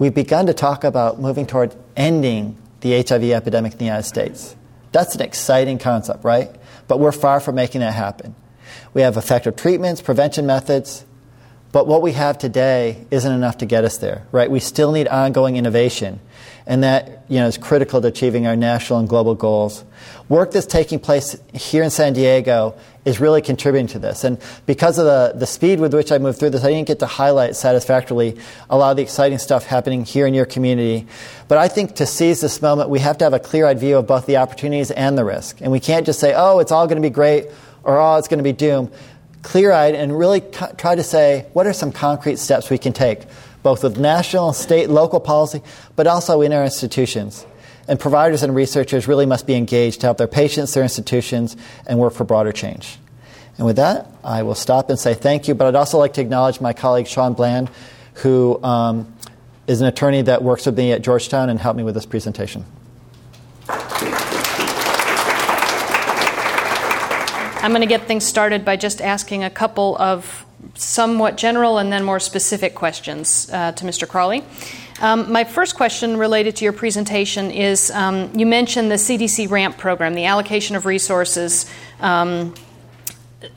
We've 0.00 0.14
begun 0.14 0.46
to 0.46 0.54
talk 0.54 0.84
about 0.84 1.20
moving 1.20 1.46
toward 1.46 1.76
ending 1.96 2.56
the 2.80 3.02
HIV 3.02 3.24
epidemic 3.24 3.72
in 3.72 3.78
the 3.78 3.84
United 3.84 4.04
States. 4.04 4.56
That's 4.94 5.16
an 5.16 5.22
exciting 5.22 5.78
concept, 5.78 6.22
right? 6.22 6.54
But 6.86 7.00
we're 7.00 7.10
far 7.10 7.40
from 7.40 7.56
making 7.56 7.80
that 7.80 7.94
happen. 7.94 8.36
We 8.94 9.02
have 9.02 9.16
effective 9.16 9.56
treatments, 9.56 10.00
prevention 10.00 10.46
methods, 10.46 11.04
but 11.72 11.88
what 11.88 12.00
we 12.00 12.12
have 12.12 12.38
today 12.38 13.04
isn't 13.10 13.32
enough 13.32 13.58
to 13.58 13.66
get 13.66 13.82
us 13.82 13.98
there, 13.98 14.24
right? 14.30 14.48
We 14.48 14.60
still 14.60 14.92
need 14.92 15.08
ongoing 15.08 15.56
innovation, 15.56 16.20
and 16.66 16.82
that 16.82 17.24
you 17.28 17.38
know, 17.38 17.46
is 17.46 17.58
critical 17.58 18.00
to 18.00 18.08
achieving 18.08 18.46
our 18.46 18.56
national 18.56 18.98
and 18.98 19.08
global 19.08 19.34
goals. 19.34 19.84
Work 20.28 20.52
that's 20.52 20.66
taking 20.66 20.98
place 20.98 21.36
here 21.52 21.82
in 21.82 21.90
San 21.90 22.14
Diego 22.14 22.74
is 23.04 23.20
really 23.20 23.42
contributing 23.42 23.86
to 23.88 23.98
this. 23.98 24.24
And 24.24 24.38
because 24.64 24.98
of 24.98 25.04
the, 25.04 25.38
the 25.38 25.46
speed 25.46 25.78
with 25.78 25.92
which 25.92 26.10
I 26.10 26.18
moved 26.18 26.38
through 26.38 26.50
this, 26.50 26.64
I 26.64 26.70
didn't 26.70 26.88
get 26.88 27.00
to 27.00 27.06
highlight 27.06 27.54
satisfactorily 27.56 28.38
a 28.70 28.78
lot 28.78 28.92
of 28.92 28.96
the 28.96 29.02
exciting 29.02 29.38
stuff 29.38 29.66
happening 29.66 30.04
here 30.04 30.26
in 30.26 30.32
your 30.32 30.46
community. 30.46 31.06
But 31.48 31.58
I 31.58 31.68
think 31.68 31.96
to 31.96 32.06
seize 32.06 32.40
this 32.40 32.62
moment, 32.62 32.88
we 32.88 33.00
have 33.00 33.18
to 33.18 33.24
have 33.24 33.34
a 33.34 33.38
clear 33.38 33.66
eyed 33.66 33.78
view 33.78 33.98
of 33.98 34.06
both 34.06 34.24
the 34.24 34.38
opportunities 34.38 34.90
and 34.90 35.18
the 35.18 35.24
risk. 35.24 35.60
And 35.60 35.70
we 35.70 35.80
can't 35.80 36.06
just 36.06 36.18
say, 36.18 36.32
oh, 36.34 36.60
it's 36.60 36.72
all 36.72 36.86
going 36.86 36.96
to 36.96 37.06
be 37.06 37.12
great 37.12 37.48
or 37.82 37.98
oh, 37.98 38.16
it's 38.16 38.28
going 38.28 38.38
to 38.38 38.44
be 38.44 38.52
doom 38.52 38.90
clear 39.44 39.70
eyed 39.70 39.94
and 39.94 40.18
really 40.18 40.40
co- 40.40 40.72
try 40.76 40.96
to 40.96 41.02
say 41.04 41.46
what 41.52 41.66
are 41.66 41.72
some 41.72 41.92
concrete 41.92 42.38
steps 42.38 42.70
we 42.70 42.78
can 42.78 42.92
take, 42.92 43.20
both 43.64 43.82
with 43.82 43.98
national, 43.98 44.52
state, 44.52 44.88
local 44.90 45.18
policy, 45.18 45.62
but 45.96 46.06
also 46.06 46.42
in 46.42 46.52
our 46.52 46.62
institutions. 46.62 47.44
And 47.88 47.98
providers 47.98 48.42
and 48.42 48.54
researchers 48.54 49.08
really 49.08 49.26
must 49.26 49.46
be 49.46 49.54
engaged 49.54 50.02
to 50.02 50.06
help 50.06 50.18
their 50.18 50.28
patients, 50.28 50.74
their 50.74 50.84
institutions, 50.84 51.56
and 51.86 51.98
work 51.98 52.12
for 52.12 52.24
broader 52.24 52.52
change. 52.52 52.98
And 53.56 53.66
with 53.66 53.76
that, 53.76 54.06
I 54.22 54.42
will 54.42 54.54
stop 54.54 54.90
and 54.90 54.98
say 54.98 55.14
thank 55.14 55.48
you, 55.48 55.54
but 55.54 55.66
I'd 55.66 55.74
also 55.76 55.98
like 55.98 56.12
to 56.14 56.20
acknowledge 56.20 56.60
my 56.60 56.74
colleague 56.74 57.06
Sean 57.06 57.32
Bland, 57.32 57.70
who 58.14 58.62
um, 58.62 59.12
is 59.66 59.80
an 59.80 59.86
attorney 59.86 60.22
that 60.22 60.42
works 60.42 60.66
with 60.66 60.76
me 60.76 60.92
at 60.92 61.00
Georgetown 61.02 61.48
and 61.48 61.58
helped 61.58 61.78
me 61.78 61.82
with 61.82 61.94
this 61.94 62.06
presentation. 62.06 62.66
I'm 67.62 67.70
going 67.70 67.80
to 67.80 67.86
get 67.86 68.02
things 68.02 68.26
started 68.26 68.62
by 68.62 68.76
just 68.76 69.00
asking 69.00 69.42
a 69.42 69.48
couple 69.48 69.96
of 69.96 70.43
somewhat 70.74 71.36
general 71.36 71.78
and 71.78 71.92
then 71.92 72.04
more 72.04 72.20
specific 72.20 72.74
questions 72.74 73.50
uh, 73.52 73.72
to 73.72 73.84
Mr. 73.84 74.08
Crowley. 74.08 74.42
Um, 75.00 75.30
my 75.32 75.44
first 75.44 75.74
question 75.74 76.16
related 76.16 76.56
to 76.56 76.64
your 76.64 76.72
presentation 76.72 77.50
is 77.50 77.90
um, 77.90 78.30
you 78.38 78.46
mentioned 78.46 78.90
the 78.90 78.96
CDC 78.96 79.50
RAMP 79.50 79.76
program, 79.76 80.14
the 80.14 80.26
allocation 80.26 80.76
of 80.76 80.86
resources. 80.86 81.66
Um, 82.00 82.54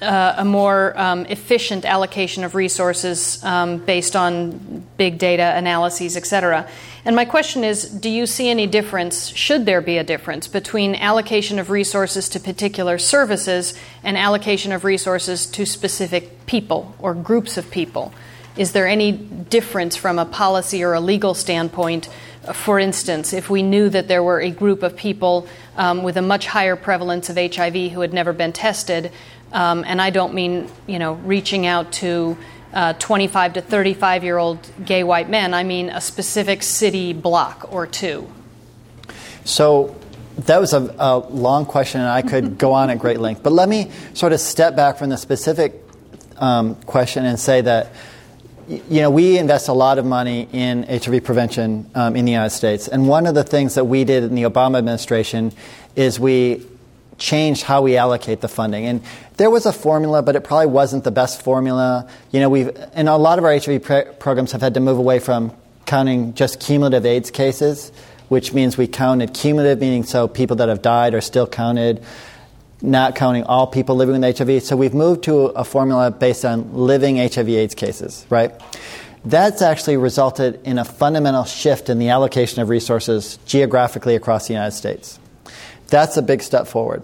uh, 0.02 0.36
a 0.38 0.46
more 0.46 0.98
um, 1.00 1.26
efficient 1.26 1.86
allocation 1.86 2.44
of 2.44 2.56
resources 2.56 3.44
um, 3.44 3.78
based 3.78 4.16
on 4.16 4.86
big 4.98 5.18
data 5.18 5.54
analyses, 5.56 6.18
et 6.18 6.26
cetera. 6.26 6.68
And 7.06 7.16
my 7.16 7.26
question 7.26 7.64
is 7.64 7.90
do 7.90 8.10
you 8.10 8.26
see 8.26 8.50
any 8.50 8.68
difference, 8.68 9.30
should 9.30 9.66
there 9.66 9.82
be 9.82 9.98
a 9.98 10.04
difference, 10.04 10.48
between 10.48 10.96
allocation 10.96 11.58
of 11.60 11.70
resources 11.70 12.28
to 12.30 12.40
particular 12.40 12.98
services 12.98 13.80
and 14.04 14.18
allocation 14.18 14.72
of 14.72 14.84
resources 14.84 15.46
to 15.48 15.66
specific 15.66 16.46
people 16.46 16.96
or 17.00 17.14
groups 17.14 17.58
of 17.58 17.72
people? 17.72 18.14
Is 18.58 18.72
there 18.72 18.88
any 18.88 19.12
difference 19.12 19.96
from 19.96 20.18
a 20.18 20.26
policy 20.26 20.84
or 20.84 20.94
a 20.94 21.00
legal 21.00 21.34
standpoint? 21.34 22.10
For 22.54 22.80
instance, 22.80 23.32
if 23.32 23.50
we 23.50 23.62
knew 23.62 23.88
that 23.90 24.08
there 24.08 24.24
were 24.24 24.42
a 24.42 24.50
group 24.50 24.82
of 24.82 24.96
people 24.96 25.48
um, 25.76 26.02
with 26.02 26.18
a 26.18 26.22
much 26.22 26.48
higher 26.48 26.76
prevalence 26.76 27.30
of 27.30 27.38
HIV 27.38 27.92
who 27.92 28.02
had 28.02 28.14
never 28.14 28.34
been 28.34 28.54
tested, 28.54 29.12
um, 29.52 29.84
and 29.86 30.02
I 30.02 30.10
don't 30.10 30.34
mean, 30.34 30.70
you 30.88 31.00
know, 31.00 31.14
reaching 31.14 31.66
out 31.66 31.92
to 31.94 32.38
uh, 32.74 32.94
25 32.94 33.54
to 33.54 33.62
35 33.62 34.24
year 34.24 34.38
old 34.38 34.60
gay 34.86 35.04
white 35.04 35.30
men. 35.30 35.54
I 35.54 35.64
mean 35.64 35.90
a 35.90 36.02
specific 36.02 36.64
city 36.64 37.14
block 37.14 37.72
or 37.72 37.88
two. 37.88 38.30
So 39.46 39.96
that 40.40 40.60
was 40.60 40.74
a, 40.74 40.94
a 41.00 41.18
long 41.18 41.66
question, 41.66 42.02
and 42.02 42.10
I 42.10 42.22
could 42.22 42.58
go 42.60 42.74
on 42.74 42.90
at 42.90 43.00
great 43.00 43.20
length. 43.20 43.44
But 43.44 43.54
let 43.54 43.70
me 43.70 43.92
sort 44.14 44.34
of 44.34 44.40
step 44.40 44.76
back 44.76 44.98
from 44.98 45.10
the 45.10 45.18
specific 45.18 45.82
um, 46.38 46.76
question 46.76 47.26
and 47.26 47.40
say 47.40 47.62
that 47.62 47.94
you 48.68 49.02
know, 49.02 49.10
we 49.10 49.38
invest 49.38 49.70
a 49.70 49.74
lot 49.74 49.98
of 49.98 50.06
money 50.06 50.48
in 50.52 50.84
HIV 50.84 51.24
prevention 51.24 51.90
um, 51.96 52.18
in 52.18 52.26
the 52.26 52.32
United 52.32 52.50
States. 52.50 52.90
And 52.90 53.08
one 53.08 53.26
of 53.26 53.34
the 53.34 53.44
things 53.44 53.76
that 53.76 53.86
we 53.86 54.04
did 54.04 54.24
in 54.24 54.36
the 54.36 54.44
Obama 54.44 54.78
administration 54.78 55.54
is 55.96 56.20
we 56.20 56.66
changed 57.18 57.64
how 57.64 57.82
we 57.82 57.98
allocate 57.98 58.42
the 58.42 58.48
funding. 58.48 58.86
And 58.86 59.02
there 59.38 59.50
was 59.50 59.66
a 59.66 59.74
formula, 59.74 60.22
but 60.22 60.36
it 60.36 60.44
probably 60.44 60.68
wasn't 60.68 61.04
the 61.04 61.12
best 61.12 61.42
formula. 61.42 62.10
You 62.32 62.40
know, 62.40 62.50
we've, 62.50 62.70
and 62.94 63.10
a 63.10 63.18
lot 63.18 63.40
of 63.40 63.46
our 63.46 63.58
HIV 63.58 64.20
programs 64.20 64.52
have 64.52 64.62
had 64.62 64.74
to 64.76 64.80
move 64.80 64.98
away 64.98 65.20
from 65.20 65.56
counting 65.86 66.34
just 66.34 66.60
cumulative 66.60 67.06
AIDS 67.06 67.32
cases, 67.32 67.92
which 68.30 68.54
means 68.54 68.78
we 68.78 68.88
counted 68.88 69.34
cumulative, 69.34 69.80
meaning 69.80 70.04
so 70.04 70.28
people 70.28 70.58
that 70.58 70.70
have 70.70 70.82
died 70.82 71.14
are 71.14 71.22
still 71.22 71.48
counted, 71.48 72.04
not 72.82 73.16
counting 73.16 73.44
all 73.46 73.68
people 73.68 73.96
living 73.96 74.20
with 74.20 74.38
HIV. 74.38 74.64
So 74.64 74.76
we've 74.76 74.94
moved 74.94 75.24
to 75.24 75.46
a 75.48 75.64
formula 75.64 76.12
based 76.12 76.46
on 76.46 76.74
living 76.74 77.18
HIV 77.18 77.50
AIDS 77.50 77.76
cases, 77.76 78.26
right? 78.30 78.52
That's 79.26 79.62
actually 79.62 79.98
resulted 79.98 80.62
in 80.64 80.78
a 80.78 80.86
fundamental 80.86 81.44
shift 81.44 81.90
in 81.90 82.00
the 82.00 82.10
allocation 82.10 82.62
of 82.62 82.70
resources 82.70 83.40
geographically 83.46 84.16
across 84.16 84.48
the 84.48 84.54
United 84.54 84.76
States. 84.76 85.20
That's 85.88 86.18
a 86.18 86.22
big 86.22 86.42
step 86.42 86.68
forward. 86.68 87.04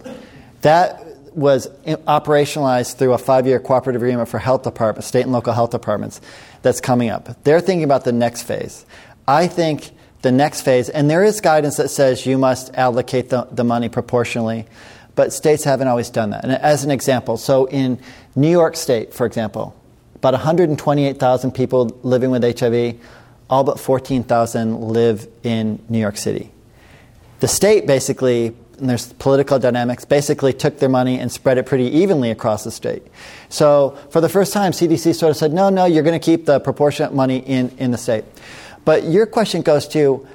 That 0.61 1.03
was 1.35 1.67
operationalized 1.85 2.97
through 2.97 3.13
a 3.13 3.17
five 3.17 3.47
year 3.47 3.59
cooperative 3.59 4.01
agreement 4.01 4.29
for 4.29 4.39
health 4.39 4.63
departments, 4.63 5.07
state 5.07 5.23
and 5.23 5.31
local 5.31 5.53
health 5.53 5.71
departments, 5.71 6.21
that's 6.61 6.79
coming 6.79 7.09
up. 7.09 7.43
They're 7.43 7.61
thinking 7.61 7.83
about 7.83 8.05
the 8.05 8.11
next 8.11 8.43
phase. 8.43 8.85
I 9.27 9.47
think 9.47 9.91
the 10.21 10.31
next 10.31 10.61
phase, 10.61 10.89
and 10.89 11.09
there 11.09 11.23
is 11.23 11.41
guidance 11.41 11.77
that 11.77 11.89
says 11.89 12.25
you 12.25 12.37
must 12.37 12.73
allocate 12.75 13.29
the, 13.29 13.47
the 13.51 13.63
money 13.63 13.89
proportionally, 13.89 14.65
but 15.15 15.33
states 15.33 15.63
haven't 15.63 15.87
always 15.87 16.09
done 16.09 16.31
that. 16.31 16.43
And 16.43 16.53
as 16.53 16.83
an 16.83 16.91
example, 16.91 17.37
so 17.37 17.65
in 17.65 17.99
New 18.35 18.49
York 18.49 18.75
State, 18.75 19.13
for 19.13 19.25
example, 19.25 19.75
about 20.15 20.33
128,000 20.33 21.51
people 21.51 21.99
living 22.03 22.31
with 22.31 22.43
HIV, 22.59 22.99
all 23.49 23.63
but 23.63 23.79
14,000 23.79 24.79
live 24.79 25.27
in 25.43 25.83
New 25.89 25.99
York 25.99 26.17
City. 26.17 26.51
The 27.41 27.47
state 27.49 27.85
basically 27.85 28.55
and 28.79 28.89
there's 28.89 29.13
political 29.13 29.59
dynamics, 29.59 30.05
basically 30.05 30.53
took 30.53 30.79
their 30.79 30.89
money 30.89 31.19
and 31.19 31.31
spread 31.31 31.57
it 31.57 31.65
pretty 31.65 31.85
evenly 31.85 32.31
across 32.31 32.63
the 32.63 32.71
state. 32.71 33.03
So 33.49 33.97
for 34.09 34.21
the 34.21 34.29
first 34.29 34.53
time, 34.53 34.71
CDC 34.71 35.15
sort 35.15 35.31
of 35.31 35.37
said, 35.37 35.53
no, 35.53 35.69
no, 35.69 35.85
you're 35.85 36.03
going 36.03 36.19
to 36.19 36.23
keep 36.23 36.45
the 36.45 36.59
proportionate 36.59 37.13
money 37.13 37.37
in, 37.37 37.69
in 37.77 37.91
the 37.91 37.97
state. 37.97 38.25
But 38.85 39.05
your 39.05 39.25
question 39.25 39.61
goes 39.61 39.87
to 39.89 40.27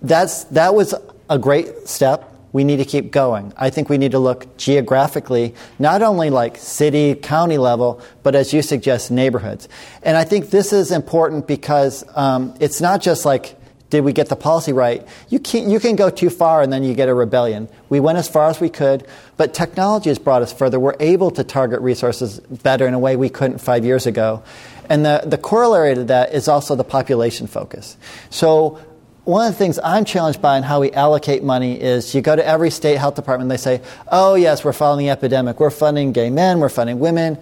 that's, 0.00 0.44
that 0.44 0.74
was 0.74 0.94
a 1.28 1.38
great 1.38 1.88
step. 1.88 2.30
We 2.52 2.62
need 2.62 2.76
to 2.76 2.84
keep 2.84 3.10
going. 3.10 3.52
I 3.56 3.70
think 3.70 3.88
we 3.88 3.98
need 3.98 4.12
to 4.12 4.18
look 4.18 4.56
geographically, 4.56 5.54
not 5.78 6.02
only 6.02 6.30
like 6.30 6.56
city, 6.56 7.14
county 7.14 7.58
level, 7.58 8.00
but 8.22 8.34
as 8.34 8.52
you 8.52 8.62
suggest, 8.62 9.10
neighborhoods. 9.10 9.68
And 10.02 10.16
I 10.16 10.24
think 10.24 10.50
this 10.50 10.72
is 10.72 10.92
important 10.92 11.48
because 11.48 12.04
um, 12.14 12.54
it's 12.60 12.80
not 12.80 13.02
just 13.02 13.24
like 13.24 13.56
did 13.94 14.02
we 14.02 14.12
get 14.12 14.28
the 14.28 14.34
policy 14.34 14.72
right? 14.72 15.06
You 15.28 15.38
can, 15.38 15.70
you 15.70 15.78
can 15.78 15.94
go 15.94 16.10
too 16.10 16.28
far 16.28 16.62
and 16.62 16.72
then 16.72 16.82
you 16.82 16.94
get 16.94 17.08
a 17.08 17.14
rebellion. 17.14 17.68
We 17.88 18.00
went 18.00 18.18
as 18.18 18.28
far 18.28 18.50
as 18.50 18.60
we 18.60 18.68
could, 18.68 19.06
but 19.36 19.54
technology 19.54 20.10
has 20.10 20.18
brought 20.18 20.42
us 20.42 20.52
further. 20.52 20.80
We're 20.80 20.96
able 20.98 21.30
to 21.30 21.44
target 21.44 21.80
resources 21.80 22.40
better 22.40 22.88
in 22.88 22.94
a 22.94 22.98
way 22.98 23.14
we 23.14 23.28
couldn't 23.28 23.58
five 23.58 23.84
years 23.84 24.04
ago. 24.04 24.42
And 24.88 25.04
the, 25.04 25.22
the 25.24 25.38
corollary 25.38 25.94
to 25.94 26.02
that 26.04 26.34
is 26.34 26.48
also 26.48 26.74
the 26.74 26.82
population 26.82 27.46
focus. 27.46 27.96
So 28.30 28.80
one 29.22 29.46
of 29.46 29.52
the 29.52 29.58
things 29.58 29.78
I'm 29.78 30.04
challenged 30.04 30.42
by 30.42 30.56
in 30.56 30.64
how 30.64 30.80
we 30.80 30.90
allocate 30.90 31.44
money 31.44 31.80
is 31.80 32.16
you 32.16 32.20
go 32.20 32.34
to 32.34 32.44
every 32.44 32.70
state 32.70 32.96
health 32.96 33.14
department, 33.14 33.48
they 33.48 33.56
say, 33.56 33.80
oh, 34.08 34.34
yes, 34.34 34.64
we're 34.64 34.72
following 34.72 35.06
the 35.06 35.10
epidemic. 35.10 35.60
We're 35.60 35.70
funding 35.70 36.10
gay 36.10 36.30
men, 36.30 36.58
we're 36.58 36.68
funding 36.68 36.98
women. 36.98 37.38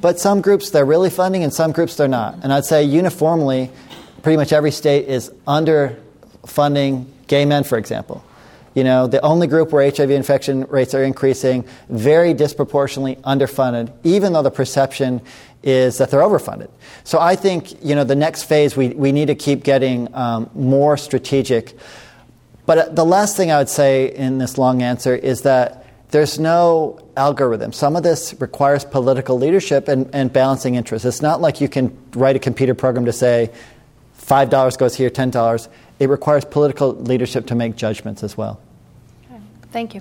But 0.00 0.20
some 0.20 0.40
groups 0.40 0.70
they're 0.70 0.84
really 0.84 1.10
funding 1.10 1.42
and 1.42 1.52
some 1.52 1.72
groups 1.72 1.96
they're 1.96 2.06
not. 2.06 2.44
And 2.44 2.52
I'd 2.52 2.64
say 2.64 2.84
uniformly, 2.84 3.72
pretty 4.26 4.38
much 4.38 4.52
every 4.52 4.72
state 4.72 5.06
is 5.06 5.30
underfunding 5.46 7.06
gay 7.28 7.44
men, 7.44 7.62
for 7.62 7.78
example. 7.78 8.24
You 8.74 8.82
know, 8.82 9.06
the 9.06 9.20
only 9.20 9.46
group 9.46 9.70
where 9.70 9.88
HIV 9.88 10.10
infection 10.10 10.64
rates 10.64 10.94
are 10.94 11.04
increasing, 11.04 11.64
very 11.88 12.34
disproportionately 12.34 13.22
underfunded, 13.22 13.92
even 14.02 14.32
though 14.32 14.42
the 14.42 14.50
perception 14.50 15.22
is 15.62 15.98
that 15.98 16.10
they're 16.10 16.22
overfunded. 16.22 16.70
So 17.04 17.20
I 17.20 17.36
think, 17.36 17.84
you 17.84 17.94
know, 17.94 18.02
the 18.02 18.16
next 18.16 18.42
phase, 18.42 18.76
we, 18.76 18.88
we 18.88 19.12
need 19.12 19.26
to 19.26 19.36
keep 19.36 19.62
getting 19.62 20.12
um, 20.12 20.50
more 20.54 20.96
strategic. 20.96 21.76
But 22.66 22.78
uh, 22.78 22.88
the 22.88 23.04
last 23.04 23.36
thing 23.36 23.52
I 23.52 23.58
would 23.58 23.68
say 23.68 24.12
in 24.12 24.38
this 24.38 24.58
long 24.58 24.82
answer 24.82 25.14
is 25.14 25.42
that 25.42 25.86
there's 26.10 26.40
no 26.40 26.98
algorithm. 27.16 27.72
Some 27.72 27.94
of 27.94 28.02
this 28.02 28.34
requires 28.40 28.84
political 28.84 29.38
leadership 29.38 29.86
and, 29.86 30.10
and 30.12 30.32
balancing 30.32 30.74
interests. 30.74 31.06
It's 31.06 31.22
not 31.22 31.40
like 31.40 31.60
you 31.60 31.68
can 31.68 31.96
write 32.16 32.34
a 32.34 32.40
computer 32.40 32.74
program 32.74 33.04
to 33.04 33.12
say, 33.12 33.52
$5 34.26 34.78
goes 34.78 34.96
here, 34.96 35.10
$10. 35.10 35.68
It 35.98 36.08
requires 36.08 36.44
political 36.44 36.94
leadership 36.94 37.46
to 37.46 37.54
make 37.54 37.76
judgments 37.76 38.22
as 38.22 38.36
well. 38.36 38.60
Okay. 39.30 39.40
Thank 39.70 39.94
you. 39.94 40.00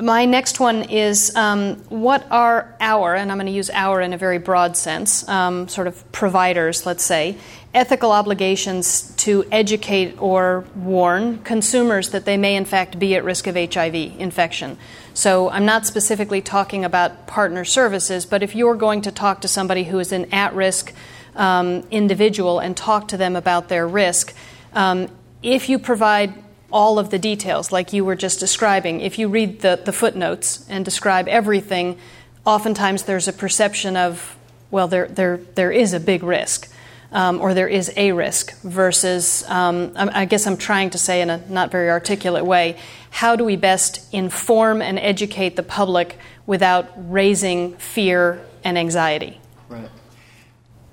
my 0.00 0.24
next 0.24 0.60
one 0.60 0.84
is 0.84 1.34
um, 1.34 1.76
what 1.88 2.24
are 2.30 2.76
our, 2.80 3.16
and 3.16 3.32
I'm 3.32 3.38
going 3.38 3.46
to 3.46 3.52
use 3.52 3.68
our 3.70 4.00
in 4.00 4.12
a 4.12 4.18
very 4.18 4.38
broad 4.38 4.76
sense, 4.76 5.28
um, 5.28 5.66
sort 5.66 5.88
of 5.88 6.10
providers, 6.12 6.86
let's 6.86 7.04
say, 7.04 7.36
ethical 7.74 8.12
obligations 8.12 9.12
to 9.16 9.44
educate 9.50 10.20
or 10.22 10.64
warn 10.76 11.38
consumers 11.38 12.10
that 12.10 12.24
they 12.24 12.36
may 12.36 12.56
in 12.56 12.64
fact 12.64 12.98
be 12.98 13.14
at 13.14 13.24
risk 13.24 13.46
of 13.46 13.56
HIV 13.56 13.94
infection. 13.94 14.78
So 15.14 15.50
I'm 15.50 15.66
not 15.66 15.84
specifically 15.84 16.40
talking 16.40 16.84
about 16.84 17.26
partner 17.26 17.64
services, 17.64 18.24
but 18.24 18.42
if 18.42 18.54
you're 18.54 18.76
going 18.76 19.02
to 19.02 19.10
talk 19.10 19.40
to 19.40 19.48
somebody 19.48 19.84
who 19.84 19.98
is 19.98 20.12
an 20.12 20.32
at 20.32 20.54
risk 20.54 20.94
um, 21.38 21.86
individual 21.90 22.58
and 22.58 22.76
talk 22.76 23.08
to 23.08 23.16
them 23.16 23.36
about 23.36 23.68
their 23.68 23.88
risk, 23.88 24.34
um, 24.74 25.08
if 25.42 25.68
you 25.68 25.78
provide 25.78 26.34
all 26.70 26.98
of 26.98 27.08
the 27.08 27.18
details, 27.18 27.72
like 27.72 27.94
you 27.94 28.04
were 28.04 28.16
just 28.16 28.38
describing, 28.40 29.00
if 29.00 29.18
you 29.18 29.28
read 29.28 29.60
the, 29.60 29.80
the 29.82 29.92
footnotes 29.92 30.68
and 30.68 30.84
describe 30.84 31.26
everything, 31.28 31.96
oftentimes 32.44 33.04
there's 33.04 33.26
a 33.26 33.32
perception 33.32 33.96
of, 33.96 34.36
well, 34.70 34.88
there, 34.88 35.08
there, 35.08 35.38
there 35.54 35.72
is 35.72 35.94
a 35.94 36.00
big 36.00 36.22
risk 36.22 36.70
um, 37.10 37.40
or 37.40 37.54
there 37.54 37.68
is 37.68 37.90
a 37.96 38.12
risk, 38.12 38.60
versus, 38.60 39.42
um, 39.48 39.92
I 39.96 40.26
guess 40.26 40.46
I'm 40.46 40.58
trying 40.58 40.90
to 40.90 40.98
say 40.98 41.22
in 41.22 41.30
a 41.30 41.38
not 41.48 41.70
very 41.70 41.88
articulate 41.88 42.44
way, 42.44 42.76
how 43.10 43.34
do 43.34 43.44
we 43.44 43.56
best 43.56 44.12
inform 44.12 44.82
and 44.82 44.98
educate 44.98 45.56
the 45.56 45.62
public 45.62 46.18
without 46.44 46.90
raising 47.10 47.76
fear 47.76 48.44
and 48.62 48.76
anxiety? 48.76 49.40
Right. 49.70 49.88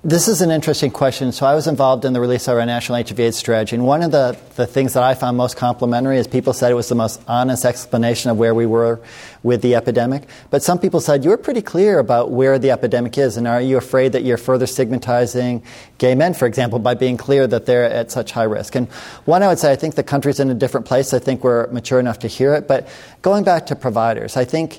This 0.06 0.28
is 0.28 0.40
an 0.40 0.52
interesting 0.52 0.92
question. 0.92 1.32
So, 1.32 1.46
I 1.46 1.56
was 1.56 1.66
involved 1.66 2.04
in 2.04 2.12
the 2.12 2.20
release 2.20 2.46
of 2.46 2.56
our 2.56 2.64
national 2.64 3.02
HIV/AIDS 3.02 3.36
strategy, 3.36 3.74
and 3.74 3.84
one 3.84 4.04
of 4.04 4.12
the, 4.12 4.38
the 4.54 4.64
things 4.64 4.92
that 4.92 5.02
I 5.02 5.14
found 5.14 5.36
most 5.36 5.56
complimentary 5.56 6.16
is 6.16 6.28
people 6.28 6.52
said 6.52 6.70
it 6.70 6.76
was 6.76 6.88
the 6.88 6.94
most 6.94 7.20
honest 7.26 7.64
explanation 7.64 8.30
of 8.30 8.38
where 8.38 8.54
we 8.54 8.66
were 8.66 9.00
with 9.42 9.62
the 9.62 9.74
epidemic. 9.74 10.22
But 10.50 10.62
some 10.62 10.78
people 10.78 11.00
said 11.00 11.24
you 11.24 11.30
were 11.30 11.36
pretty 11.36 11.60
clear 11.60 11.98
about 11.98 12.30
where 12.30 12.56
the 12.56 12.70
epidemic 12.70 13.18
is, 13.18 13.36
and 13.36 13.48
are 13.48 13.60
you 13.60 13.78
afraid 13.78 14.12
that 14.12 14.22
you're 14.22 14.36
further 14.36 14.68
stigmatizing 14.68 15.64
gay 15.98 16.14
men, 16.14 16.34
for 16.34 16.46
example, 16.46 16.78
by 16.78 16.94
being 16.94 17.16
clear 17.16 17.48
that 17.48 17.66
they're 17.66 17.90
at 17.90 18.12
such 18.12 18.30
high 18.30 18.44
risk? 18.44 18.76
And 18.76 18.86
one, 19.24 19.42
I 19.42 19.48
would 19.48 19.58
say, 19.58 19.72
I 19.72 19.76
think 19.76 19.96
the 19.96 20.04
country's 20.04 20.38
in 20.38 20.50
a 20.50 20.54
different 20.54 20.86
place. 20.86 21.12
I 21.14 21.18
think 21.18 21.42
we're 21.42 21.66
mature 21.72 21.98
enough 21.98 22.20
to 22.20 22.28
hear 22.28 22.54
it. 22.54 22.68
But 22.68 22.86
going 23.22 23.42
back 23.42 23.66
to 23.66 23.74
providers, 23.74 24.36
I 24.36 24.44
think 24.44 24.78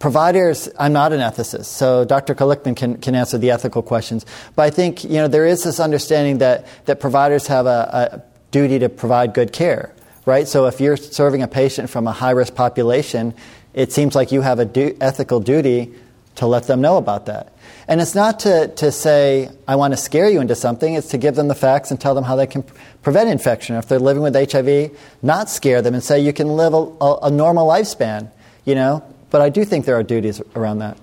providers, 0.00 0.68
I'm 0.78 0.92
not 0.92 1.12
an 1.12 1.20
ethicist, 1.20 1.66
so 1.66 2.04
Dr. 2.04 2.34
Kalichman 2.34 2.74
can, 2.74 2.96
can 2.96 3.14
answer 3.14 3.38
the 3.38 3.52
ethical 3.52 3.82
questions. 3.82 4.26
But 4.56 4.62
I 4.62 4.70
think 4.70 5.04
you 5.04 5.10
know 5.10 5.28
there 5.28 5.46
is 5.46 5.62
this 5.62 5.78
understanding 5.78 6.38
that, 6.38 6.66
that 6.86 6.98
providers 6.98 7.46
have 7.46 7.66
a, 7.66 8.10
a 8.12 8.22
duty 8.50 8.80
to 8.80 8.88
provide 8.88 9.34
good 9.34 9.52
care, 9.52 9.94
right? 10.26 10.48
So 10.48 10.66
if 10.66 10.80
you're 10.80 10.96
serving 10.96 11.42
a 11.42 11.48
patient 11.48 11.90
from 11.90 12.08
a 12.08 12.12
high 12.12 12.32
risk 12.32 12.56
population, 12.56 13.34
it 13.74 13.92
seems 13.92 14.16
like 14.16 14.32
you 14.32 14.40
have 14.40 14.58
a 14.58 14.64
du- 14.64 14.96
ethical 15.00 15.38
duty 15.38 15.92
to 16.36 16.46
let 16.46 16.64
them 16.64 16.80
know 16.80 16.96
about 16.96 17.26
that. 17.26 17.52
And 17.86 18.00
it's 18.00 18.14
not 18.14 18.40
to, 18.40 18.68
to 18.68 18.92
say, 18.92 19.50
I 19.68 19.76
want 19.76 19.92
to 19.92 19.96
scare 19.96 20.30
you 20.30 20.40
into 20.40 20.54
something, 20.54 20.94
it's 20.94 21.08
to 21.08 21.18
give 21.18 21.34
them 21.34 21.48
the 21.48 21.54
facts 21.54 21.90
and 21.90 22.00
tell 22.00 22.14
them 22.14 22.24
how 22.24 22.36
they 22.36 22.46
can 22.46 22.64
prevent 23.02 23.28
infection. 23.28 23.76
If 23.76 23.88
they're 23.88 23.98
living 23.98 24.22
with 24.22 24.34
HIV, 24.34 24.96
not 25.22 25.50
scare 25.50 25.82
them 25.82 25.94
and 25.94 26.02
say 26.02 26.20
you 26.20 26.32
can 26.32 26.48
live 26.48 26.72
a, 26.72 26.76
a, 26.76 27.18
a 27.24 27.30
normal 27.30 27.68
lifespan. 27.68 28.30
You 28.64 28.74
know, 28.76 29.02
but 29.30 29.40
I 29.40 29.48
do 29.48 29.64
think 29.64 29.84
there 29.84 29.96
are 29.96 30.02
duties 30.02 30.42
around 30.54 30.78
that. 30.78 30.98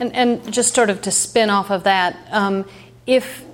And, 0.00 0.12
and 0.12 0.52
just 0.52 0.74
sort 0.74 0.90
of 0.90 1.02
to 1.02 1.10
spin 1.10 1.50
off 1.50 1.70
of 1.70 1.84
that, 1.84 2.16
um, 2.30 2.64
if 3.06 3.44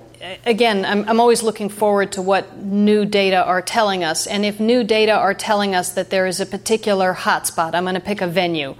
again, 0.45 0.85
I'm, 0.85 1.07
I'm, 1.07 1.19
always 1.19 1.43
looking 1.43 1.69
forward 1.69 2.11
to 2.13 2.21
what 2.21 2.57
new 2.57 3.05
data 3.05 3.43
are 3.43 3.61
telling 3.61 4.03
us. 4.03 4.27
And 4.27 4.45
if 4.45 4.59
new 4.59 4.83
data 4.83 5.13
are 5.13 5.33
telling 5.33 5.73
us 5.73 5.91
that 5.93 6.09
there 6.09 6.27
is 6.27 6.39
a 6.39 6.45
particular 6.45 7.13
hotspot, 7.13 7.73
I'm 7.73 7.83
going 7.83 7.95
to 7.95 8.01
pick 8.01 8.21
a 8.21 8.27
venue, 8.27 8.75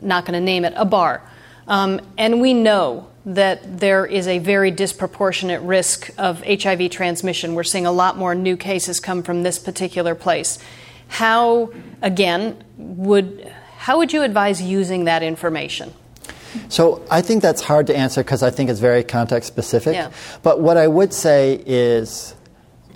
not 0.00 0.24
going 0.24 0.34
to 0.34 0.44
name 0.44 0.64
it, 0.64 0.74
a 0.76 0.84
bar. 0.84 1.22
Um, 1.66 2.00
and 2.18 2.40
we 2.40 2.52
know 2.54 3.08
that 3.24 3.78
there 3.78 4.04
is 4.04 4.26
a 4.26 4.38
very 4.38 4.70
disproportionate 4.70 5.62
risk 5.62 6.10
of 6.18 6.42
HIV 6.44 6.90
transmission. 6.90 7.54
We're 7.54 7.62
seeing 7.62 7.86
a 7.86 7.92
lot 7.92 8.18
more 8.18 8.34
new 8.34 8.56
cases 8.56 8.98
come 8.98 9.22
from 9.22 9.44
this 9.44 9.58
particular 9.58 10.14
place. 10.14 10.58
How, 11.06 11.72
again, 12.00 12.62
would 12.76 13.52
how 13.82 13.98
would 13.98 14.12
you 14.12 14.22
advise 14.22 14.62
using 14.62 15.06
that 15.06 15.24
information? 15.24 15.92
So 16.68 17.04
I 17.10 17.20
think 17.20 17.42
that's 17.42 17.60
hard 17.60 17.88
to 17.88 17.96
answer 17.96 18.22
because 18.22 18.44
I 18.44 18.50
think 18.50 18.70
it's 18.70 18.78
very 18.78 19.02
context 19.02 19.48
specific. 19.48 19.94
Yeah. 19.94 20.12
But 20.44 20.60
what 20.60 20.76
I 20.76 20.86
would 20.86 21.12
say 21.12 21.60
is 21.66 22.36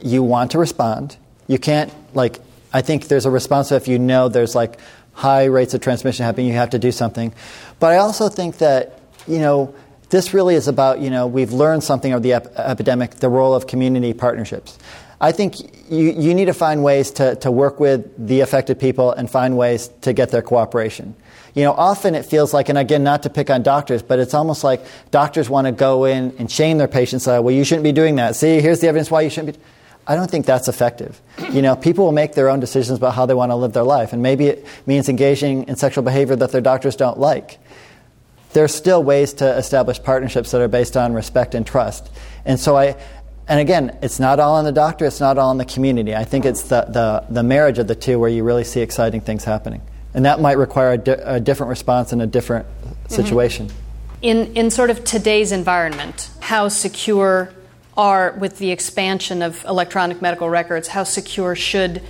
you 0.01 0.23
want 0.23 0.53
to 0.53 0.59
respond. 0.59 1.17
You 1.49 1.59
can't, 1.59 1.93
like, 2.15 2.39
I 2.73 2.83
think 2.83 3.09
there's 3.09 3.27
a 3.27 3.33
response 3.33 3.73
if 3.73 3.89
you 3.89 3.99
know 3.99 4.29
there's 4.29 4.55
like 4.55 4.79
high 5.13 5.47
rates 5.47 5.75
of 5.75 5.81
transmission 5.81 6.25
happening, 6.25 6.47
you 6.47 6.53
have 6.53 6.71
to 6.71 6.79
do 6.79 6.93
something. 6.93 7.35
But 7.81 7.91
I 7.91 7.97
also 7.97 8.29
think 8.29 8.59
that, 8.59 9.01
you 9.27 9.41
know, 9.41 9.75
this 10.11 10.33
really 10.33 10.55
is 10.55 10.69
about, 10.69 11.01
you 11.01 11.11
know, 11.11 11.27
we've 11.27 11.53
learned 11.53 11.83
something 11.83 12.13
of 12.13 12.23
the 12.23 12.35
ep- 12.35 12.57
epidemic, 12.57 13.17
the 13.17 13.29
role 13.29 13.55
of 13.55 13.67
community 13.67 14.13
partnerships. 14.13 14.79
I 15.21 15.33
think 15.33 15.61
you, 15.91 16.13
you 16.13 16.35
need 16.35 16.45
to 16.47 16.55
find 16.55 16.85
ways 16.85 17.11
to, 17.13 17.37
to 17.37 17.51
work 17.51 17.81
with 17.81 18.27
the 18.27 18.41
affected 18.41 18.79
people 18.79 19.13
and 19.13 19.31
find 19.31 19.57
ways 19.57 19.89
to 20.03 20.13
get 20.13 20.31
their 20.31 20.43
cooperation. 20.43 21.15
You 21.55 21.63
know, 21.63 21.73
often 21.73 22.15
it 22.15 22.27
feels 22.27 22.53
like, 22.53 22.69
and 22.69 22.77
again, 22.77 23.03
not 23.03 23.23
to 23.23 23.31
pick 23.31 23.49
on 23.49 23.63
doctors, 23.63 24.03
but 24.03 24.19
it's 24.19 24.35
almost 24.35 24.63
like 24.63 24.85
doctors 25.11 25.49
want 25.49 25.67
to 25.67 25.73
go 25.73 26.05
in 26.05 26.35
and 26.39 26.51
shame 26.51 26.77
their 26.77 26.89
patients. 26.89 27.27
Well, 27.27 27.51
you 27.51 27.65
shouldn't 27.65 27.85
be 27.85 27.93
doing 27.93 28.17
that. 28.17 28.37
See, 28.37 28.61
here's 28.61 28.81
the 28.81 28.89
evidence 28.89 29.11
why 29.11 29.23
you 29.23 29.31
shouldn't 29.31 29.57
be. 29.57 29.63
I 30.07 30.15
don't 30.15 30.31
think 30.31 30.47
that's 30.47 30.69
effective. 30.69 31.21
You 31.51 31.63
know, 31.63 31.75
people 31.75 32.05
will 32.05 32.13
make 32.13 32.35
their 32.35 32.49
own 32.49 32.61
decisions 32.61 32.99
about 32.99 33.15
how 33.15 33.27
they 33.27 33.35
want 33.35 33.51
to 33.51 33.57
live 33.57 33.73
their 33.73 33.83
life, 33.83 34.13
and 34.13 34.23
maybe 34.23 34.47
it 34.47 34.67
means 34.87 35.09
engaging 35.09 35.65
in 35.65 35.77
sexual 35.77 36.05
behavior 36.05 36.37
that 36.37 36.53
their 36.53 36.61
doctors 36.61 36.95
don't 36.95 37.19
like. 37.19 37.59
There 38.53 38.63
are 38.63 38.69
still 38.69 39.03
ways 39.03 39.33
to 39.35 39.57
establish 39.57 40.03
partnerships 40.03 40.53
that 40.53 40.61
are 40.61 40.69
based 40.69 40.97
on 40.97 41.13
respect 41.13 41.55
and 41.55 41.67
trust. 41.67 42.11
And 42.45 42.61
so 42.61 42.77
I, 42.77 42.97
and 43.49 43.61
again, 43.61 43.97
it's 44.03 44.19
not 44.19 44.41
all 44.41 44.57
on 44.57 44.65
the 44.65 44.73
doctor, 44.73 45.05
it's 45.05 45.21
not 45.21 45.39
all 45.39 45.53
in 45.53 45.59
the 45.59 45.65
community. 45.65 46.15
I 46.15 46.25
think 46.25 46.45
it's 46.45 46.63
the, 46.63 46.83
the, 46.83 47.25
the 47.33 47.43
marriage 47.43 47.79
of 47.79 47.87
the 47.87 47.95
two 47.95 48.19
where 48.19 48.31
you 48.31 48.43
really 48.43 48.65
see 48.65 48.81
exciting 48.81 49.21
things 49.21 49.45
happening. 49.45 49.83
And 50.15 50.25
that 50.25 50.41
might 50.41 50.59
require 50.59 50.93
a, 50.93 50.99
di- 50.99 51.13
a 51.13 51.41
different 51.41 51.71
response 51.71 52.13
in 52.13 52.21
a 52.21 52.27
different 52.27 52.67
mm-hmm. 52.67 53.09
situation. 53.09 53.69
Mm-hmm. 53.69 53.77
In, 54.23 54.57
in 54.57 54.71
sort 54.71 54.91
of 54.91 55.05
today's 55.05 55.53
environment, 55.53 56.31
how 56.41 56.69
secure 56.69 57.53
are, 57.97 58.33
with 58.33 58.59
the 58.59 58.71
expansion 58.71 59.43
of 59.43 59.65
electronic 59.65 60.21
medical 60.21 60.49
records, 60.49 60.89
how 60.89 61.05
secure 61.05 61.55
should 61.55 62.03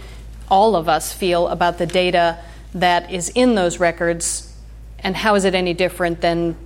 all 0.48 0.76
of 0.76 0.88
us 0.88 1.12
feel 1.12 1.48
about 1.48 1.78
the 1.78 1.86
data 1.86 2.38
that 2.74 3.12
is 3.12 3.28
in 3.30 3.54
those 3.54 3.80
records, 3.80 4.54
and 5.00 5.16
how 5.16 5.34
is 5.34 5.44
it 5.44 5.54
any 5.54 5.74
different 5.74 6.20
than 6.20 6.56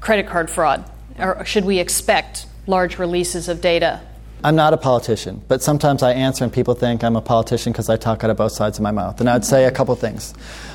credit 0.00 0.26
card 0.26 0.50
fraud? 0.50 0.84
Or 1.18 1.44
should 1.44 1.64
we 1.64 1.78
expect 1.78 2.46
large 2.66 2.98
releases 2.98 3.48
of 3.48 3.60
data? 3.60 4.00
I'm 4.44 4.56
not 4.56 4.74
a 4.74 4.76
politician, 4.76 5.42
but 5.46 5.62
sometimes 5.62 6.02
I 6.02 6.12
answer 6.12 6.42
and 6.42 6.52
people 6.52 6.74
think 6.74 7.04
I'm 7.04 7.14
a 7.14 7.20
politician 7.20 7.72
because 7.72 7.88
I 7.88 7.96
talk 7.96 8.24
out 8.24 8.30
of 8.30 8.36
both 8.36 8.52
sides 8.52 8.78
of 8.78 8.82
my 8.82 8.90
mouth. 8.90 9.20
And 9.20 9.30
I'd 9.30 9.44
say 9.44 9.66
a 9.66 9.70
couple 9.70 9.94
things. 9.94 10.32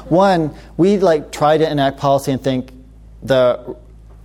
One, 0.08 0.56
we 0.78 0.98
like 0.98 1.32
try 1.34 1.58
to 1.58 1.70
enact 1.70 1.98
policy 1.98 2.32
and 2.32 2.42
think 2.42 2.72
the 3.22 3.76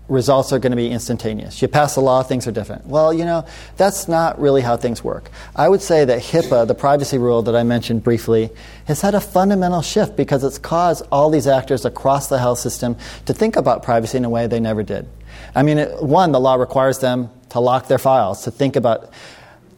results 0.09 0.53
are 0.53 0.59
going 0.59 0.71
to 0.71 0.77
be 0.77 0.91
instantaneous. 0.91 1.61
You 1.63 1.69
pass 1.69 1.97
a 1.97 2.01
law, 2.01 2.23
things 2.23 2.47
are 2.47 2.53
different. 2.53 2.87
Well, 2.87 3.13
you 3.13 3.25
know, 3.25 3.47
that's 3.77 4.07
not 4.07 4.41
really 4.41 4.61
how 4.61 4.77
things 4.77 5.03
work. 5.03 5.31
I 5.57 5.69
would 5.69 5.83
say 5.83 6.05
that 6.05 6.21
HIPAA, 6.21 6.69
the 6.69 6.75
privacy 6.75 7.19
rule 7.19 7.43
that 7.43 7.57
I 7.57 7.63
mentioned 7.63 8.05
briefly, 8.05 8.51
has 8.85 9.01
had 9.01 9.15
a 9.15 9.21
fundamental 9.21 9.83
shift 9.83 10.17
because 10.17 10.45
it's 10.45 10.59
caused 10.59 11.07
all 11.11 11.31
these 11.31 11.47
actors 11.47 11.85
across 11.85 12.29
the 12.29 12.39
health 12.39 12.59
system 12.59 12.97
to 13.27 13.33
think 13.33 13.57
about 13.57 13.83
privacy 13.83 14.19
in 14.19 14.25
a 14.25 14.31
way 14.31 14.47
they 14.47 14.61
never 14.61 14.83
did. 14.83 15.09
I 15.55 15.62
mean, 15.62 15.78
one, 15.78 16.32
the 16.32 16.40
law 16.40 16.55
requires 16.55 16.98
them 17.00 17.30
to 17.50 17.61
lock 17.61 17.88
their 17.88 17.98
files, 17.98 18.44
to 18.44 18.50
think 18.50 18.76
about. 18.76 19.12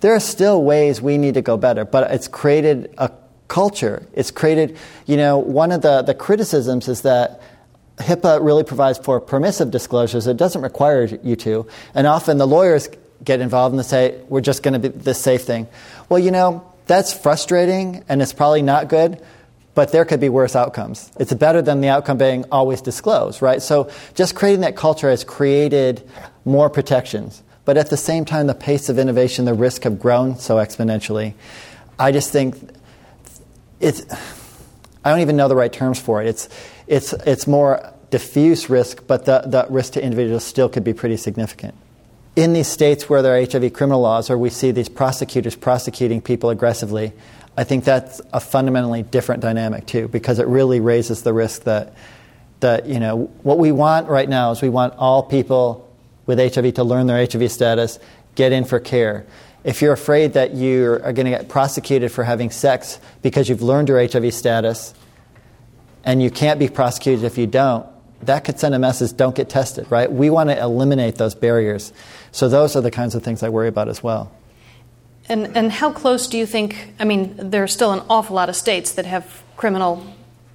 There 0.00 0.14
are 0.14 0.20
still 0.20 0.62
ways 0.62 1.00
we 1.00 1.18
need 1.18 1.34
to 1.34 1.42
go 1.42 1.56
better, 1.56 1.84
but 1.84 2.10
it's 2.10 2.28
created 2.28 2.94
a 2.98 3.10
culture. 3.48 4.06
It's 4.12 4.30
created, 4.30 4.76
you 5.06 5.16
know, 5.16 5.38
one 5.38 5.72
of 5.72 5.82
the, 5.82 6.02
the 6.02 6.14
criticisms 6.14 6.88
is 6.88 7.02
that 7.02 7.42
HIPAA 7.98 8.44
really 8.44 8.64
provides 8.64 8.98
for 8.98 9.20
permissive 9.20 9.70
disclosures. 9.70 10.26
It 10.26 10.36
doesn't 10.36 10.62
require 10.62 11.04
you 11.04 11.36
to. 11.36 11.66
And 11.94 12.06
often 12.06 12.38
the 12.38 12.46
lawyers 12.46 12.88
get 13.22 13.40
involved 13.40 13.74
and 13.74 13.84
say, 13.84 14.20
we're 14.28 14.40
just 14.40 14.62
going 14.62 14.80
to 14.80 14.80
be 14.80 14.88
this 14.88 15.20
safe 15.20 15.42
thing. 15.42 15.68
Well, 16.08 16.18
you 16.18 16.30
know, 16.30 16.70
that's 16.86 17.12
frustrating 17.12 18.04
and 18.08 18.20
it's 18.20 18.32
probably 18.32 18.62
not 18.62 18.88
good, 18.88 19.22
but 19.74 19.92
there 19.92 20.04
could 20.04 20.20
be 20.20 20.28
worse 20.28 20.54
outcomes. 20.54 21.10
It's 21.18 21.32
better 21.34 21.60
than 21.60 21.80
the 21.80 21.88
outcome 21.88 22.18
being 22.18 22.44
always 22.52 22.80
disclosed, 22.80 23.42
right? 23.42 23.60
So 23.60 23.90
just 24.14 24.34
creating 24.34 24.60
that 24.60 24.76
culture 24.76 25.10
has 25.10 25.24
created 25.24 26.08
more 26.44 26.70
protections. 26.70 27.42
But 27.64 27.76
at 27.76 27.90
the 27.90 27.96
same 27.96 28.24
time, 28.24 28.46
the 28.46 28.54
pace 28.54 28.88
of 28.88 28.98
innovation, 28.98 29.46
the 29.46 29.54
risk 29.54 29.84
have 29.84 29.98
grown 29.98 30.38
so 30.38 30.56
exponentially. 30.56 31.34
I 31.98 32.12
just 32.12 32.30
think 32.30 32.56
it's, 33.80 34.04
I 35.04 35.10
don't 35.10 35.20
even 35.20 35.36
know 35.36 35.48
the 35.48 35.56
right 35.56 35.72
terms 35.72 35.98
for 35.98 36.22
it. 36.22 36.28
It's, 36.28 36.48
it's, 36.86 37.12
it's 37.12 37.46
more 37.46 37.92
diffuse 38.10 38.70
risk, 38.70 39.06
but 39.06 39.24
the, 39.24 39.42
the 39.46 39.66
risk 39.70 39.94
to 39.94 40.04
individuals 40.04 40.44
still 40.44 40.68
could 40.68 40.84
be 40.84 40.92
pretty 40.92 41.16
significant. 41.16 41.74
In 42.36 42.52
these 42.52 42.68
states 42.68 43.08
where 43.08 43.22
there 43.22 43.36
are 43.36 43.44
HIV 43.44 43.72
criminal 43.72 44.00
laws 44.00 44.28
or 44.28 44.36
we 44.36 44.50
see 44.50 44.70
these 44.70 44.88
prosecutors 44.88 45.56
prosecuting 45.56 46.20
people 46.20 46.50
aggressively, 46.50 47.12
I 47.57 47.64
think 47.64 47.84
that's 47.84 48.20
a 48.32 48.40
fundamentally 48.40 49.02
different 49.02 49.42
dynamic 49.42 49.86
too, 49.86 50.09
because 50.09 50.38
it 50.38 50.46
really 50.46 50.80
raises 50.80 51.22
the 51.22 51.32
risk 51.32 51.64
that 51.64 51.94
that 52.61 52.86
you 52.86 52.98
know 52.98 53.30
what 53.42 53.59
we 53.59 53.72
want 53.72 54.09
right 54.09 54.28
now 54.28 54.50
is 54.50 54.62
we 54.62 54.68
want 54.68 54.94
all 54.94 55.22
people 55.22 55.90
with 56.26 56.38
HIV 56.38 56.74
to 56.74 56.84
learn 56.84 57.07
their 57.07 57.24
HIV 57.26 57.52
status, 57.52 57.98
get 58.34 58.52
in 58.52 58.64
for 58.64 58.80
care. 58.80 59.26
If 59.64 59.82
you're 59.82 59.92
afraid 59.92 60.34
that 60.34 60.55
you 60.55 60.92
are 60.92 61.12
going 61.12 61.24
to 61.26 61.30
get 61.30 61.48
prosecuted 61.48 62.12
for 62.12 62.24
having 62.24 62.50
sex 62.50 62.98
because 63.22 63.48
you've 63.48 63.62
learned 63.62 63.88
your 63.88 64.07
HIV 64.07 64.32
status, 64.32 64.94
and 66.05 66.22
you 66.22 66.30
can't 66.30 66.59
be 66.59 66.68
prosecuted 66.68 67.24
if 67.24 67.38
you 67.38 67.46
don't, 67.46 67.86
that 68.22 68.44
could 68.44 68.59
send 68.59 68.74
a 68.74 68.78
message 68.78 69.16
don't 69.16 69.34
get 69.34 69.48
tested, 69.48 69.90
right? 69.90 70.11
We 70.11 70.30
want 70.30 70.50
to 70.50 70.59
eliminate 70.59 71.16
those 71.16 71.34
barriers. 71.34 71.92
So, 72.32 72.48
those 72.48 72.76
are 72.76 72.80
the 72.80 72.90
kinds 72.90 73.14
of 73.14 73.22
things 73.22 73.42
I 73.42 73.48
worry 73.48 73.68
about 73.68 73.88
as 73.88 74.02
well. 74.02 74.32
And, 75.28 75.56
and 75.56 75.72
how 75.72 75.90
close 75.92 76.26
do 76.28 76.36
you 76.36 76.46
think? 76.46 76.94
I 76.98 77.04
mean, 77.04 77.50
there 77.50 77.62
are 77.62 77.68
still 77.68 77.92
an 77.92 78.02
awful 78.10 78.36
lot 78.36 78.48
of 78.48 78.56
states 78.56 78.92
that 78.92 79.06
have 79.06 79.42
criminal, 79.56 80.04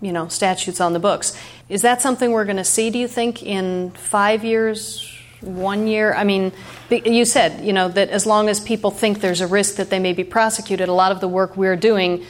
you 0.02 0.12
know, 0.12 0.28
statutes 0.28 0.80
on 0.80 0.94
the 0.94 1.00
books. 1.00 1.38
Is 1.70 1.82
that 1.82 2.02
something 2.02 2.32
we're 2.32 2.46
going 2.46 2.58
to 2.58 2.64
see? 2.64 2.90
Do 2.90 3.00
you 3.00 3.08
think 3.08 3.42
in 3.42 3.92
five 3.92 4.44
years, 4.44 5.12
one 5.42 5.88
year? 5.88 6.14
I 6.14 6.24
mean, 6.24 6.52
you 6.90 7.26
said, 7.26 7.66
you 7.66 7.74
know, 7.74 7.88
that 7.88 8.10
as 8.10 8.26
long 8.26 8.48
as 8.48 8.60
people 8.60 8.92
think 8.92 9.22
there's 9.22 9.42
a 9.42 9.48
risk 9.48 9.76
that 9.76 9.90
they 9.90 10.00
may 10.00 10.14
be 10.14 10.24
prosecuted, 10.24 10.88
a 10.88 10.94
lot 10.94 11.12
of 11.12 11.20
the 11.20 11.28
work 11.28 11.58
we're 11.58 11.76
doing 11.76 12.26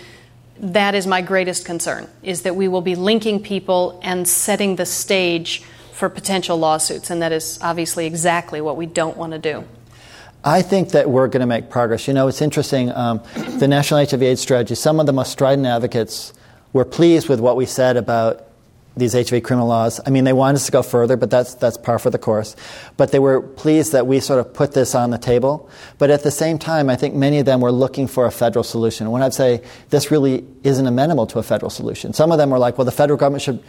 that 0.59 0.93
is 0.93 1.07
my 1.07 1.21
greatest 1.21 1.65
concern 1.65 2.07
is 2.21 2.41
that 2.41 2.55
we 2.55 2.67
will 2.67 2.81
be 2.81 2.95
linking 2.95 3.41
people 3.41 3.99
and 4.03 4.27
setting 4.27 4.75
the 4.75 4.85
stage 4.85 5.63
for 5.93 6.09
potential 6.09 6.57
lawsuits 6.57 7.09
and 7.09 7.21
that 7.21 7.31
is 7.31 7.59
obviously 7.61 8.05
exactly 8.05 8.61
what 8.61 8.75
we 8.75 8.85
don't 8.85 9.17
want 9.17 9.31
to 9.31 9.39
do 9.39 9.63
I 10.43 10.61
think 10.61 10.91
that 10.91 11.09
we're 11.09 11.27
going 11.27 11.41
to 11.41 11.47
make 11.47 11.69
progress. 11.69 12.07
You 12.07 12.13
know, 12.13 12.27
it's 12.27 12.41
interesting. 12.41 12.91
Um, 12.91 13.21
the 13.57 13.67
National 13.67 14.05
HIV/AIDS 14.05 14.39
strategy. 14.39 14.75
Some 14.75 14.99
of 14.99 15.05
the 15.05 15.13
most 15.13 15.31
strident 15.31 15.67
advocates 15.67 16.33
were 16.71 16.85
pleased 16.85 17.27
with 17.27 17.39
what 17.39 17.57
we 17.57 17.65
said 17.65 17.97
about 17.97 18.45
these 18.95 19.13
HIV 19.13 19.43
criminal 19.43 19.67
laws. 19.67 19.99
I 20.05 20.09
mean, 20.09 20.23
they 20.23 20.33
wanted 20.33 20.55
us 20.55 20.65
to 20.65 20.71
go 20.71 20.81
further, 20.81 21.15
but 21.15 21.29
that's, 21.29 21.53
that's 21.55 21.77
par 21.77 21.99
for 21.99 22.09
the 22.09 22.17
course. 22.17 22.55
But 22.97 23.11
they 23.11 23.19
were 23.19 23.41
pleased 23.41 23.93
that 23.93 24.07
we 24.07 24.19
sort 24.19 24.39
of 24.39 24.53
put 24.53 24.73
this 24.73 24.93
on 24.93 25.09
the 25.09 25.17
table. 25.17 25.69
But 25.97 26.09
at 26.09 26.23
the 26.23 26.31
same 26.31 26.57
time, 26.57 26.89
I 26.89 26.95
think 26.95 27.15
many 27.15 27.39
of 27.39 27.45
them 27.45 27.61
were 27.61 27.71
looking 27.71 28.07
for 28.07 28.25
a 28.25 28.31
federal 28.31 28.63
solution. 28.63 29.09
When 29.11 29.21
I'd 29.21 29.33
say 29.33 29.63
this 29.89 30.11
really 30.11 30.45
isn't 30.63 30.85
amenable 30.85 31.27
to 31.27 31.39
a 31.39 31.43
federal 31.43 31.69
solution, 31.69 32.13
some 32.13 32.31
of 32.31 32.37
them 32.37 32.49
were 32.49 32.59
like, 32.59 32.77
well, 32.77 32.85
the 32.85 32.91
federal 32.91 33.17
government 33.17 33.43
should. 33.43 33.63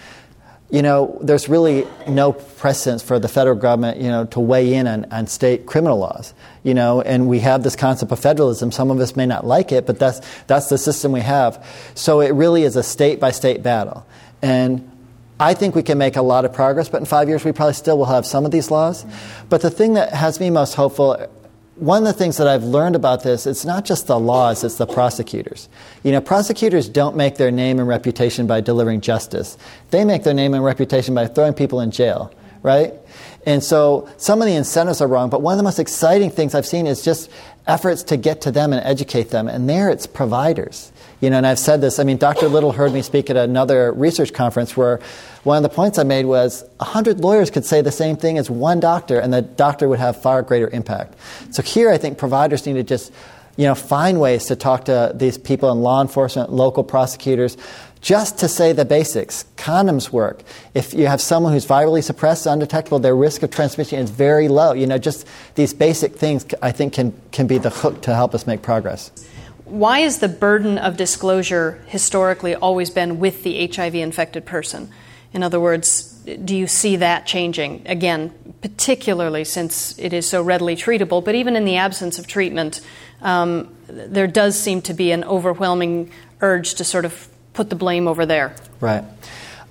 You 0.70 0.82
know, 0.82 1.18
there's 1.20 1.48
really 1.48 1.86
no 2.06 2.32
precedence 2.32 3.02
for 3.02 3.18
the 3.18 3.28
federal 3.28 3.56
government, 3.56 3.98
you 3.98 4.08
know, 4.08 4.24
to 4.26 4.40
weigh 4.40 4.74
in 4.74 4.86
on, 4.86 5.04
on 5.10 5.26
state 5.26 5.66
criminal 5.66 5.98
laws. 5.98 6.32
You 6.62 6.74
know, 6.74 7.00
and 7.00 7.28
we 7.28 7.40
have 7.40 7.62
this 7.62 7.74
concept 7.74 8.12
of 8.12 8.20
federalism. 8.20 8.70
Some 8.70 8.90
of 8.90 9.00
us 9.00 9.16
may 9.16 9.26
not 9.26 9.46
like 9.46 9.72
it, 9.72 9.86
but 9.86 9.98
that's 9.98 10.20
that's 10.46 10.68
the 10.68 10.78
system 10.78 11.10
we 11.10 11.20
have. 11.20 11.64
So 11.94 12.20
it 12.20 12.34
really 12.34 12.62
is 12.62 12.76
a 12.76 12.82
state 12.82 13.18
by 13.18 13.30
state 13.30 13.62
battle. 13.62 14.06
And 14.42 14.88
I 15.40 15.54
think 15.54 15.74
we 15.74 15.82
can 15.82 15.96
make 15.96 16.16
a 16.16 16.22
lot 16.22 16.44
of 16.44 16.52
progress, 16.52 16.90
but 16.90 16.98
in 16.98 17.06
five 17.06 17.26
years 17.28 17.44
we 17.44 17.52
probably 17.52 17.72
still 17.72 17.96
will 17.96 18.04
have 18.04 18.26
some 18.26 18.44
of 18.44 18.50
these 18.50 18.70
laws. 18.70 19.06
But 19.48 19.62
the 19.62 19.70
thing 19.70 19.94
that 19.94 20.12
has 20.12 20.38
me 20.38 20.50
most 20.50 20.74
hopeful, 20.74 21.26
one 21.80 22.02
of 22.02 22.04
the 22.04 22.12
things 22.12 22.36
that 22.36 22.46
I've 22.46 22.62
learned 22.62 22.94
about 22.94 23.22
this, 23.22 23.46
it's 23.46 23.64
not 23.64 23.86
just 23.86 24.06
the 24.06 24.20
laws, 24.20 24.62
it's 24.64 24.76
the 24.76 24.86
prosecutors. 24.86 25.70
You 26.02 26.12
know, 26.12 26.20
prosecutors 26.20 26.88
don't 26.88 27.16
make 27.16 27.36
their 27.36 27.50
name 27.50 27.78
and 27.78 27.88
reputation 27.88 28.46
by 28.46 28.60
delivering 28.60 29.00
justice. 29.00 29.56
They 29.90 30.04
make 30.04 30.22
their 30.22 30.34
name 30.34 30.52
and 30.52 30.62
reputation 30.62 31.14
by 31.14 31.26
throwing 31.26 31.54
people 31.54 31.80
in 31.80 31.90
jail, 31.90 32.32
right? 32.62 32.92
And 33.46 33.64
so 33.64 34.08
some 34.16 34.42
of 34.42 34.46
the 34.46 34.54
incentives 34.54 35.00
are 35.00 35.08
wrong, 35.08 35.30
but 35.30 35.40
one 35.40 35.54
of 35.54 35.58
the 35.58 35.64
most 35.64 35.78
exciting 35.78 36.30
things 36.30 36.54
I've 36.54 36.66
seen 36.66 36.86
is 36.86 37.02
just 37.02 37.30
efforts 37.66 38.02
to 38.04 38.16
get 38.16 38.42
to 38.42 38.50
them 38.50 38.72
and 38.72 38.84
educate 38.84 39.30
them. 39.30 39.48
And 39.48 39.68
there 39.68 39.90
it's 39.90 40.06
providers. 40.06 40.92
You 41.20 41.28
know, 41.28 41.36
and 41.36 41.46
I've 41.46 41.58
said 41.58 41.82
this. 41.82 41.98
I 41.98 42.04
mean, 42.04 42.16
Dr. 42.16 42.48
Little 42.48 42.72
heard 42.72 42.94
me 42.94 43.02
speak 43.02 43.28
at 43.28 43.36
another 43.36 43.92
research 43.92 44.32
conference 44.32 44.74
where 44.74 45.00
one 45.44 45.58
of 45.58 45.62
the 45.62 45.74
points 45.74 45.98
I 45.98 46.02
made 46.02 46.24
was 46.24 46.64
100 46.78 47.20
lawyers 47.20 47.50
could 47.50 47.66
say 47.66 47.82
the 47.82 47.92
same 47.92 48.16
thing 48.16 48.38
as 48.38 48.48
one 48.50 48.80
doctor, 48.80 49.18
and 49.18 49.32
the 49.32 49.42
doctor 49.42 49.86
would 49.88 49.98
have 49.98 50.20
far 50.20 50.40
greater 50.42 50.68
impact. 50.68 51.14
So 51.50 51.62
here, 51.62 51.90
I 51.90 51.98
think 51.98 52.16
providers 52.16 52.64
need 52.64 52.74
to 52.74 52.82
just, 52.82 53.12
you 53.56 53.66
know, 53.66 53.74
find 53.74 54.18
ways 54.18 54.46
to 54.46 54.56
talk 54.56 54.86
to 54.86 55.12
these 55.14 55.36
people 55.36 55.70
in 55.72 55.80
law 55.80 56.00
enforcement, 56.00 56.52
local 56.52 56.84
prosecutors, 56.84 57.58
just 58.00 58.38
to 58.38 58.48
say 58.48 58.72
the 58.72 58.84
basics. 58.84 59.44
Condoms 59.56 60.10
work. 60.10 60.42
If 60.74 60.94
you 60.94 61.06
have 61.06 61.20
someone 61.20 61.52
who's 61.52 61.66
virally 61.66 62.02
suppressed, 62.02 62.46
undetectable, 62.46 62.98
their 62.98 63.16
risk 63.16 63.42
of 63.42 63.50
transmission 63.50 63.98
is 63.98 64.10
very 64.10 64.48
low. 64.48 64.72
You 64.72 64.86
know, 64.86 64.98
just 64.98 65.26
these 65.54 65.74
basic 65.74 66.16
things 66.16 66.46
I 66.62 66.72
think 66.72 66.94
can, 66.94 67.12
can 67.32 67.46
be 67.46 67.58
the 67.58 67.70
hook 67.70 68.02
to 68.02 68.14
help 68.14 68.34
us 68.34 68.46
make 68.46 68.62
progress 68.62 69.10
why 69.70 70.00
is 70.00 70.18
the 70.18 70.28
burden 70.28 70.78
of 70.78 70.96
disclosure 70.96 71.80
historically 71.86 72.56
always 72.56 72.90
been 72.90 73.20
with 73.20 73.44
the 73.44 73.68
HIV 73.68 73.94
infected 73.94 74.44
person? 74.44 74.90
In 75.32 75.44
other 75.44 75.60
words, 75.60 76.12
do 76.44 76.56
you 76.56 76.66
see 76.66 76.96
that 76.96 77.24
changing? 77.24 77.86
Again, 77.86 78.32
particularly 78.62 79.44
since 79.44 79.96
it 79.98 80.12
is 80.12 80.28
so 80.28 80.42
readily 80.42 80.74
treatable, 80.74 81.24
but 81.24 81.36
even 81.36 81.54
in 81.54 81.64
the 81.64 81.76
absence 81.76 82.18
of 82.18 82.26
treatment, 82.26 82.80
um, 83.22 83.72
there 83.86 84.26
does 84.26 84.58
seem 84.58 84.82
to 84.82 84.94
be 84.94 85.12
an 85.12 85.22
overwhelming 85.22 86.10
urge 86.40 86.74
to 86.74 86.84
sort 86.84 87.04
of 87.04 87.28
put 87.52 87.70
the 87.70 87.76
blame 87.76 88.08
over 88.08 88.26
there. 88.26 88.54
Right. 88.80 89.04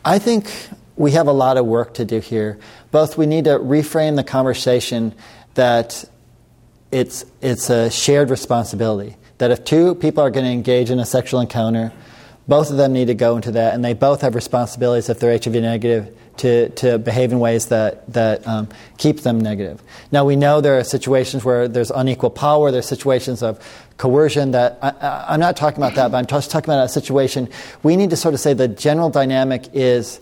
I 0.03 0.19
think 0.19 0.51
we 0.95 1.11
have 1.11 1.27
a 1.27 1.33
lot 1.33 1.57
of 1.57 1.65
work 1.65 1.95
to 1.95 2.05
do 2.05 2.19
here. 2.19 2.59
Both 2.91 3.17
we 3.17 3.25
need 3.25 3.45
to 3.45 3.57
reframe 3.59 4.15
the 4.15 4.23
conversation 4.23 5.13
that 5.53 6.05
it's, 6.91 7.25
it's 7.41 7.69
a 7.69 7.89
shared 7.89 8.29
responsibility 8.29 9.15
that 9.39 9.51
if 9.51 9.63
two 9.63 9.95
people 9.95 10.23
are 10.23 10.29
going 10.29 10.45
to 10.45 10.51
engage 10.51 10.91
in 10.91 10.99
a 10.99 11.05
sexual 11.05 11.39
encounter, 11.39 11.91
both 12.47 12.71
of 12.71 12.77
them 12.77 12.93
need 12.93 13.07
to 13.07 13.13
go 13.13 13.35
into 13.35 13.51
that, 13.51 13.73
and 13.73 13.85
they 13.85 13.93
both 13.93 14.21
have 14.21 14.35
responsibilities 14.35 15.09
if 15.09 15.19
they're 15.19 15.37
HIV 15.37 15.53
negative 15.55 16.17
to, 16.37 16.69
to 16.69 16.97
behave 16.97 17.31
in 17.31 17.39
ways 17.39 17.67
that, 17.67 18.11
that 18.13 18.45
um, 18.47 18.67
keep 18.97 19.21
them 19.21 19.39
negative. 19.39 19.81
Now, 20.11 20.25
we 20.25 20.35
know 20.35 20.61
there 20.61 20.77
are 20.77 20.83
situations 20.83 21.45
where 21.45 21.67
there's 21.67 21.91
unequal 21.91 22.31
power, 22.31 22.71
there's 22.71 22.87
situations 22.87 23.43
of 23.43 23.59
coercion 23.99 24.51
that 24.51 24.79
I, 24.81 25.33
am 25.33 25.41
not 25.41 25.57
talking 25.57 25.77
about 25.77 25.95
that, 25.95 26.09
but 26.09 26.17
I'm 26.17 26.25
just 26.25 26.49
talking 26.49 26.73
about 26.73 26.85
a 26.85 26.89
situation. 26.89 27.49
We 27.83 27.97
need 27.97 28.09
to 28.09 28.15
sort 28.15 28.33
of 28.33 28.39
say 28.39 28.53
the 28.53 28.67
general 28.67 29.09
dynamic 29.11 29.65
is 29.73 30.19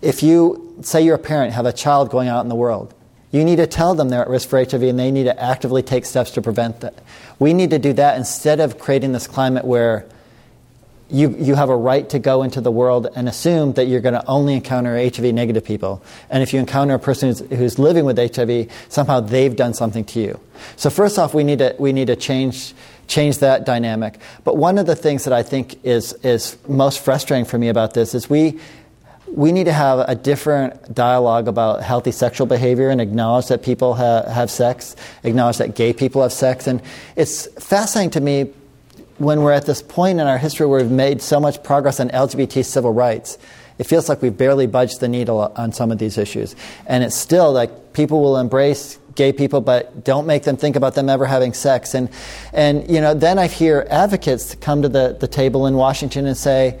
if 0.00 0.22
you, 0.22 0.76
say 0.82 1.02
you're 1.02 1.16
a 1.16 1.18
parent, 1.18 1.52
have 1.52 1.66
a 1.66 1.72
child 1.72 2.08
going 2.08 2.28
out 2.28 2.42
in 2.42 2.48
the 2.48 2.54
world, 2.54 2.94
you 3.32 3.44
need 3.44 3.56
to 3.56 3.66
tell 3.66 3.94
them 3.94 4.08
they're 4.08 4.22
at 4.22 4.28
risk 4.28 4.48
for 4.48 4.58
HIV 4.58 4.80
and 4.82 4.98
they 4.98 5.10
need 5.10 5.24
to 5.24 5.42
actively 5.42 5.82
take 5.82 6.06
steps 6.06 6.30
to 6.30 6.40
prevent 6.40 6.80
that. 6.80 6.94
We 7.40 7.52
need 7.52 7.70
to 7.70 7.80
do 7.80 7.92
that 7.94 8.16
instead 8.16 8.60
of 8.60 8.78
creating 8.78 9.12
this 9.12 9.26
climate 9.26 9.64
where 9.64 10.06
you, 11.10 11.34
you 11.38 11.54
have 11.54 11.70
a 11.70 11.76
right 11.76 12.08
to 12.10 12.18
go 12.18 12.42
into 12.42 12.60
the 12.60 12.70
world 12.70 13.08
and 13.16 13.28
assume 13.28 13.72
that 13.74 13.86
you're 13.86 14.00
going 14.00 14.14
to 14.14 14.26
only 14.26 14.54
encounter 14.54 14.96
HIV 14.96 15.34
negative 15.34 15.64
people. 15.64 16.02
And 16.28 16.42
if 16.42 16.52
you 16.52 16.60
encounter 16.60 16.94
a 16.94 16.98
person 16.98 17.28
who's, 17.28 17.40
who's 17.40 17.78
living 17.78 18.04
with 18.04 18.18
HIV, 18.18 18.70
somehow 18.88 19.20
they've 19.20 19.54
done 19.54 19.72
something 19.72 20.04
to 20.04 20.20
you. 20.20 20.40
So, 20.76 20.90
first 20.90 21.18
off, 21.18 21.32
we 21.32 21.44
need 21.44 21.60
to, 21.60 21.74
we 21.78 21.92
need 21.92 22.08
to 22.08 22.16
change, 22.16 22.74
change 23.06 23.38
that 23.38 23.64
dynamic. 23.64 24.18
But 24.44 24.56
one 24.56 24.76
of 24.76 24.86
the 24.86 24.96
things 24.96 25.24
that 25.24 25.32
I 25.32 25.42
think 25.42 25.82
is, 25.84 26.12
is 26.24 26.58
most 26.68 27.00
frustrating 27.00 27.46
for 27.46 27.58
me 27.58 27.68
about 27.68 27.94
this 27.94 28.14
is 28.14 28.28
we, 28.28 28.58
we 29.28 29.52
need 29.52 29.64
to 29.64 29.72
have 29.72 30.00
a 30.00 30.14
different 30.14 30.94
dialogue 30.94 31.48
about 31.48 31.82
healthy 31.82 32.12
sexual 32.12 32.46
behavior 32.46 32.90
and 32.90 33.00
acknowledge 33.00 33.46
that 33.48 33.62
people 33.62 33.94
ha- 33.94 34.28
have 34.28 34.50
sex, 34.50 34.94
acknowledge 35.22 35.58
that 35.58 35.74
gay 35.74 35.92
people 35.92 36.22
have 36.22 36.32
sex. 36.32 36.66
And 36.66 36.82
it's 37.16 37.46
fascinating 37.62 38.10
to 38.10 38.20
me 38.20 38.52
when 39.18 39.42
we're 39.42 39.52
at 39.52 39.66
this 39.66 39.82
point 39.82 40.20
in 40.20 40.26
our 40.26 40.38
history 40.38 40.66
where 40.66 40.80
we've 40.80 40.90
made 40.90 41.20
so 41.20 41.40
much 41.40 41.62
progress 41.62 42.00
on 42.00 42.08
LGBT 42.10 42.64
civil 42.64 42.92
rights. 42.92 43.38
It 43.78 43.84
feels 43.84 44.08
like 44.08 44.22
we've 44.22 44.36
barely 44.36 44.66
budged 44.66 45.00
the 45.00 45.08
needle 45.08 45.52
on 45.56 45.72
some 45.72 45.92
of 45.92 45.98
these 45.98 46.18
issues. 46.18 46.56
And 46.86 47.04
it's 47.04 47.16
still 47.16 47.52
like 47.52 47.92
people 47.92 48.20
will 48.22 48.36
embrace 48.36 48.98
gay 49.14 49.32
people, 49.32 49.60
but 49.60 50.04
don't 50.04 50.26
make 50.26 50.44
them 50.44 50.56
think 50.56 50.76
about 50.76 50.94
them 50.94 51.08
ever 51.08 51.26
having 51.26 51.52
sex. 51.52 51.94
And, 51.94 52.08
and 52.52 52.88
you 52.88 53.00
know, 53.00 53.14
then 53.14 53.38
I 53.38 53.48
hear 53.48 53.86
advocates 53.90 54.54
come 54.56 54.82
to 54.82 54.88
the, 54.88 55.16
the 55.18 55.28
table 55.28 55.66
in 55.66 55.74
Washington 55.74 56.26
and 56.26 56.36
say, 56.36 56.78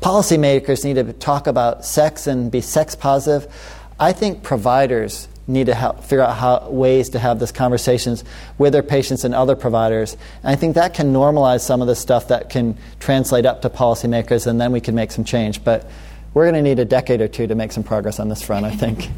policymakers 0.00 0.84
need 0.84 0.94
to 0.94 1.12
talk 1.12 1.46
about 1.46 1.84
sex 1.84 2.26
and 2.26 2.50
be 2.50 2.60
sex 2.60 2.94
positive. 2.94 3.52
I 3.98 4.12
think 4.12 4.42
providers 4.42 5.28
need 5.48 5.66
to 5.66 5.74
help 5.74 6.02
figure 6.02 6.22
out 6.22 6.36
how, 6.36 6.68
ways 6.70 7.10
to 7.10 7.18
have 7.18 7.38
these 7.38 7.52
conversations 7.52 8.24
with 8.58 8.72
their 8.72 8.82
patients 8.82 9.24
and 9.24 9.34
other 9.34 9.54
providers. 9.54 10.16
And 10.42 10.52
I 10.52 10.56
think 10.56 10.74
that 10.74 10.94
can 10.94 11.12
normalize 11.12 11.60
some 11.60 11.80
of 11.80 11.88
the 11.88 11.94
stuff 11.94 12.28
that 12.28 12.50
can 12.50 12.76
translate 12.98 13.46
up 13.46 13.62
to 13.62 13.70
policymakers, 13.70 14.46
and 14.46 14.60
then 14.60 14.72
we 14.72 14.80
can 14.80 14.94
make 14.94 15.12
some 15.12 15.24
change. 15.24 15.62
But 15.62 15.88
we're 16.34 16.44
going 16.44 16.54
to 16.54 16.62
need 16.62 16.78
a 16.78 16.84
decade 16.84 17.20
or 17.20 17.28
two 17.28 17.46
to 17.46 17.54
make 17.54 17.72
some 17.72 17.82
progress 17.82 18.18
on 18.20 18.28
this 18.28 18.42
front, 18.42 18.66
I 18.66 18.70
think. 18.72 19.08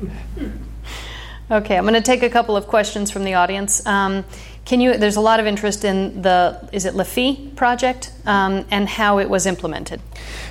okay, 1.51 1.77
I'm 1.77 1.85
going 1.85 1.95
to 1.95 2.01
take 2.01 2.23
a 2.23 2.31
couple 2.31 2.57
of 2.57 2.67
questions 2.67 3.11
from 3.11 3.25
the 3.25 3.35
audience. 3.35 3.85
Um, 3.87 4.25
can 4.69 4.83
you? 4.83 4.99
There's 4.99 5.17
a 5.17 5.23
lot 5.23 5.41
of 5.41 5.47
interest 5.47 5.83
in 5.83 6.21
the 6.21 6.69
is 6.73 6.85
it 6.85 6.95
LaPHIE 6.95 7.53
project 7.57 8.13
um, 8.27 8.67
and 8.71 8.87
how 8.87 9.19
it 9.19 9.31
was 9.31 9.47
implemented. 9.47 9.99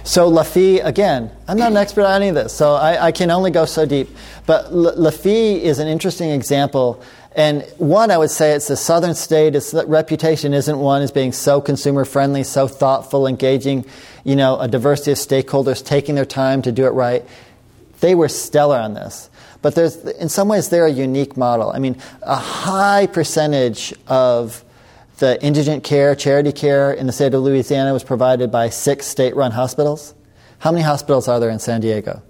So 0.03 0.27
LaPHIE 0.27 0.79
again, 0.79 1.29
I'm 1.47 1.57
not 1.59 1.69
an 1.71 1.77
expert 1.77 2.03
on 2.03 2.21
any 2.23 2.29
of 2.29 2.35
this, 2.35 2.51
so 2.51 2.73
I, 2.73 3.05
I 3.05 3.11
can 3.11 3.29
only 3.29 3.51
go 3.51 3.65
so 3.65 3.85
deep. 3.85 4.09
But 4.47 4.73
LaPHIE 4.73 5.61
is 5.61 5.77
an 5.77 5.87
interesting 5.87 6.31
example. 6.31 7.03
And 7.35 7.61
one, 7.77 8.09
I 8.09 8.17
would 8.17 8.31
say 8.31 8.53
it's 8.53 8.67
the 8.67 8.75
southern 8.75 9.13
state. 9.13 9.53
Its 9.53 9.71
reputation 9.75 10.55
isn't 10.55 10.79
one 10.79 11.03
as 11.03 11.11
being 11.11 11.31
so 11.31 11.61
consumer 11.61 12.03
friendly, 12.03 12.43
so 12.43 12.67
thoughtful, 12.67 13.27
engaging, 13.27 13.85
you 14.23 14.35
know, 14.35 14.59
a 14.59 14.67
diversity 14.67 15.11
of 15.11 15.19
stakeholders, 15.19 15.85
taking 15.85 16.15
their 16.15 16.25
time 16.25 16.63
to 16.63 16.71
do 16.71 16.87
it 16.87 16.93
right. 16.93 17.23
They 17.99 18.15
were 18.15 18.29
stellar 18.29 18.79
on 18.79 18.95
this. 18.95 19.29
But 19.61 19.75
there's, 19.75 19.95
in 20.05 20.29
some 20.29 20.47
ways, 20.47 20.69
they're 20.69 20.85
a 20.85 20.91
unique 20.91 21.35
model. 21.37 21.71
I 21.71 21.79
mean, 21.79 21.97
a 22.21 22.35
high 22.35 23.07
percentage 23.07 23.93
of 24.07 24.63
the 25.19 25.43
indigent 25.43 25.83
care, 25.83 26.15
charity 26.15 26.51
care 26.51 26.93
in 26.93 27.07
the 27.07 27.13
state 27.13 27.33
of 27.33 27.41
Louisiana 27.41 27.91
was 27.93 28.03
provided 28.03 28.51
by 28.51 28.69
six 28.69 29.07
state 29.07 29.35
run 29.35 29.51
hospitals. 29.51 30.13
How 30.59 30.71
many 30.71 30.83
hospitals 30.83 31.27
are 31.27 31.39
there 31.39 31.49
in 31.49 31.59
San 31.59 31.81
Diego? 31.81 32.21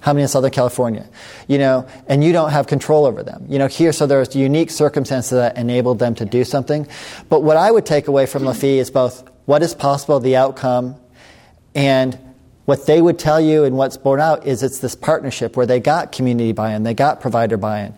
How 0.00 0.12
many 0.12 0.22
in 0.22 0.28
Southern 0.28 0.50
California? 0.50 1.08
You 1.46 1.58
know, 1.58 1.86
and 2.08 2.24
you 2.24 2.32
don't 2.32 2.50
have 2.50 2.66
control 2.66 3.06
over 3.06 3.22
them. 3.22 3.46
You 3.48 3.60
know, 3.60 3.68
here, 3.68 3.92
so 3.92 4.06
there's 4.06 4.34
unique 4.34 4.70
circumstances 4.70 5.30
that 5.30 5.56
enabled 5.56 6.00
them 6.00 6.16
to 6.16 6.24
do 6.24 6.42
something. 6.42 6.88
But 7.28 7.44
what 7.44 7.56
I 7.56 7.70
would 7.70 7.86
take 7.86 8.08
away 8.08 8.26
from 8.26 8.44
LaPHIE 8.44 8.80
is 8.80 8.90
both 8.90 9.22
what 9.44 9.62
is 9.62 9.74
possible, 9.76 10.18
the 10.18 10.34
outcome, 10.34 10.96
and 11.76 12.18
what 12.64 12.86
they 12.86 13.02
would 13.02 13.18
tell 13.18 13.40
you 13.40 13.64
and 13.64 13.76
what's 13.76 13.96
borne 13.96 14.20
out 14.20 14.46
is 14.46 14.62
it's 14.62 14.78
this 14.78 14.94
partnership 14.94 15.56
where 15.56 15.66
they 15.66 15.80
got 15.80 16.12
community 16.12 16.52
buy-in, 16.52 16.82
they 16.82 16.94
got 16.94 17.20
provider 17.20 17.56
buy-in. 17.56 17.94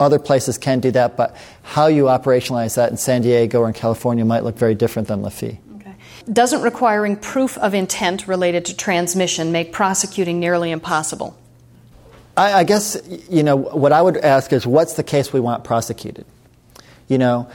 Other 0.00 0.18
places 0.18 0.58
can 0.58 0.80
do 0.80 0.90
that, 0.92 1.16
but 1.16 1.36
how 1.62 1.86
you 1.86 2.04
operationalize 2.04 2.76
that 2.76 2.90
in 2.90 2.96
San 2.96 3.22
Diego 3.22 3.60
or 3.60 3.68
in 3.68 3.74
California 3.74 4.24
might 4.24 4.44
look 4.44 4.56
very 4.56 4.74
different 4.74 5.08
than 5.08 5.22
LaPHIE. 5.22 5.60
Okay. 5.76 5.94
Doesn't 6.32 6.62
requiring 6.62 7.16
proof 7.16 7.58
of 7.58 7.74
intent 7.74 8.28
related 8.28 8.64
to 8.66 8.76
transmission 8.76 9.50
make 9.50 9.72
prosecuting 9.72 10.38
nearly 10.38 10.70
impossible? 10.70 11.36
I, 12.36 12.60
I 12.60 12.64
guess, 12.64 12.96
you 13.28 13.42
know, 13.42 13.56
what 13.56 13.92
I 13.92 14.00
would 14.00 14.16
ask 14.18 14.52
is 14.52 14.66
what's 14.66 14.94
the 14.94 15.02
case 15.02 15.32
we 15.32 15.40
want 15.40 15.64
prosecuted? 15.64 16.24
You 17.08 17.18
know, 17.18 17.50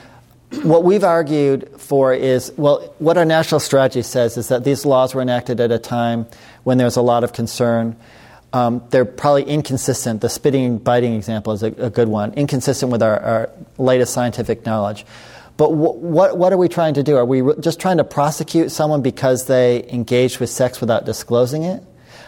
what 0.63 0.83
we've 0.83 1.03
argued 1.03 1.69
for 1.77 2.13
is 2.13 2.51
well, 2.57 2.93
what 2.99 3.17
our 3.17 3.25
national 3.25 3.59
strategy 3.59 4.01
says 4.01 4.37
is 4.37 4.49
that 4.49 4.63
these 4.63 4.85
laws 4.85 5.15
were 5.15 5.21
enacted 5.21 5.59
at 5.59 5.71
a 5.71 5.79
time 5.79 6.27
when 6.63 6.77
there's 6.77 6.95
a 6.95 7.01
lot 7.01 7.23
of 7.23 7.33
concern 7.33 7.95
um, 8.53 8.83
they're 8.91 9.03
probably 9.03 9.43
inconsistent. 9.43 10.21
The 10.21 10.29
spitting 10.29 10.65
and 10.65 10.83
biting 10.83 11.15
example 11.15 11.53
is 11.53 11.63
a, 11.63 11.67
a 11.67 11.89
good 11.89 12.07
one, 12.07 12.33
inconsistent 12.33 12.91
with 12.91 13.01
our, 13.01 13.19
our 13.19 13.49
latest 13.79 14.13
scientific 14.13 14.63
knowledge. 14.65 15.05
But 15.57 15.73
what, 15.73 16.37
what 16.37 16.53
are 16.53 16.57
we 16.57 16.69
trying 16.69 16.93
to 16.95 17.03
do? 17.03 17.17
Are 17.17 17.25
we 17.25 17.41
re- 17.41 17.55
just 17.59 17.79
trying 17.79 17.97
to 17.97 18.03
prosecute 18.03 18.71
someone 18.71 19.01
because 19.01 19.47
they 19.47 19.87
engaged 19.89 20.39
with 20.39 20.49
sex 20.49 20.79
without 20.79 21.05
disclosing 21.05 21.63
it? 21.63 21.83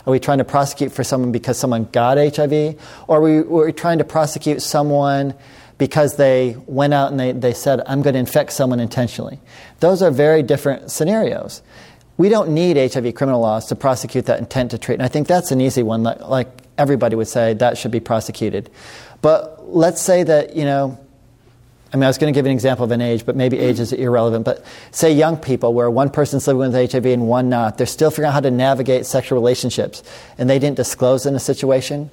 Are 0.05 0.11
we 0.11 0.19
trying 0.19 0.39
to 0.39 0.43
prosecute 0.43 0.91
for 0.91 1.03
someone 1.03 1.31
because 1.31 1.57
someone 1.57 1.86
got 1.86 2.17
HIV? 2.17 2.79
Or 3.07 3.17
are 3.17 3.21
we, 3.21 3.38
are 3.38 3.65
we 3.65 3.73
trying 3.73 3.99
to 3.99 4.03
prosecute 4.03 4.61
someone 4.61 5.33
because 5.77 6.15
they 6.15 6.55
went 6.67 6.93
out 6.93 7.11
and 7.11 7.19
they, 7.19 7.31
they 7.31 7.53
said, 7.53 7.81
I'm 7.86 8.01
going 8.01 8.13
to 8.13 8.19
infect 8.19 8.51
someone 8.51 8.79
intentionally? 8.79 9.39
Those 9.79 10.01
are 10.01 10.11
very 10.11 10.43
different 10.43 10.91
scenarios 10.91 11.61
we 12.18 12.30
don't 12.30 12.49
need 12.49 12.78
HIV 12.78 13.16
criminal 13.16 13.41
laws 13.41 13.68
to 13.68 13.76
prosecute 13.76 14.26
that 14.26 14.39
intent 14.39 14.72
to 14.72 14.78
treat. 14.78 14.95
And 14.95 15.03
I 15.03 15.07
think 15.07 15.28
that's 15.28 15.51
an 15.51 15.59
easy 15.59 15.84
one. 15.84 16.03
Like, 16.03 16.22
like 16.22 16.47
everybody 16.78 17.16
would 17.16 17.28
say, 17.28 17.53
that 17.55 17.78
should 17.78 17.91
be 17.91 17.99
prosecuted. 17.99 18.70
But 19.22 19.74
let's 19.74 20.01
say 20.01 20.24
that, 20.24 20.55
you 20.55 20.66
know, 20.66 20.99
I 21.91 21.97
mean, 21.97 22.03
I 22.03 22.07
was 22.07 22.18
going 22.18 22.34
to 22.34 22.38
give 22.38 22.45
an 22.45 22.51
example 22.51 22.84
of 22.84 22.91
an 22.91 23.01
age, 23.01 23.26
but 23.26 23.36
maybe 23.36 23.57
age 23.57 23.80
is 23.80 23.93
irrelevant. 23.93 24.43
But 24.43 24.66
say 24.91 25.13
young 25.13 25.38
people 25.38 25.74
where 25.74 25.89
one 25.89 26.09
person's 26.09 26.45
living 26.45 26.72
with 26.72 26.91
HIV 26.91 27.05
and 27.05 27.28
one 27.28 27.47
not, 27.47 27.78
they're 27.78 27.88
still 27.88 28.11
figuring 28.11 28.30
out 28.30 28.34
how 28.34 28.39
to 28.41 28.51
navigate 28.51 29.05
sexual 29.05 29.38
relationships, 29.39 30.03
and 30.38 30.49
they 30.49 30.59
didn't 30.59 30.76
disclose 30.76 31.26
in 31.26 31.36
a 31.36 31.39
situation. 31.39 32.09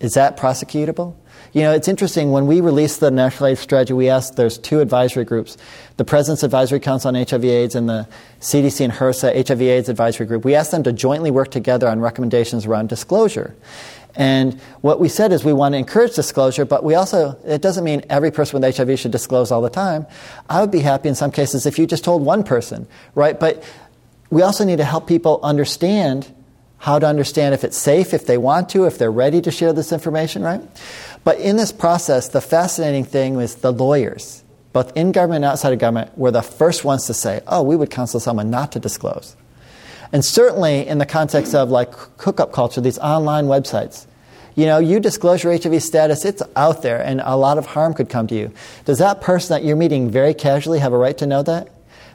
Is 0.00 0.14
that 0.14 0.36
prosecutable? 0.36 1.14
You 1.52 1.60
know, 1.60 1.72
it's 1.72 1.86
interesting. 1.86 2.30
When 2.30 2.46
we 2.46 2.62
released 2.62 3.00
the 3.00 3.10
National 3.10 3.48
AIDS 3.48 3.60
Strategy, 3.60 3.92
we 3.92 4.08
asked 4.08 4.36
there's 4.36 4.56
two 4.56 4.80
advisory 4.80 5.24
groups 5.24 5.58
the 5.98 6.04
President's 6.04 6.42
Advisory 6.42 6.80
Council 6.80 7.08
on 7.08 7.14
HIV/AIDS 7.14 7.74
and 7.74 7.90
the 7.90 8.08
CDC 8.40 8.82
and 8.84 8.92
HRSA 8.92 9.46
HIV/AIDS 9.46 9.90
Advisory 9.90 10.26
Group. 10.26 10.46
We 10.46 10.54
asked 10.54 10.70
them 10.70 10.82
to 10.84 10.92
jointly 10.94 11.30
work 11.30 11.50
together 11.50 11.88
on 11.88 12.00
recommendations 12.00 12.64
around 12.64 12.88
disclosure. 12.88 13.54
And 14.14 14.58
what 14.80 14.98
we 14.98 15.10
said 15.10 15.30
is 15.30 15.44
we 15.44 15.52
want 15.52 15.74
to 15.74 15.78
encourage 15.78 16.14
disclosure, 16.14 16.64
but 16.64 16.84
we 16.84 16.94
also, 16.94 17.38
it 17.44 17.60
doesn't 17.60 17.84
mean 17.84 18.02
every 18.08 18.30
person 18.30 18.60
with 18.60 18.76
HIV 18.76 18.98
should 18.98 19.12
disclose 19.12 19.50
all 19.50 19.60
the 19.60 19.70
time. 19.70 20.06
I 20.48 20.62
would 20.62 20.70
be 20.70 20.80
happy 20.80 21.10
in 21.10 21.14
some 21.14 21.30
cases 21.30 21.66
if 21.66 21.78
you 21.78 21.86
just 21.86 22.04
told 22.04 22.22
one 22.24 22.44
person, 22.44 22.86
right? 23.14 23.38
But 23.38 23.62
we 24.30 24.40
also 24.40 24.64
need 24.64 24.78
to 24.78 24.84
help 24.84 25.06
people 25.06 25.38
understand 25.42 26.32
how 26.82 26.98
to 26.98 27.06
understand 27.06 27.54
if 27.54 27.62
it's 27.62 27.76
safe, 27.76 28.12
if 28.12 28.26
they 28.26 28.36
want 28.36 28.68
to, 28.68 28.86
if 28.86 28.98
they're 28.98 29.12
ready 29.12 29.40
to 29.40 29.52
share 29.52 29.72
this 29.72 29.92
information, 29.92 30.42
right? 30.42 30.60
But 31.22 31.38
in 31.38 31.54
this 31.54 31.70
process, 31.70 32.30
the 32.30 32.40
fascinating 32.40 33.04
thing 33.04 33.36
was 33.36 33.54
the 33.54 33.72
lawyers, 33.72 34.42
both 34.72 34.90
in 34.96 35.12
government 35.12 35.44
and 35.44 35.52
outside 35.52 35.72
of 35.72 35.78
government, 35.78 36.18
were 36.18 36.32
the 36.32 36.42
first 36.42 36.84
ones 36.84 37.06
to 37.06 37.14
say, 37.14 37.40
oh, 37.46 37.62
we 37.62 37.76
would 37.76 37.92
counsel 37.92 38.18
someone 38.18 38.50
not 38.50 38.72
to 38.72 38.80
disclose. 38.80 39.36
And 40.10 40.24
certainly 40.24 40.84
in 40.84 40.98
the 40.98 41.06
context 41.06 41.54
of 41.54 41.70
like 41.70 41.94
hookup 42.20 42.50
culture, 42.50 42.80
these 42.80 42.98
online 42.98 43.44
websites, 43.46 44.06
you 44.56 44.66
know, 44.66 44.78
you 44.78 44.98
disclose 44.98 45.44
your 45.44 45.56
HIV 45.56 45.84
status, 45.84 46.24
it's 46.24 46.42
out 46.56 46.82
there, 46.82 47.00
and 47.00 47.20
a 47.24 47.36
lot 47.36 47.58
of 47.58 47.66
harm 47.66 47.94
could 47.94 48.08
come 48.08 48.26
to 48.26 48.34
you. 48.34 48.52
Does 48.86 48.98
that 48.98 49.20
person 49.20 49.54
that 49.54 49.64
you're 49.64 49.76
meeting 49.76 50.10
very 50.10 50.34
casually 50.34 50.80
have 50.80 50.92
a 50.92 50.98
right 50.98 51.16
to 51.18 51.26
know 51.26 51.44
that? 51.44 51.68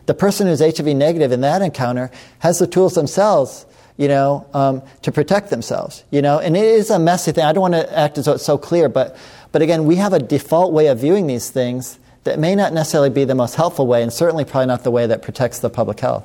The 0.08 0.14
person 0.14 0.46
who's 0.48 0.60
HIV 0.60 0.88
negative 0.88 1.32
in 1.32 1.40
that 1.40 1.62
encounter 1.62 2.12
has 2.40 2.60
the 2.60 2.68
tools 2.68 2.96
themselves 2.96 3.66
you 3.98 4.08
know, 4.08 4.48
um, 4.54 4.82
to 5.02 5.12
protect 5.12 5.50
themselves, 5.50 6.04
you 6.12 6.22
know. 6.22 6.40
And 6.40 6.56
it 6.56 6.64
is 6.64 6.90
a 6.90 7.00
messy 7.00 7.32
thing. 7.32 7.44
I 7.44 7.52
don't 7.52 7.62
want 7.62 7.74
to 7.74 7.98
act 7.98 8.18
as 8.18 8.26
though 8.26 8.34
it's 8.34 8.46
so 8.46 8.58
clear, 8.58 8.90
but, 8.90 9.18
but 9.52 9.62
again, 9.62 9.86
we 9.86 9.96
have 9.96 10.14
a 10.14 10.20
default 10.20 10.72
way 10.72 10.88
of 10.88 11.00
viewing 11.00 11.28
these 11.28 11.50
things 11.50 12.00
that 12.24 12.40
may 12.40 12.56
not 12.56 12.74
necessarily 12.74 13.10
be 13.10 13.24
the 13.24 13.36
most 13.36 13.56
helpful 13.56 13.88
way, 13.88 14.04
and 14.04 14.14
certainly 14.14 14.46
probably 14.46 14.68
not 14.68 14.84
the 14.84 14.92
way 14.92 15.08
that 15.08 15.22
protects 15.22 15.60
the 15.60 15.70
public 15.70 16.00
health. 16.00 16.24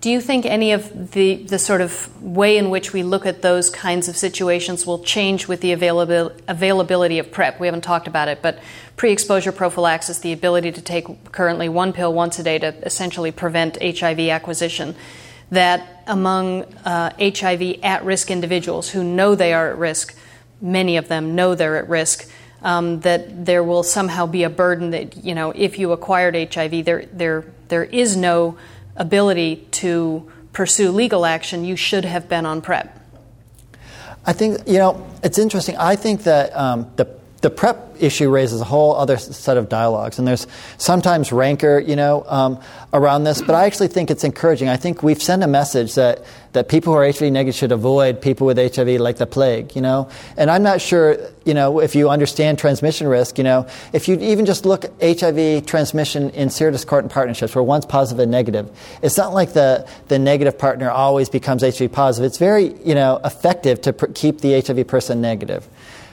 Do 0.00 0.10
you 0.10 0.20
think 0.20 0.46
any 0.46 0.70
of 0.70 1.10
the, 1.10 1.36
the 1.36 1.58
sort 1.58 1.80
of 1.80 2.22
way 2.22 2.56
in 2.56 2.70
which 2.70 2.92
we 2.92 3.02
look 3.02 3.26
at 3.26 3.42
those 3.42 3.68
kinds 3.68 4.06
of 4.06 4.16
situations 4.16 4.86
will 4.86 5.00
change 5.00 5.48
with 5.48 5.60
the 5.60 5.72
availability, 5.72 6.40
availability 6.46 7.18
of 7.18 7.32
PrEP? 7.32 7.58
We 7.58 7.66
haven't 7.66 7.80
talked 7.80 8.06
about 8.06 8.28
it, 8.28 8.40
but 8.40 8.60
pre 8.96 9.10
exposure 9.10 9.50
prophylaxis, 9.50 10.20
the 10.20 10.32
ability 10.32 10.70
to 10.70 10.80
take 10.80 11.32
currently 11.32 11.68
one 11.68 11.92
pill 11.92 12.12
once 12.12 12.38
a 12.38 12.44
day 12.44 12.60
to 12.60 12.68
essentially 12.86 13.32
prevent 13.32 13.82
HIV 13.82 14.20
acquisition 14.20 14.94
that 15.50 16.02
among 16.06 16.62
uh, 16.84 17.10
HIV 17.18 17.80
at 17.82 18.04
risk 18.04 18.30
individuals 18.30 18.90
who 18.90 19.02
know 19.02 19.34
they 19.34 19.52
are 19.52 19.70
at 19.70 19.78
risk, 19.78 20.14
many 20.60 20.96
of 20.96 21.08
them 21.08 21.34
know 21.34 21.54
they're 21.54 21.76
at 21.76 21.88
risk, 21.88 22.30
um, 22.62 23.00
that 23.00 23.46
there 23.46 23.62
will 23.62 23.82
somehow 23.82 24.26
be 24.26 24.42
a 24.42 24.50
burden 24.50 24.90
that, 24.90 25.24
you 25.24 25.34
know, 25.34 25.52
if 25.54 25.78
you 25.78 25.92
acquired 25.92 26.34
HIV, 26.34 26.84
there, 26.84 27.06
there, 27.12 27.44
there 27.68 27.84
is 27.84 28.16
no 28.16 28.58
ability 28.96 29.66
to 29.70 30.30
pursue 30.52 30.90
legal 30.90 31.24
action. 31.24 31.64
You 31.64 31.76
should 31.76 32.04
have 32.04 32.28
been 32.28 32.44
on 32.44 32.60
PrEP. 32.60 32.94
I 34.26 34.32
think, 34.32 34.66
you 34.66 34.78
know, 34.78 35.06
it's 35.22 35.38
interesting. 35.38 35.76
I 35.76 35.96
think 35.96 36.24
that 36.24 36.54
um, 36.54 36.90
the 36.96 37.17
the 37.40 37.50
PrEP 37.50 37.88
issue 38.00 38.30
raises 38.30 38.60
a 38.60 38.64
whole 38.64 38.96
other 38.96 39.16
set 39.16 39.56
of 39.56 39.68
dialogues, 39.68 40.18
and 40.18 40.26
there's 40.26 40.46
sometimes 40.76 41.30
rancor, 41.32 41.78
you 41.78 41.94
know, 41.94 42.24
um, 42.26 42.60
around 42.92 43.24
this. 43.24 43.40
But 43.40 43.54
I 43.54 43.66
actually 43.66 43.88
think 43.88 44.10
it's 44.10 44.24
encouraging. 44.24 44.68
I 44.68 44.76
think 44.76 45.02
we've 45.02 45.22
sent 45.22 45.44
a 45.44 45.46
message 45.46 45.94
that 45.94 46.24
that 46.52 46.68
people 46.68 46.92
who 46.92 46.98
are 46.98 47.04
HIV 47.04 47.30
negative 47.32 47.54
should 47.54 47.72
avoid 47.72 48.20
people 48.20 48.46
with 48.46 48.56
HIV 48.56 49.00
like 49.00 49.18
the 49.18 49.26
plague, 49.26 49.76
you 49.76 49.82
know. 49.82 50.08
And 50.36 50.50
I'm 50.50 50.62
not 50.62 50.80
sure, 50.80 51.18
you 51.44 51.54
know, 51.54 51.78
if 51.78 51.94
you 51.94 52.08
understand 52.08 52.58
transmission 52.58 53.06
risk, 53.06 53.38
you 53.38 53.44
know, 53.44 53.68
if 53.92 54.08
you 54.08 54.18
even 54.18 54.46
just 54.46 54.64
look 54.64 54.84
at 54.84 55.20
HIV 55.20 55.66
transmission 55.66 56.30
in 56.30 56.48
serodiscordant 56.48 57.10
partnerships, 57.10 57.54
where 57.54 57.62
one's 57.62 57.86
positive 57.86 58.20
and 58.20 58.32
negative, 58.32 58.70
it's 59.02 59.16
not 59.16 59.32
like 59.32 59.52
the 59.52 59.88
the 60.08 60.18
negative 60.18 60.58
partner 60.58 60.90
always 60.90 61.28
becomes 61.28 61.62
HIV 61.62 61.92
positive. 61.92 62.26
It's 62.26 62.38
very, 62.38 62.74
you 62.84 62.94
know, 62.94 63.20
effective 63.24 63.80
to 63.82 63.92
pr- 63.92 64.06
keep 64.06 64.40
the 64.40 64.60
HIV 64.60 64.88
person 64.88 65.20
negative 65.20 65.68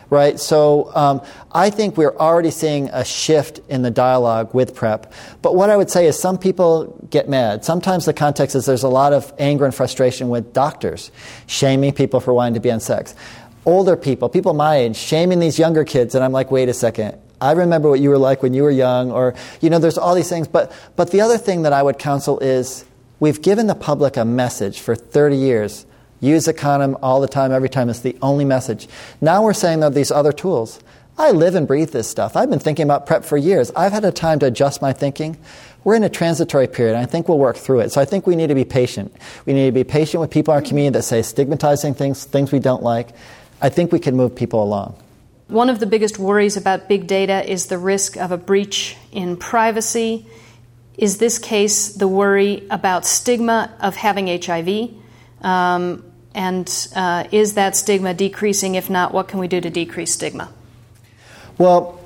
right? 0.10 0.40
So 0.40 0.92
um, 0.96 1.22
I 1.52 1.70
think 1.70 1.98
we're 1.98 2.16
already 2.16 2.52
seeing 2.52 2.90
a 2.90 3.04
shift 3.04 3.60
in 3.70 3.82
the 3.82 3.92
dialogue 3.92 4.54
with 4.54 4.76
PrEP. 4.76 5.12
But 5.42 5.56
what 5.56 5.70
I 5.70 5.78
would 5.78 5.90
say 5.90 6.08
is 6.08 6.20
some 6.20 6.38
people 6.38 7.08
get 7.10 7.30
mad. 7.30 7.66
Sometimes 7.66 8.06
the 8.06 8.14
context 8.14 8.56
is 8.56 8.66
there's 8.66 8.84
a 8.84 8.90
lot 8.90 9.14
of 9.14 9.34
anger 9.40 9.66
and 9.66 9.74
frustration 9.74 10.30
with 10.30 10.54
doctors 10.54 11.12
shaming 11.48 11.94
people 11.94 12.20
for 12.20 12.34
wanting 12.34 12.56
to 12.56 12.60
be 12.60 12.72
on 12.72 12.80
sex. 12.80 13.16
Older 13.66 13.96
people, 13.96 14.30
people 14.30 14.54
my 14.54 14.76
age, 14.78 14.96
shaming 14.96 15.40
these 15.40 15.58
younger 15.58 15.84
kids, 15.84 16.14
and 16.14 16.24
I'm 16.24 16.32
like, 16.32 16.52
wait 16.52 16.70
a 16.70 16.74
second. 16.74 17.18
I 17.42 17.52
remember 17.52 17.90
what 17.90 18.00
you 18.00 18.10
were 18.10 18.18
like 18.18 18.44
when 18.44 18.54
you 18.54 18.64
were 18.64 18.72
young, 18.72 19.12
or, 19.12 19.34
you 19.60 19.70
know, 19.70 19.80
there's 19.80 19.98
all 19.98 20.16
these 20.16 20.30
things. 20.30 20.48
But, 20.48 20.72
but 20.96 21.12
the 21.12 21.22
other 21.22 21.38
thing 21.38 21.64
that 21.64 21.74
I 21.74 21.82
would 21.82 21.98
counsel 21.98 22.40
is 22.40 22.86
we've 23.20 23.42
given 23.42 23.68
the 23.68 23.76
public 23.76 24.18
a 24.18 24.26
message 24.26 24.80
for 24.80 24.96
30 24.96 25.36
years 25.36 25.86
Use 26.26 26.48
a 26.48 26.54
condom 26.54 26.98
all 27.04 27.22
the 27.22 27.28
time, 27.28 27.52
every 27.52 27.70
time. 27.70 27.88
It's 27.88 28.00
the 28.00 28.18
only 28.20 28.46
message. 28.46 28.88
Now 29.22 29.44
we're 29.44 29.54
saying 29.54 29.82
that 29.82 29.94
these 29.94 30.10
other 30.10 30.32
tools. 30.32 30.80
I 31.20 31.32
live 31.32 31.54
and 31.54 31.68
breathe 31.68 31.92
this 31.92 32.10
stuff. 32.10 32.36
I've 32.36 32.50
been 32.50 32.60
thinking 32.60 32.84
about 32.84 33.06
PrEP 33.06 33.24
for 33.24 33.38
years. 33.38 33.72
I've 33.76 33.92
had 33.92 34.04
a 34.04 34.12
time 34.12 34.40
to 34.40 34.48
adjust 34.48 34.82
my 34.82 34.92
thinking. 34.92 35.38
We're 35.84 35.96
in 35.96 36.04
a 36.04 36.10
transitory 36.10 36.68
period. 36.68 36.98
I 36.98 37.06
think 37.06 37.30
we'll 37.30 37.38
work 37.38 37.58
through 37.58 37.82
it. 37.82 37.92
So 37.92 38.02
I 38.02 38.06
think 38.06 38.26
we 38.26 38.36
need 38.36 38.48
to 38.48 38.56
be 38.56 38.66
patient. 38.66 39.16
We 39.46 39.54
need 39.54 39.68
to 39.68 39.72
be 39.72 39.84
patient 39.84 40.20
with 40.20 40.32
people 40.32 40.54
in 40.54 40.56
our 40.56 40.68
community 40.68 40.98
that 40.98 41.04
say 41.04 41.22
stigmatizing 41.22 41.94
things, 41.94 42.26
things 42.26 42.52
we 42.52 42.58
don't 42.58 42.82
like. 42.82 43.10
I 43.62 43.70
think 43.70 43.92
we 43.92 44.00
can 44.00 44.16
move 44.16 44.36
people 44.36 44.64
along. 44.64 44.98
One 45.48 45.70
of 45.70 45.80
the 45.80 45.86
biggest 45.86 46.18
worries 46.18 46.58
about 46.58 46.90
big 46.90 47.06
data 47.06 47.48
is 47.48 47.68
the 47.68 47.78
risk 47.78 48.18
of 48.18 48.32
a 48.32 48.38
breach 48.38 48.98
in 49.12 49.38
privacy. 49.38 50.26
Is 50.98 51.20
this 51.20 51.38
case 51.38 51.90
the 51.90 52.08
worry 52.08 52.66
about 52.72 53.06
stigma 53.06 53.72
of 53.80 53.96
having 53.96 54.28
HIV? 54.28 54.90
Um, 55.42 56.04
and 56.36 56.88
uh, 56.96 57.24
is 57.32 57.56
that 57.56 57.76
stigma 57.76 58.14
decreasing? 58.14 58.76
If 58.76 58.90
not, 58.90 59.14
what 59.14 59.28
can 59.28 59.40
we 59.40 59.48
do 59.48 59.62
to 59.62 59.70
decrease 59.70 60.14
stigma? 60.14 60.52
Well, 61.58 62.00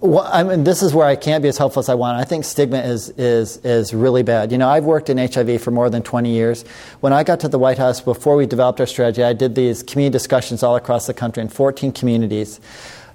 well, 0.00 0.28
I 0.32 0.44
mean, 0.44 0.62
this 0.62 0.82
is 0.82 0.94
where 0.94 1.06
I 1.06 1.16
can't 1.16 1.42
be 1.42 1.48
as 1.48 1.58
helpful 1.58 1.80
as 1.80 1.88
I 1.88 1.94
want. 1.94 2.18
I 2.18 2.24
think 2.24 2.44
stigma 2.44 2.78
is, 2.78 3.08
is, 3.10 3.56
is 3.64 3.92
really 3.92 4.22
bad. 4.22 4.52
You 4.52 4.58
know, 4.58 4.68
I've 4.68 4.84
worked 4.84 5.10
in 5.10 5.18
HIV 5.18 5.60
for 5.60 5.72
more 5.72 5.90
than 5.90 6.02
20 6.02 6.30
years. 6.30 6.62
When 7.00 7.12
I 7.12 7.24
got 7.24 7.40
to 7.40 7.48
the 7.48 7.58
White 7.58 7.78
House, 7.78 8.00
before 8.00 8.36
we 8.36 8.46
developed 8.46 8.78
our 8.78 8.86
strategy, 8.86 9.24
I 9.24 9.32
did 9.32 9.56
these 9.56 9.82
community 9.82 10.12
discussions 10.12 10.62
all 10.62 10.76
across 10.76 11.08
the 11.08 11.14
country 11.14 11.40
in 11.40 11.48
14 11.48 11.90
communities. 11.90 12.60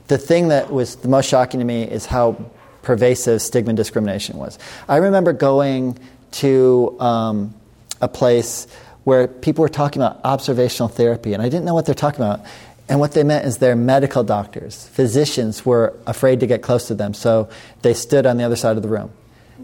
The 0.08 0.18
thing 0.18 0.50
that 0.50 0.74
was 0.74 0.98
the 0.98 1.08
most 1.08 1.30
shocking 1.30 1.62
to 1.62 1.66
me 1.66 1.84
is 1.84 2.06
how 2.06 2.52
pervasive 2.82 3.42
stigma 3.42 3.70
and 3.70 3.78
discrimination 3.78 4.38
was. 4.38 4.60
I 4.90 4.98
remember 4.98 5.32
going 5.32 5.98
to 6.32 6.98
um, 7.00 7.54
a 8.02 8.10
place 8.10 8.68
where 9.04 9.28
people 9.28 9.62
were 9.62 9.70
talking 9.70 10.02
about 10.02 10.22
observational 10.24 10.88
therapy, 10.88 11.34
and 11.34 11.42
I 11.42 11.50
didn't 11.50 11.66
know 11.66 11.74
what 11.74 11.86
they're 11.86 11.96
talking 11.96 12.22
about. 12.22 12.46
And 12.90 13.00
what 13.00 13.14
they 13.14 13.24
meant 13.24 13.46
is 13.46 13.58
their 13.58 13.76
medical 13.76 14.24
doctors, 14.24 14.88
physicians 14.90 15.66
were 15.66 15.98
afraid 16.06 16.42
to 16.42 16.48
get 16.48 16.62
close 16.62 16.88
to 16.88 16.96
them, 16.96 17.14
so 17.14 17.50
they 17.82 17.94
stood 17.94 18.26
on 18.26 18.38
the 18.38 18.44
other 18.44 18.58
side 18.58 18.76
of 18.76 18.84
the 18.84 18.90
room. 18.90 19.12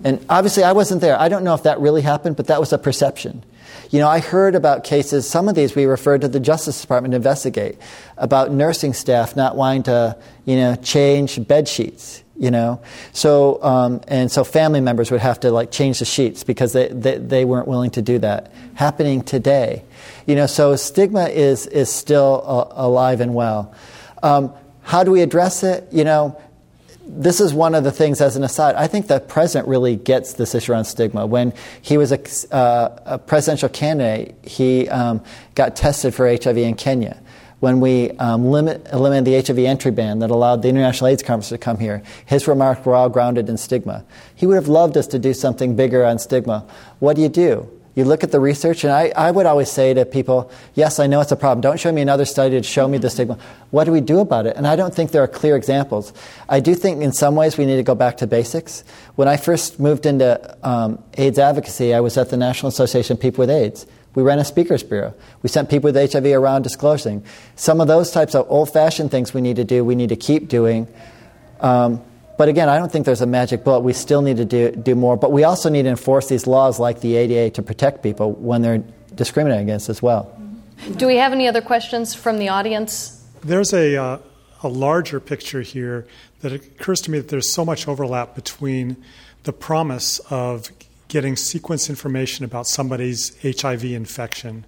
And 0.04 0.26
obviously, 0.30 0.64
I 0.64 0.72
wasn't 0.72 1.02
there. 1.02 1.20
I 1.20 1.28
don't 1.28 1.44
know 1.44 1.54
if 1.54 1.64
that 1.64 1.80
really 1.80 2.02
happened, 2.02 2.38
but 2.38 2.48
that 2.48 2.60
was 2.60 2.72
a 2.72 2.78
perception. 2.78 3.44
You 3.90 4.00
know, 4.00 4.08
I 4.08 4.20
heard 4.20 4.56
about 4.56 4.84
cases, 4.84 5.30
some 5.30 5.50
of 5.50 5.56
these 5.56 5.76
we 5.76 5.86
referred 5.86 6.22
to 6.22 6.28
the 6.28 6.40
Justice 6.40 6.80
Department 6.80 7.12
to 7.12 7.18
investigate, 7.18 7.78
about 8.18 8.52
nursing 8.52 8.94
staff 8.94 9.36
not 9.36 9.58
wanting 9.58 9.84
to, 9.84 10.18
you 10.46 10.56
know, 10.56 10.76
change 10.76 11.46
bed 11.48 11.68
sheets 11.68 12.24
you 12.40 12.50
know? 12.50 12.82
So 13.12 13.62
um, 13.62 14.02
and 14.08 14.32
so 14.32 14.44
family 14.44 14.82
members 14.82 15.12
would 15.12 15.20
have 15.20 15.40
to 15.42 15.52
like 15.52 15.72
change 15.72 16.00
the 16.00 16.06
sheets 16.06 16.44
because 16.44 16.74
they, 16.74 16.88
they, 16.88 17.18
they, 17.18 17.46
weren't 17.46 17.68
willing 17.68 17.92
to 17.92 18.02
do 18.02 18.18
that. 18.20 18.52
Happening 18.76 19.22
today. 19.22 19.84
You 20.26 20.36
know 20.36 20.48
so 20.48 20.76
stigma 20.76 21.26
is 21.26 21.68
is 21.68 21.92
still 21.92 22.44
uh, 22.46 22.84
alive 22.84 23.22
and 23.22 23.36
well. 23.36 23.76
Um, 24.24 24.54
how 24.82 25.04
do 25.04 25.12
we 25.12 25.22
address 25.22 25.64
it? 25.64 25.88
You 25.92 26.06
know 26.06 26.42
this 27.12 27.42
is 27.42 27.54
one 27.54 27.74
of 27.74 27.84
the 27.84 27.92
things 27.92 28.22
as 28.22 28.36
an 28.36 28.44
aside. 28.44 28.76
I 28.76 28.86
think 28.86 29.08
the 29.08 29.20
president 29.20 29.68
really 29.68 29.96
gets 29.96 30.34
this 30.34 30.54
issue 30.54 30.72
around 30.72 30.86
stigma. 30.86 31.26
When 31.26 31.54
he 31.82 31.98
was 31.98 32.12
a, 32.12 32.56
uh, 32.56 33.00
a 33.06 33.18
presidential 33.18 33.68
candidate 33.68 34.36
he 34.44 34.88
um, 34.90 35.24
got 35.56 35.76
tested 35.76 36.14
for 36.14 36.28
hiv 36.28 36.58
in 36.58 36.76
kenya 36.76 37.20
when 37.60 37.80
we 37.80 38.12
um, 38.12 38.46
limit, 38.46 38.88
eliminated 38.92 39.26
the 39.26 39.54
HIV 39.54 39.60
entry 39.66 39.92
ban 39.92 40.20
that 40.20 40.32
allowed 40.32 40.62
the 40.62 40.70
International 40.70 41.08
AIDS 41.08 41.24
Conference 41.24 41.50
to 41.50 41.58
come 41.58 41.78
here, 41.78 42.02
his 42.26 42.48
remarks 42.48 42.86
were 42.86 42.96
all 42.96 43.10
grounded 43.10 43.50
in 43.50 43.58
stigma. 43.58 44.06
He 44.36 44.46
would 44.46 44.56
have 44.56 44.68
loved 44.68 44.96
us 44.98 45.08
to 45.08 45.20
do 45.20 45.34
something 45.34 45.76
bigger 45.76 46.06
on 46.06 46.20
stigma. 46.20 46.66
What 47.00 47.16
do 47.16 47.22
you 47.22 47.30
do? 47.30 47.70
You 47.96 48.06
look 48.06 48.24
at 48.24 48.32
the 48.32 48.40
research, 48.40 48.86
and 48.86 48.94
I, 48.94 49.12
I 49.14 49.30
would 49.30 49.46
always 49.46 49.70
say 49.70 49.94
to 49.94 50.06
people, 50.06 50.50
Yes, 50.74 51.00
I 51.00 51.08
know 51.08 51.20
it's 51.20 51.34
a 51.34 51.36
problem. 51.36 51.60
Don't 51.60 51.80
show 51.80 51.92
me 51.92 52.02
another 52.02 52.24
study 52.24 52.56
to 52.56 52.64
show 52.64 52.88
me 52.88 52.98
the 52.98 53.10
stigma. 53.10 53.38
What 53.72 53.86
do 53.86 53.92
we 53.92 54.00
do 54.00 54.20
about 54.20 54.46
it? 54.46 54.56
And 54.56 54.66
I 54.66 54.78
don't 54.78 54.96
think 54.96 55.12
there 55.12 55.24
are 55.24 55.28
clear 55.28 55.58
examples. 55.58 56.14
I 56.48 56.62
do 56.62 56.76
think 56.76 57.02
in 57.02 57.12
some 57.12 57.36
ways 57.36 57.58
we 57.58 57.66
need 57.66 57.76
to 57.76 57.84
go 57.84 57.96
back 57.96 58.16
to 58.18 58.28
basics. 58.28 58.86
When 59.16 59.28
I 59.28 59.36
first 59.36 59.82
moved 59.82 60.06
into 60.06 60.58
um, 60.66 61.04
AIDS 61.18 61.40
advocacy, 61.40 61.94
I 61.94 62.00
was 62.00 62.18
at 62.18 62.30
the 62.30 62.38
National 62.38 62.70
Association 62.70 63.18
of 63.18 63.20
People 63.20 63.42
with 63.42 63.50
AIDS. 63.50 63.86
We 64.20 64.26
ran 64.26 64.40
a 64.40 64.44
speakers 64.44 64.84
bureau. 64.84 65.14
We 65.44 65.48
sent 65.48 65.70
people 65.70 65.94
with 65.94 66.12
HIV 66.12 66.26
around 66.26 66.64
disclosing. 66.64 67.24
Some 67.56 67.80
of 67.80 67.88
those 67.88 68.12
types 68.12 68.36
of 68.36 68.46
old 68.50 68.70
fashioned 68.74 69.12
things 69.12 69.34
we 69.34 69.40
need 69.40 69.56
to 69.56 69.64
do, 69.64 69.86
we 69.86 69.96
need 69.96 70.10
to 70.10 70.18
keep 70.18 70.50
doing. 70.50 70.90
Um, 71.62 72.02
but 72.38 72.50
again, 72.50 72.68
I 72.68 72.78
don't 72.78 72.92
think 72.92 73.06
there's 73.06 73.22
a 73.22 73.26
magic 73.26 73.64
bullet. 73.64 73.80
We 73.80 73.94
still 73.94 74.22
need 74.22 74.36
to 74.36 74.44
do, 74.44 74.72
do 74.72 74.94
more. 74.94 75.16
But 75.16 75.32
we 75.32 75.46
also 75.46 75.70
need 75.70 75.84
to 75.84 75.90
enforce 75.90 76.28
these 76.28 76.48
laws 76.48 76.82
like 76.82 77.00
the 77.00 77.16
ADA 77.16 77.52
to 77.52 77.62
protect 77.62 78.04
people 78.04 78.34
when 78.34 78.62
they're 78.62 78.84
discriminated 79.16 79.64
against 79.64 79.88
as 79.88 80.02
well. 80.02 80.38
Do 80.98 81.08
we 81.08 81.16
have 81.16 81.32
any 81.32 81.48
other 81.48 81.62
questions 81.62 82.14
from 82.14 82.40
the 82.40 82.50
audience? 82.50 83.26
There's 83.42 83.74
a, 83.74 83.96
uh, 83.96 84.18
a 84.64 84.68
larger 84.68 85.22
picture 85.22 85.62
here 85.62 86.06
that 86.42 86.52
occurs 86.52 87.00
to 87.02 87.12
me 87.12 87.20
that 87.20 87.30
there's 87.30 87.50
so 87.50 87.64
much 87.64 87.88
overlap 87.88 88.36
between 88.36 88.98
the 89.44 89.54
promise 89.54 90.20
of 90.30 90.70
getting 91.10 91.36
sequence 91.36 91.90
information 91.90 92.46
about 92.46 92.68
somebody's 92.68 93.36
HIV 93.44 93.84
infection 93.84 94.66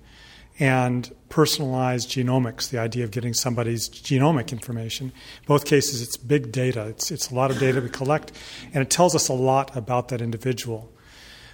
and 0.60 1.10
personalized 1.30 2.10
genomics, 2.10 2.70
the 2.70 2.78
idea 2.78 3.04
of 3.04 3.12
getting 3.12 3.34
somebody's 3.34 3.90
genomic 3.90 4.52
information. 4.52 5.08
In 5.08 5.46
both 5.48 5.66
cases, 5.66 6.02
it's 6.02 6.18
big 6.18 6.52
data. 6.52 6.88
It's, 6.88 7.10
it's 7.10 7.32
a 7.32 7.36
lot 7.36 7.52
of 7.52 7.60
data 7.60 7.80
we 7.80 7.90
collect, 7.90 8.34
and 8.74 8.82
it 8.82 8.90
tells 8.90 9.16
us 9.16 9.30
a 9.30 9.34
lot 9.34 9.76
about 9.78 10.10
that 10.10 10.22
individual. 10.22 10.92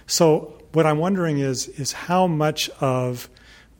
So, 0.06 0.54
what 0.72 0.84
I'm 0.84 0.98
wondering 0.98 1.38
is, 1.38 1.68
is 1.68 1.92
how 1.92 2.26
much 2.26 2.68
of 2.80 3.30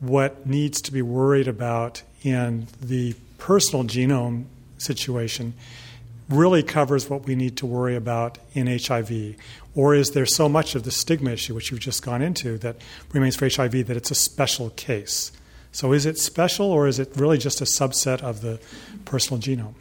what 0.00 0.46
needs 0.46 0.80
to 0.82 0.92
be 0.92 1.02
worried 1.02 1.48
about 1.48 2.02
in 2.22 2.68
the 2.80 3.14
personal 3.38 3.84
genome 3.84 4.44
situation 4.78 5.54
really 6.28 6.62
covers 6.62 7.11
what 7.11 7.26
we 7.26 7.34
need 7.34 7.56
to 7.59 7.66
worry 7.66 7.96
about 7.96 8.38
in 8.54 8.66
HIV? 8.66 9.36
Or 9.79 9.95
is 9.95 10.11
there 10.11 10.26
so 10.26 10.49
much 10.49 10.74
of 10.74 10.83
the 10.83 10.91
stigma 10.91 11.31
issue, 11.31 11.55
which 11.55 11.70
you've 11.70 11.79
just 11.79 12.03
gone 12.03 12.20
into, 12.20 12.59
that 12.59 12.79
remains 13.12 13.37
for 13.37 13.49
HIV 13.49 13.87
that 13.87 13.97
it's 13.97 14.11
a 14.11 14.14
special 14.16 14.70
case? 14.70 15.31
So 15.70 15.93
is 15.93 16.05
it 16.05 16.18
special, 16.18 16.66
or 16.66 16.89
is 16.89 16.99
it 16.99 17.12
really 17.14 17.39
just 17.39 17.61
a 17.61 17.64
subset 17.64 18.20
of 18.20 18.41
the 18.41 18.59
personal 19.05 19.41
genome? 19.41 19.74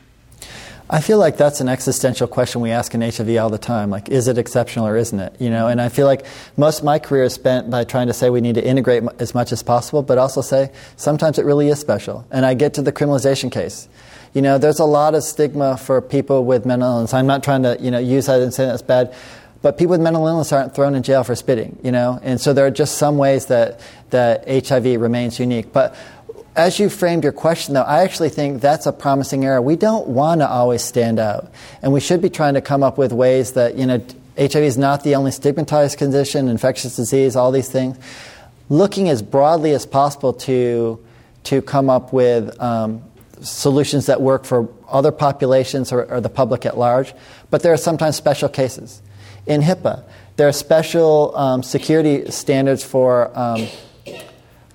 I 0.88 1.02
feel 1.02 1.18
like 1.18 1.38
that's 1.38 1.62
an 1.62 1.68
existential 1.68 2.28
question 2.28 2.62
we 2.62 2.70
ask 2.70 2.93
in 2.93 3.02
HIV 3.02 3.38
all 3.38 3.50
the 3.50 3.58
time. 3.58 3.89
Like, 3.89 4.08
is 4.08 4.28
it 4.28 4.38
exceptional 4.38 4.86
or 4.86 4.98
isn't 4.98 5.20
it? 5.20 5.36
You 5.39 5.50
know, 5.50 5.68
and 5.68 5.82
I 5.82 5.89
feel 5.89 6.06
like 6.06 6.28
most 6.58 6.78
of 6.78 6.86
my 6.86 7.00
career 7.00 7.24
is 7.24 7.34
spent 7.34 7.72
by 7.72 7.84
trying 7.84 8.06
to 8.06 8.14
say 8.14 8.30
we 8.30 8.39
need 8.39 8.54
to 8.54 8.64
integrate 8.64 9.02
as 9.18 9.34
much 9.34 9.52
as 9.52 9.64
possible, 9.64 10.04
but 10.04 10.20
also 10.20 10.41
say 10.41 10.72
sometimes 10.95 11.39
it 11.39 11.45
really 11.45 11.70
is 11.70 11.80
special. 11.80 12.24
And 12.30 12.45
I 12.45 12.54
get 12.54 12.76
to 12.76 12.84
the 12.84 12.91
criminalization 12.91 13.52
case 13.52 13.89
you 14.34 14.41
know, 14.43 14.60
there's 14.60 14.80
a 14.80 14.86
lot 14.86 15.16
of 15.16 15.24
stigma 15.24 15.78
for 15.78 16.00
people 16.00 16.45
with 16.45 16.64
mental 16.64 16.88
illness. 16.88 17.14
I'm 17.14 17.26
not 17.26 17.43
trying 17.43 17.64
to, 17.64 17.76
you 17.80 17.89
know, 17.89 17.98
use 17.98 18.28
that 18.28 18.39
and 18.39 18.54
say 18.54 18.68
that's 18.68 18.84
bad, 18.84 19.16
but 19.62 19.78
people 19.78 19.91
with 19.91 20.01
mental 20.01 20.28
illness 20.28 20.51
aren't 20.51 20.76
thrown 20.76 20.95
in 20.95 21.03
jail 21.03 21.24
for 21.24 21.36
spitting, 21.36 21.80
you 21.84 21.91
know, 21.91 22.20
and 22.24 22.39
so 22.39 22.53
there 22.53 22.66
are 22.66 22.72
just 22.72 22.97
some 22.97 23.18
ways 23.18 23.47
that 23.47 23.80
that 24.10 24.47
HIV 24.47 25.01
remains 25.01 25.39
unique. 25.39 25.74
But 25.74 25.95
as 26.55 26.80
you 26.80 26.89
framed 26.89 27.24
your 27.24 27.34
question, 27.34 27.76
though, 27.76 27.84
I 27.84 28.03
actually 28.03 28.30
think 28.30 28.62
that's 28.62 28.88
a 28.88 28.91
promising 28.91 29.45
area. 29.45 29.62
We 29.62 29.76
don't 29.76 30.08
want 30.08 30.41
to 30.41 30.49
always 30.49 30.82
stand 30.82 31.20
out, 31.20 31.51
and 31.82 31.93
we 31.93 31.99
should 31.99 32.22
be 32.22 32.30
trying 32.30 32.55
to 32.55 32.62
come 32.62 32.84
up 32.84 32.97
with 32.97 33.14
ways 33.14 33.53
that 33.53 33.76
you 33.78 33.86
know 33.86 34.03
HIV 34.38 34.64
is 34.64 34.78
not 34.78 35.03
the 35.03 35.16
only 35.16 35.32
stigmatized 35.32 35.97
condition, 35.97 36.47
infectious 36.47 36.95
disease, 36.95 37.36
all 37.36 37.51
these 37.51 37.70
things. 37.70 37.97
Looking 38.70 39.10
as 39.10 39.22
broadly 39.22 39.72
as 39.72 39.86
possible 39.86 40.34
to 40.34 41.03
to 41.45 41.62
come 41.62 41.89
up 41.89 42.12
with 42.12 42.60
um, 42.62 43.01
solutions 43.41 44.08
that 44.08 44.22
work 44.22 44.43
for 44.43 44.68
other 44.89 45.12
populations 45.12 45.91
or, 45.91 46.03
or, 46.12 46.20
the 46.20 46.30
public 46.30 46.66
at 46.66 46.78
large, 46.78 47.14
but 47.49 47.64
there 47.64 47.72
are 47.72 47.78
sometimes 47.78 48.16
special 48.16 48.49
cases. 48.49 49.01
In 49.48 49.62
HIPAA, 49.62 50.04
there 50.36 50.48
are 50.48 50.54
special 50.54 51.36
um, 51.36 51.64
security 51.64 52.30
standards 52.32 52.84
for, 52.84 53.28
um, 53.38 53.68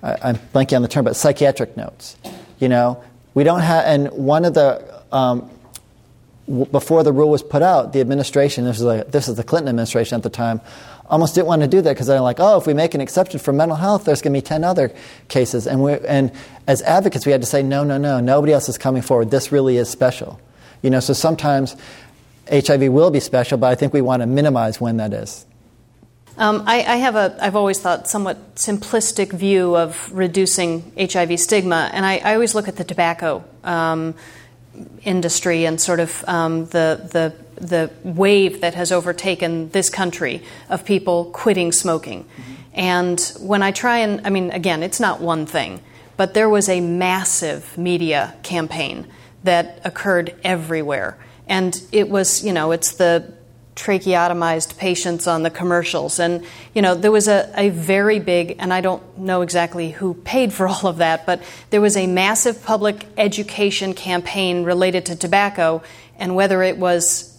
I, 0.01 0.29
am 0.29 0.35
blanking 0.53 0.75
on 0.75 0.81
the 0.81 0.87
term, 0.87 1.05
but 1.05 1.15
psychiatric 1.15 1.77
notes. 1.77 2.17
You 2.59 2.69
know, 2.69 3.03
we 3.33 3.43
don't 3.43 3.61
have, 3.61 3.85
and 3.85 4.11
one 4.11 4.45
of 4.45 4.53
the, 4.53 5.03
um, 5.11 5.49
w- 6.47 6.65
before 6.65 7.03
the 7.03 7.13
rule 7.13 7.29
was 7.29 7.43
put 7.43 7.61
out, 7.61 7.93
the 7.93 8.01
administration, 8.01 8.65
this 8.65 8.77
is, 8.77 8.83
like, 8.83 9.11
this 9.11 9.27
is 9.27 9.35
the 9.35 9.43
Clinton 9.43 9.69
administration 9.69 10.15
at 10.15 10.23
the 10.23 10.29
time, 10.29 10.59
almost 11.09 11.35
didn't 11.35 11.47
want 11.47 11.61
to 11.61 11.67
do 11.67 11.81
that 11.81 11.91
because 11.91 12.07
they're 12.07 12.19
like, 12.19 12.39
oh, 12.39 12.57
if 12.57 12.65
we 12.65 12.73
make 12.73 12.95
an 12.95 13.01
exception 13.01 13.39
for 13.39 13.53
mental 13.53 13.77
health, 13.77 14.05
there's 14.05 14.21
going 14.21 14.33
to 14.33 14.37
be 14.37 14.41
10 14.41 14.63
other 14.63 14.93
cases. 15.27 15.67
And, 15.67 15.83
we 15.83 15.93
and 15.99 16.31
as 16.67 16.81
advocates, 16.81 17.25
we 17.25 17.31
had 17.31 17.41
to 17.41 17.47
say, 17.47 17.61
no, 17.61 17.83
no, 17.83 17.97
no, 17.97 18.19
nobody 18.19 18.53
else 18.53 18.67
is 18.67 18.77
coming 18.77 19.01
forward. 19.01 19.29
This 19.29 19.51
really 19.51 19.77
is 19.77 19.89
special. 19.89 20.39
You 20.81 20.89
know, 20.89 20.99
so 20.99 21.13
sometimes 21.13 21.75
HIV 22.49 22.91
will 22.91 23.11
be 23.11 23.19
special, 23.19 23.57
but 23.57 23.67
I 23.67 23.75
think 23.75 23.93
we 23.93 24.01
want 24.01 24.21
to 24.21 24.27
minimize 24.27 24.81
when 24.81 24.97
that 24.97 25.13
is. 25.13 25.45
Um, 26.37 26.63
I, 26.65 26.83
I, 26.83 26.95
have 26.95 27.15
a, 27.15 27.37
I've 27.39 27.55
always 27.55 27.79
thought, 27.79 28.07
somewhat 28.07 28.55
simplistic 28.55 29.31
view 29.31 29.75
of 29.75 30.11
reducing 30.11 30.91
HIV 30.97 31.39
stigma, 31.39 31.91
and 31.93 32.05
I, 32.05 32.17
I 32.17 32.33
always 32.33 32.55
look 32.55 32.67
at 32.67 32.75
the 32.75 32.83
tobacco 32.83 33.43
um, 33.63 34.15
industry 35.03 35.65
and 35.65 35.79
sort 35.79 35.99
of 35.99 36.25
um, 36.27 36.65
the, 36.65 37.07
the 37.11 37.35
the 37.55 37.91
wave 38.03 38.61
that 38.61 38.75
has 38.75 38.91
overtaken 38.91 39.69
this 39.69 39.89
country 39.89 40.41
of 40.69 40.85
people 40.85 41.25
quitting 41.25 41.71
smoking. 41.71 42.23
Mm-hmm. 42.23 42.53
And 42.73 43.33
when 43.39 43.61
I 43.61 43.71
try 43.71 43.99
and, 43.99 44.25
I 44.25 44.29
mean, 44.29 44.51
again, 44.51 44.83
it's 44.83 44.99
not 44.99 45.21
one 45.21 45.45
thing, 45.45 45.79
but 46.17 46.33
there 46.33 46.49
was 46.49 46.69
a 46.69 46.81
massive 46.81 47.77
media 47.77 48.35
campaign 48.43 49.07
that 49.43 49.79
occurred 49.83 50.35
everywhere. 50.43 51.17
And 51.47 51.81
it 51.91 52.09
was, 52.09 52.43
you 52.43 52.53
know, 52.53 52.71
it's 52.71 52.93
the 52.93 53.33
tracheotomized 53.75 54.77
patients 54.77 55.27
on 55.27 55.43
the 55.43 55.49
commercials. 55.49 56.19
And, 56.19 56.45
you 56.73 56.81
know, 56.81 56.93
there 56.95 57.11
was 57.11 57.27
a, 57.27 57.51
a 57.57 57.69
very 57.69 58.19
big, 58.19 58.55
and 58.59 58.71
I 58.71 58.81
don't 58.81 59.17
know 59.17 59.41
exactly 59.41 59.91
who 59.91 60.13
paid 60.13 60.53
for 60.53 60.67
all 60.67 60.87
of 60.87 60.97
that, 60.97 61.25
but 61.25 61.41
there 61.71 61.81
was 61.81 61.97
a 61.97 62.07
massive 62.07 62.63
public 62.63 63.05
education 63.17 63.93
campaign 63.93 64.63
related 64.63 65.05
to 65.07 65.15
tobacco 65.15 65.81
and 66.17 66.35
whether 66.35 66.61
it 66.61 66.77
was 66.77 67.37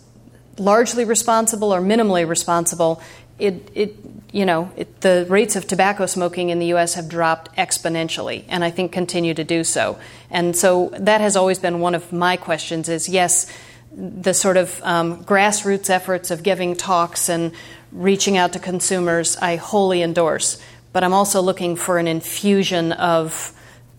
largely 0.59 1.05
responsible 1.05 1.72
or 1.72 1.80
minimally 1.80 2.28
responsible, 2.28 3.00
it, 3.38 3.70
it 3.74 3.96
you 4.32 4.44
know, 4.44 4.70
it, 4.76 5.00
the 5.00 5.26
rates 5.28 5.57
of 5.57 5.66
tobacco 5.66 6.07
smoking 6.07 6.50
in 6.50 6.59
the 6.59 6.66
U.S. 6.66 6.94
have 6.94 7.09
dropped 7.09 7.55
exponentially, 7.57 8.44
and 8.48 8.64
I 8.64 8.70
think 8.70 8.92
continue 8.92 9.34
to 9.34 9.44
do 9.44 9.62
so. 9.62 9.98
And 10.30 10.57
so 10.57 10.90
that 10.98 11.20
has 11.20 11.36
always 11.36 11.59
been 11.59 11.80
one 11.80 11.94
of 11.94 12.12
my 12.12 12.36
questions: 12.36 12.88
is 12.88 13.09
yes, 13.09 13.50
the 13.97 14.34
sort 14.34 14.57
of 14.57 14.80
um, 14.82 15.24
grassroots 15.24 15.88
efforts 15.90 16.30
of 16.30 16.42
giving 16.42 16.74
talks 16.76 17.28
and 17.28 17.53
reaching 17.92 18.36
out 18.36 18.53
to 18.55 18.59
consumers, 18.59 19.36
I 19.36 19.57
wholly 19.57 20.03
endorse. 20.03 20.61
But 20.92 21.05
I'm 21.05 21.12
also 21.12 21.40
looking 21.40 21.76
for 21.76 21.99
an 21.99 22.09
infusion 22.09 22.92
of, 22.92 23.53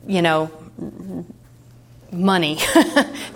you 0.08 0.22
know, 0.22 0.52
money 2.12 2.56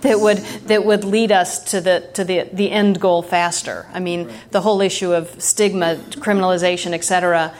that 0.01 0.19
would 0.19 0.37
that 0.37 0.85
would 0.85 1.03
lead 1.03 1.31
us 1.31 1.63
to 1.71 1.81
the 1.81 2.09
to 2.13 2.23
the 2.23 2.49
the 2.53 2.71
end 2.71 2.99
goal 2.99 3.21
faster. 3.21 3.85
I 3.93 3.99
mean, 3.99 4.27
right. 4.27 4.51
the 4.51 4.61
whole 4.61 4.81
issue 4.81 5.13
of 5.13 5.41
stigma, 5.41 5.95
criminalization, 5.95 6.93
et 6.93 7.03
cetera. 7.03 7.53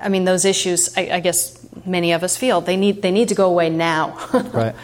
I 0.00 0.08
mean, 0.08 0.24
those 0.24 0.44
issues. 0.44 0.96
I, 0.96 1.10
I 1.12 1.20
guess 1.20 1.58
many 1.84 2.12
of 2.12 2.22
us 2.22 2.36
feel 2.36 2.60
they 2.60 2.76
need 2.76 3.02
they 3.02 3.10
need 3.10 3.28
to 3.28 3.34
go 3.34 3.46
away 3.46 3.70
now. 3.70 4.16
right. 4.52 4.74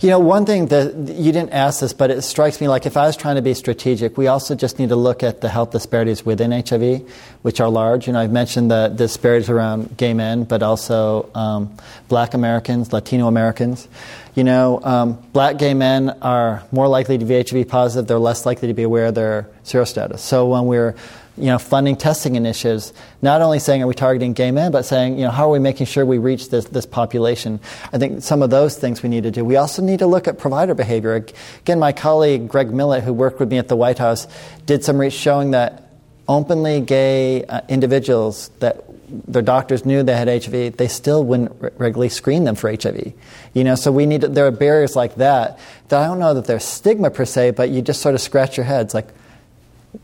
You 0.00 0.10
know, 0.10 0.20
one 0.20 0.46
thing 0.46 0.66
that 0.66 0.94
you 0.94 1.32
didn't 1.32 1.50
ask 1.50 1.80
this, 1.80 1.92
but 1.92 2.12
it 2.12 2.22
strikes 2.22 2.60
me 2.60 2.68
like 2.68 2.86
if 2.86 2.96
I 2.96 3.06
was 3.06 3.16
trying 3.16 3.34
to 3.34 3.42
be 3.42 3.52
strategic, 3.52 4.16
we 4.16 4.28
also 4.28 4.54
just 4.54 4.78
need 4.78 4.90
to 4.90 4.96
look 4.96 5.24
at 5.24 5.40
the 5.40 5.48
health 5.48 5.72
disparities 5.72 6.24
within 6.24 6.52
HIV, 6.52 7.02
which 7.42 7.60
are 7.60 7.68
large. 7.68 8.06
You 8.06 8.12
know, 8.12 8.20
I've 8.20 8.30
mentioned 8.30 8.70
the 8.70 8.92
disparities 8.94 9.50
around 9.50 9.96
gay 9.96 10.14
men, 10.14 10.44
but 10.44 10.62
also 10.62 11.28
um, 11.34 11.76
black 12.06 12.34
Americans, 12.34 12.92
Latino 12.92 13.26
Americans. 13.26 13.88
You 14.36 14.44
know, 14.44 14.80
um, 14.84 15.14
black 15.32 15.58
gay 15.58 15.74
men 15.74 16.10
are 16.22 16.62
more 16.70 16.86
likely 16.86 17.18
to 17.18 17.24
be 17.24 17.42
HIV 17.42 17.66
positive, 17.66 18.06
they're 18.06 18.20
less 18.20 18.46
likely 18.46 18.68
to 18.68 18.74
be 18.74 18.84
aware 18.84 19.06
of 19.06 19.16
their 19.16 19.48
serostatus. 19.64 20.20
So 20.20 20.46
when 20.46 20.66
we're 20.66 20.94
you 21.38 21.46
know, 21.46 21.58
funding 21.58 21.96
testing 21.96 22.36
initiatives, 22.36 22.92
not 23.22 23.40
only 23.42 23.58
saying 23.58 23.82
are 23.82 23.86
we 23.86 23.94
targeting 23.94 24.32
gay 24.32 24.50
men, 24.50 24.72
but 24.72 24.84
saying, 24.84 25.18
you 25.18 25.24
know, 25.24 25.30
how 25.30 25.48
are 25.48 25.52
we 25.52 25.58
making 25.58 25.86
sure 25.86 26.06
we 26.06 26.18
reach 26.18 26.50
this, 26.50 26.66
this 26.66 26.86
population? 26.86 27.60
I 27.92 27.98
think 27.98 28.22
some 28.22 28.42
of 28.42 28.50
those 28.50 28.78
things 28.78 29.02
we 29.02 29.08
need 29.08 29.24
to 29.24 29.30
do. 29.30 29.44
We 29.44 29.56
also 29.56 29.82
need 29.82 29.98
to 29.98 30.06
look 30.06 30.28
at 30.28 30.38
provider 30.38 30.74
behavior. 30.74 31.14
Again, 31.60 31.78
my 31.78 31.92
colleague 31.92 32.48
Greg 32.48 32.72
Millett, 32.72 33.04
who 33.04 33.12
worked 33.12 33.40
with 33.40 33.50
me 33.50 33.58
at 33.58 33.68
the 33.68 33.76
White 33.76 33.98
House, 33.98 34.26
did 34.66 34.84
some 34.84 34.98
research 34.98 35.18
showing 35.18 35.50
that 35.50 35.90
openly 36.28 36.80
gay 36.80 37.44
uh, 37.44 37.62
individuals 37.68 38.48
that 38.60 38.84
their 39.26 39.42
doctors 39.42 39.86
knew 39.86 40.02
they 40.02 40.16
had 40.16 40.28
HIV, 40.28 40.76
they 40.76 40.88
still 40.88 41.24
wouldn't 41.24 41.50
regularly 41.78 42.10
screen 42.10 42.44
them 42.44 42.54
for 42.54 42.70
HIV. 42.70 43.12
You 43.54 43.64
know, 43.64 43.74
so 43.74 43.90
we 43.90 44.04
need 44.04 44.20
to, 44.20 44.28
there 44.28 44.46
are 44.46 44.50
barriers 44.50 44.94
like 44.94 45.14
that 45.16 45.58
that 45.88 46.02
I 46.02 46.06
don't 46.06 46.18
know 46.18 46.34
that 46.34 46.44
there's 46.44 46.64
stigma 46.64 47.10
per 47.10 47.24
se, 47.24 47.52
but 47.52 47.70
you 47.70 47.80
just 47.80 48.02
sort 48.02 48.14
of 48.14 48.20
scratch 48.20 48.56
your 48.56 48.64
heads 48.64 48.92
like, 48.92 49.08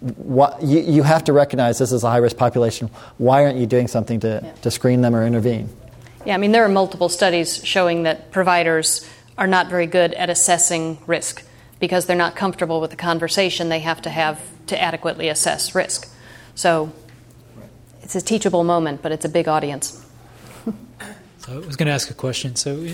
what, 0.01 0.63
you, 0.63 0.81
you 0.81 1.03
have 1.03 1.25
to 1.25 1.33
recognize 1.33 1.79
this 1.79 1.93
is 1.93 2.05
a 2.05 2.11
high 2.11 2.19
risk 2.19 2.37
population. 2.37 2.91
Why 3.19 3.45
aren't 3.45 3.59
you 3.59 3.67
doing 3.67 3.89
something 3.89 4.21
to, 4.21 4.41
yeah. 4.43 4.53
to 4.63 4.71
screen 4.71 5.03
them 5.03 5.15
or 5.15 5.27
intervene? 5.27 5.69
Yeah, 6.25 6.35
I 6.35 6.39
mean, 6.39 6.53
there 6.53 6.65
are 6.65 6.69
multiple 6.71 7.09
studies 7.09 7.65
showing 7.65 8.05
that 8.05 8.31
providers 8.31 9.09
are 9.37 9.47
not 9.47 9.69
very 9.69 9.87
good 9.87 10.15
at 10.15 10.31
assessing 10.31 10.99
risk 11.07 11.45
because 11.81 12.07
they're 12.07 12.17
not 12.17 12.35
comfortable 12.35 12.81
with 12.81 12.91
the 12.91 12.97
conversation 12.97 13.69
they 13.69 13.81
have 13.81 14.01
to 14.03 14.11
have 14.11 14.41
to 14.69 14.81
adequately 14.81 15.29
assess 15.29 15.75
risk. 15.75 16.09
So 16.55 16.93
it's 18.03 18.15
a 18.15 18.23
teachable 18.23 18.65
moment, 18.65 19.03
but 19.03 19.13
it's 19.13 19.25
a 19.25 19.29
big 19.29 19.49
audience. 19.49 20.05
so 21.39 21.53
I 21.53 21.59
was 21.59 21.77
going 21.77 21.87
to 21.87 21.93
ask 21.93 22.11
a 22.11 22.15
question. 22.15 22.57
So, 22.57 22.87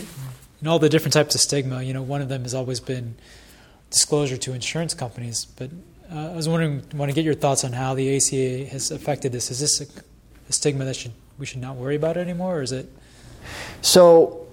in 0.60 0.66
all 0.66 0.78
the 0.78 0.88
different 0.88 1.12
types 1.14 1.34
of 1.34 1.40
stigma, 1.40 1.82
you 1.82 1.92
know, 1.92 2.02
one 2.02 2.20
of 2.20 2.28
them 2.28 2.42
has 2.42 2.54
always 2.54 2.80
been 2.80 3.14
disclosure 3.90 4.36
to 4.36 4.52
insurance 4.52 4.94
companies, 4.94 5.44
but 5.44 5.70
uh, 6.12 6.30
I 6.32 6.36
was 6.36 6.48
wondering, 6.48 6.82
want 6.94 7.10
to 7.10 7.14
get 7.14 7.24
your 7.24 7.34
thoughts 7.34 7.64
on 7.64 7.72
how 7.72 7.94
the 7.94 8.16
ACA 8.16 8.66
has 8.70 8.90
affected 8.90 9.32
this. 9.32 9.50
Is 9.50 9.60
this 9.60 9.80
a, 9.80 9.86
a 10.48 10.52
stigma 10.52 10.84
that 10.84 10.96
should 10.96 11.12
we 11.38 11.46
should 11.46 11.60
not 11.60 11.76
worry 11.76 11.96
about 11.96 12.16
anymore, 12.16 12.58
or 12.58 12.62
is 12.62 12.72
it? 12.72 12.92
So, 13.80 14.46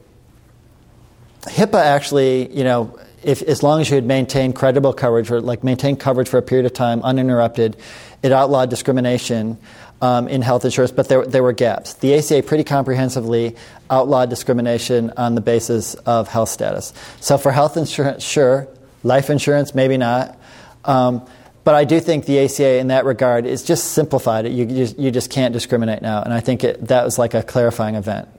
HIPAA 1.41 1.83
actually, 1.83 2.55
you 2.55 2.63
know, 2.63 2.97
if 3.23 3.41
as 3.41 3.61
long 3.61 3.81
as 3.81 3.89
you 3.89 3.95
had 3.95 4.05
maintained 4.05 4.55
credible 4.55 4.93
coverage 4.93 5.29
or 5.31 5.41
like 5.41 5.63
maintained 5.63 5.99
coverage 5.99 6.29
for 6.29 6.37
a 6.37 6.41
period 6.41 6.65
of 6.65 6.73
time 6.73 7.01
uninterrupted, 7.01 7.75
it 8.23 8.31
outlawed 8.31 8.69
discrimination 8.69 9.57
um, 10.01 10.27
in 10.27 10.41
health 10.41 10.63
insurance, 10.63 10.91
but 10.91 11.09
there, 11.09 11.25
there 11.25 11.43
were 11.43 11.53
gaps. 11.53 11.95
The 11.95 12.15
ACA 12.15 12.43
pretty 12.43 12.63
comprehensively 12.63 13.55
outlawed 13.89 14.29
discrimination 14.29 15.11
on 15.17 15.35
the 15.35 15.41
basis 15.41 15.95
of 15.95 16.27
health 16.27 16.49
status. 16.49 16.93
So 17.19 17.37
for 17.37 17.51
health 17.51 17.77
insurance, 17.77 18.23
sure. 18.23 18.67
Life 19.03 19.29
insurance, 19.29 19.73
maybe 19.73 19.97
not. 19.97 20.37
Um, 20.85 21.27
but 21.67 21.75
I 21.75 21.83
do 21.83 21.99
think 21.99 22.23
the 22.23 22.39
ACA 22.39 22.77
in 22.77 22.87
that 22.87 23.03
regard 23.03 23.45
is 23.45 23.61
just 23.61 23.91
simplified. 23.91 24.47
You, 24.47 24.65
you, 24.67 24.87
you 24.97 25.11
just 25.11 25.29
can't 25.29 25.51
discriminate 25.51 26.01
now. 26.01 26.21
And 26.23 26.33
I 26.33 26.39
think 26.39 26.63
it, 26.63 26.87
that 26.87 27.03
was 27.03 27.19
like 27.19 27.33
a 27.33 27.43
clarifying 27.43 27.95
event. 27.95 28.29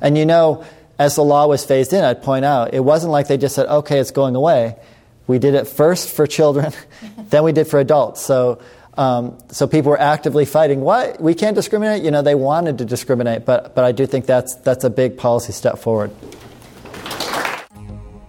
And 0.00 0.16
you 0.16 0.26
know, 0.26 0.64
as 0.96 1.16
the 1.16 1.24
law 1.24 1.48
was 1.48 1.64
phased 1.64 1.92
in, 1.92 2.04
I'd 2.04 2.22
point 2.22 2.44
out, 2.44 2.72
it 2.72 2.78
wasn't 2.78 3.10
like 3.10 3.26
they 3.26 3.36
just 3.36 3.56
said, 3.56 3.66
okay, 3.66 3.98
it's 3.98 4.12
going 4.12 4.36
away. 4.36 4.76
We 5.26 5.40
did 5.40 5.54
it 5.54 5.66
first 5.66 6.14
for 6.14 6.24
children, 6.28 6.72
then 7.30 7.42
we 7.42 7.50
did 7.50 7.66
for 7.66 7.80
adults. 7.80 8.20
So, 8.20 8.62
um, 8.96 9.36
so 9.48 9.66
people 9.66 9.90
were 9.90 10.00
actively 10.00 10.44
fighting, 10.44 10.82
what? 10.82 11.20
We 11.20 11.34
can't 11.34 11.56
discriminate? 11.56 12.04
You 12.04 12.12
know, 12.12 12.22
they 12.22 12.36
wanted 12.36 12.78
to 12.78 12.84
discriminate, 12.84 13.44
but, 13.44 13.74
but 13.74 13.84
I 13.84 13.90
do 13.90 14.06
think 14.06 14.26
that's, 14.26 14.54
that's 14.54 14.84
a 14.84 14.90
big 14.90 15.18
policy 15.18 15.52
step 15.52 15.80
forward. 15.80 16.12